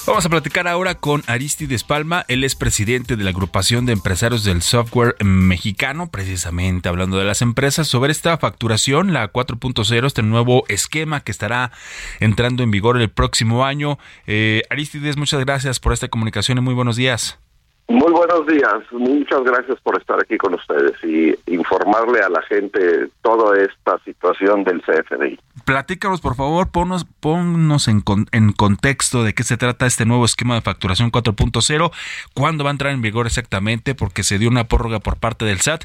Vamos 0.06 0.24
a 0.24 0.28
platicar 0.28 0.68
ahora 0.68 0.94
con 0.94 1.24
Aristides 1.26 1.82
Palma, 1.82 2.24
él 2.28 2.44
es 2.44 2.54
presidente 2.54 3.16
de 3.16 3.24
la 3.24 3.30
agrupación 3.30 3.86
de 3.86 3.92
empresarios 3.92 4.44
del 4.44 4.62
software 4.62 5.16
mexicano, 5.24 6.12
precisamente 6.12 6.88
hablando 6.88 7.18
de 7.18 7.24
las 7.24 7.42
empresas, 7.42 7.88
sobre 7.88 8.12
esta 8.12 8.38
facturación, 8.38 9.12
la 9.12 9.32
4.0, 9.32 10.06
este 10.06 10.22
nuevo 10.22 10.64
esquema 10.68 11.22
que 11.22 11.32
estará 11.32 11.72
entrando 12.20 12.62
en 12.62 12.70
vigor 12.70 13.00
el 13.00 13.10
próximo 13.10 13.64
año. 13.64 13.98
Eh, 14.28 14.62
Aristides, 14.70 15.16
muchas 15.16 15.40
gracias 15.40 15.80
por 15.80 15.92
esta 15.92 16.06
comunicación 16.06 16.58
y 16.58 16.60
muy 16.60 16.74
buenos 16.74 16.94
días. 16.94 17.40
Muy 17.88 18.10
buenos 18.10 18.44
días, 18.48 18.78
muchas 18.90 19.44
gracias 19.44 19.80
por 19.80 19.96
estar 19.96 20.18
aquí 20.20 20.36
con 20.36 20.54
ustedes 20.54 20.92
y 21.04 21.36
informarle 21.46 22.18
a 22.20 22.28
la 22.28 22.42
gente 22.42 23.08
toda 23.22 23.56
esta 23.62 23.96
situación 24.00 24.64
del 24.64 24.82
CFDI. 24.82 25.38
Platícanos, 25.64 26.20
por 26.20 26.34
favor, 26.34 26.68
ponnos, 26.72 27.04
ponnos 27.20 27.86
en, 27.86 28.00
con- 28.00 28.26
en 28.32 28.52
contexto 28.52 29.22
de 29.22 29.34
qué 29.34 29.44
se 29.44 29.56
trata 29.56 29.86
este 29.86 30.04
nuevo 30.04 30.24
esquema 30.24 30.56
de 30.56 30.62
facturación 30.62 31.12
4.0, 31.12 31.92
cuándo 32.34 32.64
va 32.64 32.70
a 32.70 32.72
entrar 32.72 32.92
en 32.92 33.02
vigor 33.02 33.26
exactamente, 33.26 33.94
porque 33.94 34.24
se 34.24 34.38
dio 34.38 34.48
una 34.48 34.64
prórroga 34.64 34.98
por 34.98 35.16
parte 35.20 35.44
del 35.44 35.60
SAT. 35.60 35.84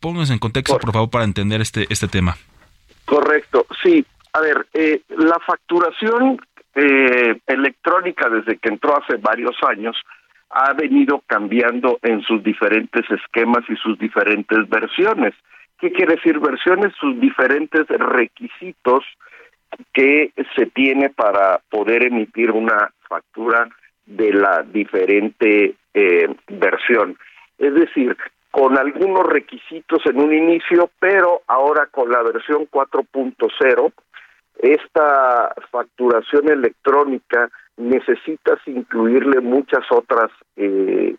Pónganos 0.00 0.30
en 0.30 0.38
contexto, 0.38 0.78
por 0.78 0.92
favor, 0.92 1.10
para 1.10 1.24
entender 1.24 1.60
este, 1.60 1.86
este 1.90 2.08
tema. 2.08 2.36
Correcto, 3.04 3.66
sí. 3.82 4.04
A 4.32 4.40
ver, 4.40 4.66
eh, 4.72 5.02
la 5.10 5.38
facturación 5.46 6.38
eh, 6.74 7.38
electrónica 7.46 8.30
desde 8.30 8.56
que 8.58 8.70
entró 8.70 8.96
hace 8.96 9.16
varios 9.18 9.54
años 9.68 9.94
ha 10.54 10.72
venido 10.72 11.20
cambiando 11.26 11.98
en 12.02 12.22
sus 12.22 12.42
diferentes 12.44 13.04
esquemas 13.10 13.64
y 13.68 13.74
sus 13.74 13.98
diferentes 13.98 14.68
versiones. 14.68 15.34
¿Qué 15.80 15.90
quiere 15.90 16.14
decir 16.14 16.38
versiones? 16.38 16.92
Sus 17.00 17.20
diferentes 17.20 17.88
requisitos 17.88 19.04
que 19.92 20.32
se 20.54 20.66
tiene 20.66 21.10
para 21.10 21.60
poder 21.68 22.06
emitir 22.06 22.52
una 22.52 22.92
factura 23.08 23.68
de 24.06 24.32
la 24.32 24.62
diferente 24.62 25.74
eh, 25.92 26.28
versión. 26.48 27.18
Es 27.58 27.74
decir, 27.74 28.16
con 28.52 28.78
algunos 28.78 29.26
requisitos 29.26 30.06
en 30.06 30.20
un 30.20 30.32
inicio, 30.32 30.88
pero 31.00 31.42
ahora 31.48 31.86
con 31.86 32.12
la 32.12 32.22
versión 32.22 32.68
4.0, 32.70 33.92
esta 34.58 35.52
facturación 35.72 36.48
electrónica 36.48 37.50
necesitas 37.76 38.58
incluirle 38.66 39.40
muchas 39.40 39.84
otras, 39.90 40.30
eh, 40.56 41.16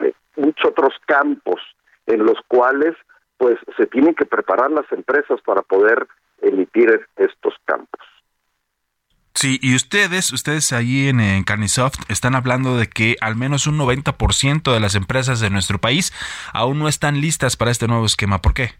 eh, 0.00 0.12
muchos 0.36 0.70
otros 0.70 0.94
campos 1.06 1.60
en 2.06 2.24
los 2.24 2.38
cuales 2.48 2.96
pues 3.36 3.58
se 3.76 3.86
tienen 3.86 4.14
que 4.14 4.26
preparar 4.26 4.70
las 4.70 4.90
empresas 4.92 5.40
para 5.44 5.62
poder 5.62 6.06
emitir 6.42 7.06
estos 7.16 7.54
campos. 7.64 8.00
Sí, 9.34 9.58
y 9.62 9.74
ustedes, 9.74 10.32
ustedes 10.32 10.72
allí 10.72 11.08
en, 11.08 11.20
en 11.20 11.44
Carnisoft 11.44 11.98
están 12.10 12.34
hablando 12.34 12.76
de 12.76 12.88
que 12.88 13.16
al 13.20 13.36
menos 13.36 13.66
un 13.66 13.78
90% 13.78 14.72
de 14.72 14.80
las 14.80 14.94
empresas 14.94 15.40
de 15.40 15.48
nuestro 15.48 15.78
país 15.78 16.12
aún 16.52 16.78
no 16.78 16.88
están 16.88 17.20
listas 17.20 17.56
para 17.56 17.70
este 17.70 17.86
nuevo 17.88 18.04
esquema. 18.04 18.42
¿Por 18.42 18.52
qué? 18.52 18.72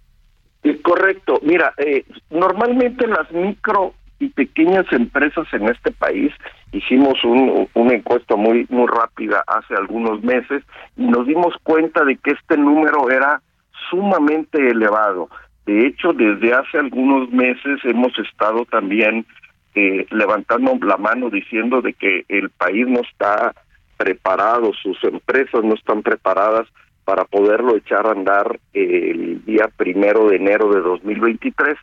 Correcto. 0.82 1.40
Mira, 1.42 1.72
eh, 1.78 2.04
normalmente 2.28 3.06
las 3.06 3.30
micro 3.32 3.94
y 4.20 4.28
pequeñas 4.28 4.86
empresas 4.92 5.46
en 5.52 5.68
este 5.68 5.90
país 5.90 6.32
hicimos 6.72 7.24
un, 7.24 7.68
una 7.74 7.94
encuesta 7.94 8.36
muy 8.36 8.66
muy 8.68 8.86
rápida 8.86 9.42
hace 9.46 9.74
algunos 9.74 10.22
meses 10.22 10.62
y 10.96 11.06
nos 11.06 11.26
dimos 11.26 11.54
cuenta 11.64 12.04
de 12.04 12.16
que 12.16 12.32
este 12.32 12.56
número 12.56 13.10
era 13.10 13.42
sumamente 13.88 14.68
elevado. 14.68 15.28
De 15.66 15.86
hecho, 15.86 16.12
desde 16.12 16.52
hace 16.52 16.78
algunos 16.78 17.30
meses 17.30 17.80
hemos 17.84 18.16
estado 18.18 18.64
también 18.66 19.26
eh, 19.74 20.06
levantando 20.10 20.76
la 20.86 20.96
mano 20.96 21.30
diciendo 21.30 21.80
de 21.80 21.94
que 21.94 22.24
el 22.28 22.50
país 22.50 22.86
no 22.86 23.00
está 23.00 23.54
preparado, 23.96 24.72
sus 24.82 25.02
empresas 25.04 25.62
no 25.64 25.74
están 25.74 26.02
preparadas 26.02 26.66
para 27.04 27.24
poderlo 27.24 27.76
echar 27.76 28.06
a 28.06 28.12
andar 28.12 28.58
eh, 28.74 29.12
el 29.12 29.44
día 29.44 29.68
primero 29.76 30.28
de 30.28 30.36
enero 30.36 30.72
de 30.72 30.80
2023. 30.80 31.76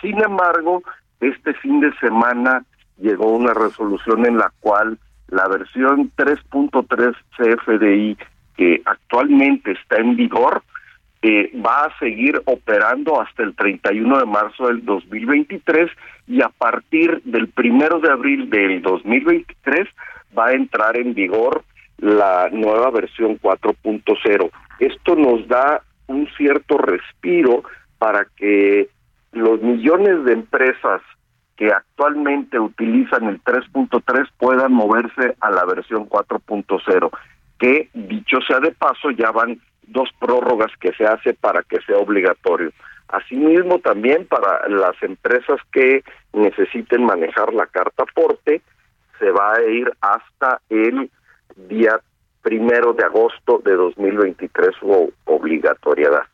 Sin 0.00 0.22
embargo, 0.22 0.82
este 1.22 1.54
fin 1.54 1.80
de 1.80 1.92
semana 1.98 2.64
llegó 2.98 3.32
una 3.32 3.54
resolución 3.54 4.26
en 4.26 4.38
la 4.38 4.52
cual 4.60 4.98
la 5.28 5.48
versión 5.48 6.10
3.3 6.16 7.14
CFDI 7.36 8.18
que 8.56 8.82
actualmente 8.84 9.72
está 9.72 9.96
en 9.96 10.16
vigor 10.16 10.62
eh, 11.22 11.52
va 11.64 11.84
a 11.84 11.98
seguir 11.98 12.42
operando 12.46 13.20
hasta 13.20 13.44
el 13.44 13.54
31 13.54 14.18
de 14.18 14.26
marzo 14.26 14.66
del 14.66 14.84
2023 14.84 15.90
y 16.26 16.42
a 16.42 16.48
partir 16.48 17.22
del 17.24 17.48
primero 17.48 18.00
de 18.00 18.10
abril 18.10 18.50
del 18.50 18.82
2023 18.82 19.88
va 20.36 20.48
a 20.48 20.52
entrar 20.52 20.96
en 20.96 21.14
vigor 21.14 21.64
la 21.98 22.48
nueva 22.50 22.90
versión 22.90 23.38
4.0. 23.38 24.50
Esto 24.80 25.14
nos 25.14 25.46
da 25.46 25.82
un 26.08 26.28
cierto 26.36 26.76
respiro 26.76 27.62
para 27.98 28.26
que 28.36 28.88
los 29.32 29.60
millones 29.60 30.24
de 30.24 30.32
empresas 30.32 31.02
que 31.56 31.70
actualmente 31.70 32.58
utilizan 32.58 33.24
el 33.24 33.42
3.3 33.42 34.28
puedan 34.38 34.72
moverse 34.72 35.36
a 35.40 35.50
la 35.50 35.64
versión 35.64 36.08
4.0, 36.08 37.10
que 37.58 37.88
dicho 37.94 38.38
sea 38.46 38.60
de 38.60 38.72
paso 38.72 39.10
ya 39.10 39.30
van 39.30 39.60
dos 39.86 40.08
prórrogas 40.18 40.72
que 40.80 40.92
se 40.92 41.04
hace 41.04 41.34
para 41.34 41.62
que 41.62 41.80
sea 41.82 41.98
obligatorio. 41.98 42.72
Asimismo 43.08 43.78
también 43.78 44.26
para 44.26 44.68
las 44.68 45.00
empresas 45.02 45.60
que 45.70 46.02
necesiten 46.32 47.04
manejar 47.04 47.52
la 47.52 47.66
carta 47.66 48.04
aporte, 48.04 48.62
se 49.18 49.30
va 49.30 49.54
a 49.54 49.62
ir 49.62 49.92
hasta 50.00 50.60
el 50.70 51.10
día 51.68 52.00
primero 52.40 52.92
de 52.92 53.04
agosto 53.04 53.60
de 53.64 53.74
2023 53.74 54.70
su 54.80 55.12
obligatoriedad. 55.26 56.24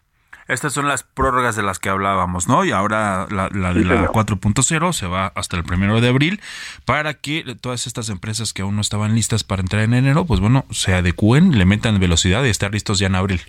Estas 0.49 0.73
son 0.73 0.89
las 0.89 1.03
prórrogas 1.03 1.57
de 1.57 1.63
las 1.63 1.79
que 1.79 1.91
hablábamos, 1.91 2.49
¿no? 2.49 2.65
Y 2.65 2.71
ahora 2.71 3.27
la, 3.31 3.49
la 3.53 3.75
de 3.75 3.85
la 3.85 3.97
señor. 3.97 4.13
4.0 4.13 4.93
se 4.93 5.07
va 5.07 5.27
hasta 5.35 5.57
el 5.59 5.65
primero 5.65 6.01
de 6.01 6.09
abril 6.09 6.41
para 6.87 7.15
que 7.15 7.45
todas 7.61 7.87
estas 7.87 8.09
empresas 8.09 8.53
que 8.55 8.63
aún 8.63 8.75
no 8.77 8.81
estaban 8.81 9.15
listas 9.15 9.45
para 9.45 9.61
entrar 9.61 9.83
en 9.83 9.93
enero, 9.95 10.25
pues 10.25 10.41
bueno, 10.41 10.65
se 10.71 10.95
adecúen, 10.95 11.59
le 11.59 11.67
metan 11.67 12.01
velocidad 12.01 12.43
y 12.45 12.49
estar 12.49 12.73
listos 12.73 12.99
ya 12.99 13.07
en 13.09 13.15
abril. 13.17 13.41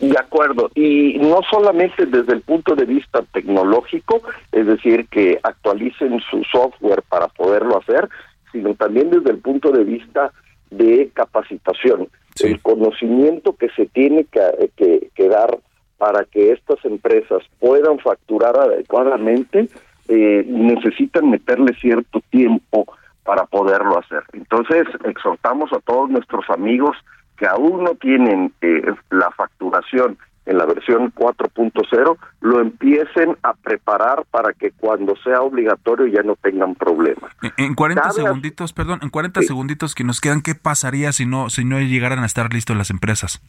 De 0.00 0.16
acuerdo, 0.18 0.70
y 0.76 1.18
no 1.18 1.40
solamente 1.50 2.06
desde 2.06 2.32
el 2.32 2.42
punto 2.42 2.76
de 2.76 2.84
vista 2.84 3.20
tecnológico, 3.32 4.22
es 4.52 4.66
decir, 4.66 5.06
que 5.10 5.40
actualicen 5.42 6.20
su 6.30 6.44
software 6.50 7.02
para 7.08 7.26
poderlo 7.28 7.78
hacer, 7.78 8.08
sino 8.52 8.74
también 8.74 9.10
desde 9.10 9.30
el 9.30 9.38
punto 9.38 9.70
de 9.72 9.82
vista 9.84 10.32
de 10.70 11.10
capacitación, 11.14 12.08
el 12.48 12.60
conocimiento 12.60 13.56
que 13.56 13.68
se 13.70 13.86
tiene 13.86 14.24
que, 14.24 14.70
que- 14.76 15.08
que 15.16 15.28
dar 15.28 15.58
para 15.98 16.24
que 16.24 16.52
estas 16.52 16.82
empresas 16.84 17.42
puedan 17.58 17.98
facturar 17.98 18.56
adecuadamente, 18.56 19.68
eh, 20.08 20.44
necesitan 20.48 21.28
meterle 21.30 21.74
cierto 21.80 22.20
tiempo 22.30 22.86
para 23.24 23.44
poderlo 23.44 23.98
hacer. 23.98 24.22
Entonces, 24.32 24.86
exhortamos 25.04 25.70
a 25.72 25.80
todos 25.80 26.08
nuestros 26.08 26.48
amigos 26.48 26.96
que 27.36 27.46
aún 27.46 27.84
no 27.84 27.94
tienen 27.94 28.52
eh, 28.62 28.82
la 29.10 29.30
facturación 29.32 30.16
en 30.46 30.56
la 30.56 30.64
versión 30.64 31.12
4.0, 31.14 32.16
lo 32.40 32.60
empiecen 32.60 33.36
a 33.42 33.52
preparar 33.52 34.24
para 34.30 34.54
que 34.54 34.70
cuando 34.70 35.14
sea 35.22 35.42
obligatorio 35.42 36.06
ya 36.06 36.22
no 36.22 36.36
tengan 36.36 36.74
problemas. 36.74 37.30
En- 37.42 37.52
En 37.66 37.74
40 37.74 38.00
Cabe- 38.02 38.14
segunditos, 38.14 38.72
perdón, 38.72 39.00
en 39.02 39.10
40 39.10 39.42
segunditos 39.42 39.94
que 39.94 40.04
nos 40.04 40.22
quedan, 40.22 40.40
¿qué 40.40 40.54
pasaría 40.54 41.12
si 41.12 41.26
no 41.26 41.50
si 41.50 41.66
no 41.66 41.78
llegaran 41.80 42.20
a 42.20 42.26
estar 42.26 42.50
listos 42.54 42.76
las 42.78 42.88
empresas? 42.88 43.42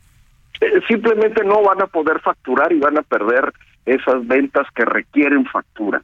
Eh, 0.61 0.81
simplemente 0.87 1.43
no 1.43 1.61
van 1.63 1.81
a 1.81 1.87
poder 1.87 2.19
facturar 2.19 2.71
y 2.71 2.79
van 2.79 2.97
a 2.97 3.01
perder 3.01 3.53
esas 3.85 4.27
ventas 4.27 4.67
que 4.75 4.85
requieren 4.85 5.45
factura. 5.45 6.01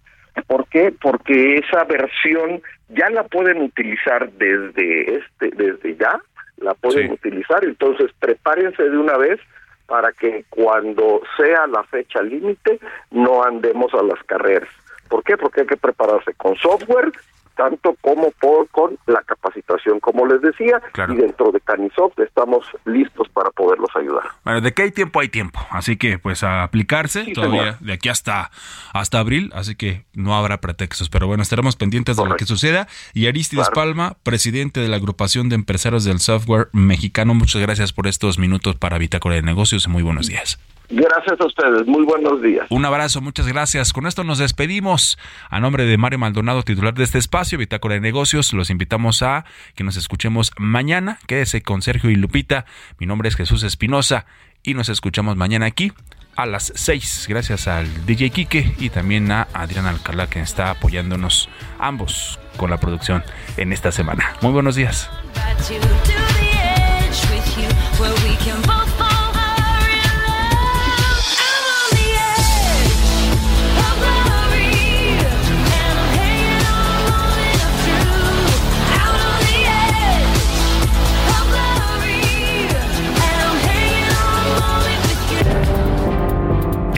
¿Por 0.47 0.67
qué? 0.67 0.93
Porque 1.01 1.57
esa 1.57 1.83
versión 1.85 2.61
ya 2.89 3.09
la 3.09 3.23
pueden 3.23 3.61
utilizar 3.61 4.31
desde 4.33 5.17
este, 5.17 5.49
desde 5.55 5.95
ya, 5.95 6.19
la 6.57 6.73
pueden 6.73 7.11
utilizar. 7.11 7.63
Entonces 7.63 8.11
prepárense 8.19 8.83
de 8.83 8.97
una 8.97 9.17
vez 9.17 9.39
para 9.87 10.11
que 10.11 10.45
cuando 10.49 11.21
sea 11.37 11.67
la 11.67 11.83
fecha 11.83 12.21
límite 12.21 12.79
no 13.11 13.43
andemos 13.43 13.93
a 13.93 14.03
las 14.03 14.21
carreras. 14.23 14.69
¿Por 15.09 15.23
qué? 15.23 15.37
Porque 15.37 15.61
hay 15.61 15.67
que 15.67 15.77
prepararse 15.77 16.33
con 16.33 16.55
software, 16.55 17.11
tanto 17.55 17.95
como 18.01 18.31
por 18.39 18.67
con 18.69 18.97
la 19.07 19.21
capacitación, 19.23 19.99
como 19.99 20.25
les 20.25 20.41
decía, 20.41 20.81
y 21.09 21.15
dentro 21.15 21.51
de 21.51 21.59
Canisoft 21.61 22.19
estamos 22.19 22.65
listos 22.85 23.27
para 23.29 23.49
poderlos 23.51 23.89
ayudar. 23.95 24.23
Bueno, 24.43 24.61
de 24.61 24.73
que 24.73 24.83
hay 24.83 24.91
tiempo, 24.91 25.19
hay 25.19 25.29
tiempo. 25.29 25.59
Así 25.71 25.97
que, 25.97 26.19
pues, 26.19 26.43
a 26.43 26.63
aplicarse 26.63 27.25
Sí, 27.25 27.33
todavía 27.33 27.61
señor. 27.61 27.79
de 27.79 27.93
aquí 27.93 28.09
hasta, 28.09 28.51
hasta 28.93 29.19
abril. 29.19 29.51
Así 29.55 29.75
que 29.75 30.05
no 30.13 30.35
habrá 30.35 30.59
pretextos. 30.61 31.09
Pero 31.09 31.27
bueno, 31.27 31.43
estaremos 31.43 31.75
pendientes 31.75 32.17
de 32.17 32.25
lo 32.25 32.35
que 32.35 32.45
suceda. 32.45 32.87
Y 33.13 33.27
Aristides 33.27 33.69
Palma, 33.69 34.17
presidente 34.23 34.79
de 34.79 34.87
la 34.87 34.97
agrupación 34.97 35.49
de 35.49 35.55
empresarios 35.55 36.03
del 36.03 36.19
software 36.19 36.69
mexicano, 36.73 37.33
muchas 37.33 37.61
gracias 37.61 37.93
por 37.93 38.07
estos 38.07 38.37
minutos 38.39 38.75
para 38.75 38.97
Bitácora 38.97 39.35
de 39.35 39.41
Negocios. 39.41 39.87
Muy 39.87 40.03
buenos 40.03 40.27
días. 40.27 40.59
Gracias 40.89 41.39
a 41.39 41.45
ustedes, 41.45 41.88
muy 41.88 42.03
buenos 42.03 42.41
días. 42.41 42.67
Un 42.69 42.86
abrazo, 42.86 43.21
muchas 43.21 43.47
gracias. 43.47 43.93
Con 43.93 44.05
esto 44.07 44.23
nos 44.23 44.38
despedimos. 44.38 45.17
A 45.49 45.59
nombre 45.59 45.86
de 45.86 45.97
Mario 45.97 46.19
Maldonado, 46.19 46.63
titular 46.63 46.93
de 46.93 47.03
este 47.03 47.17
espacio, 47.17 47.57
Bitácora 47.57 47.95
de 47.95 48.01
Negocios, 48.01 48.53
los 48.53 48.69
invitamos 48.69 49.21
a 49.21 49.45
que 49.75 49.83
nos 49.83 49.97
escuchemos 49.97 50.51
mañana. 50.57 51.19
Quédese 51.27 51.61
con 51.61 51.81
Sergio 51.81 52.09
y 52.09 52.15
Lupita. 52.15 52.65
Mi 52.99 53.07
nombre 53.07 53.29
es 53.29 53.36
Jesús 53.36 53.63
Espinosa 53.63 54.25
y 54.63 54.73
nos 54.73 54.89
escuchamos 54.89 55.36
mañana 55.36 55.65
aquí 55.65 55.91
a 56.36 56.45
las 56.45 56.71
6. 56.75 57.27
Gracias 57.29 57.67
al 57.67 58.05
DJ 58.05 58.29
Quique 58.29 58.73
y 58.77 58.89
también 58.89 59.31
a 59.31 59.47
Adrián 59.53 59.86
Alcalá, 59.86 60.27
que 60.27 60.41
está 60.41 60.71
apoyándonos 60.71 61.49
ambos 61.79 62.39
con 62.57 62.69
la 62.69 62.77
producción 62.77 63.23
en 63.57 63.73
esta 63.73 63.91
semana. 63.91 64.33
Muy 64.41 64.51
buenos 64.51 64.75
días. 64.75 65.09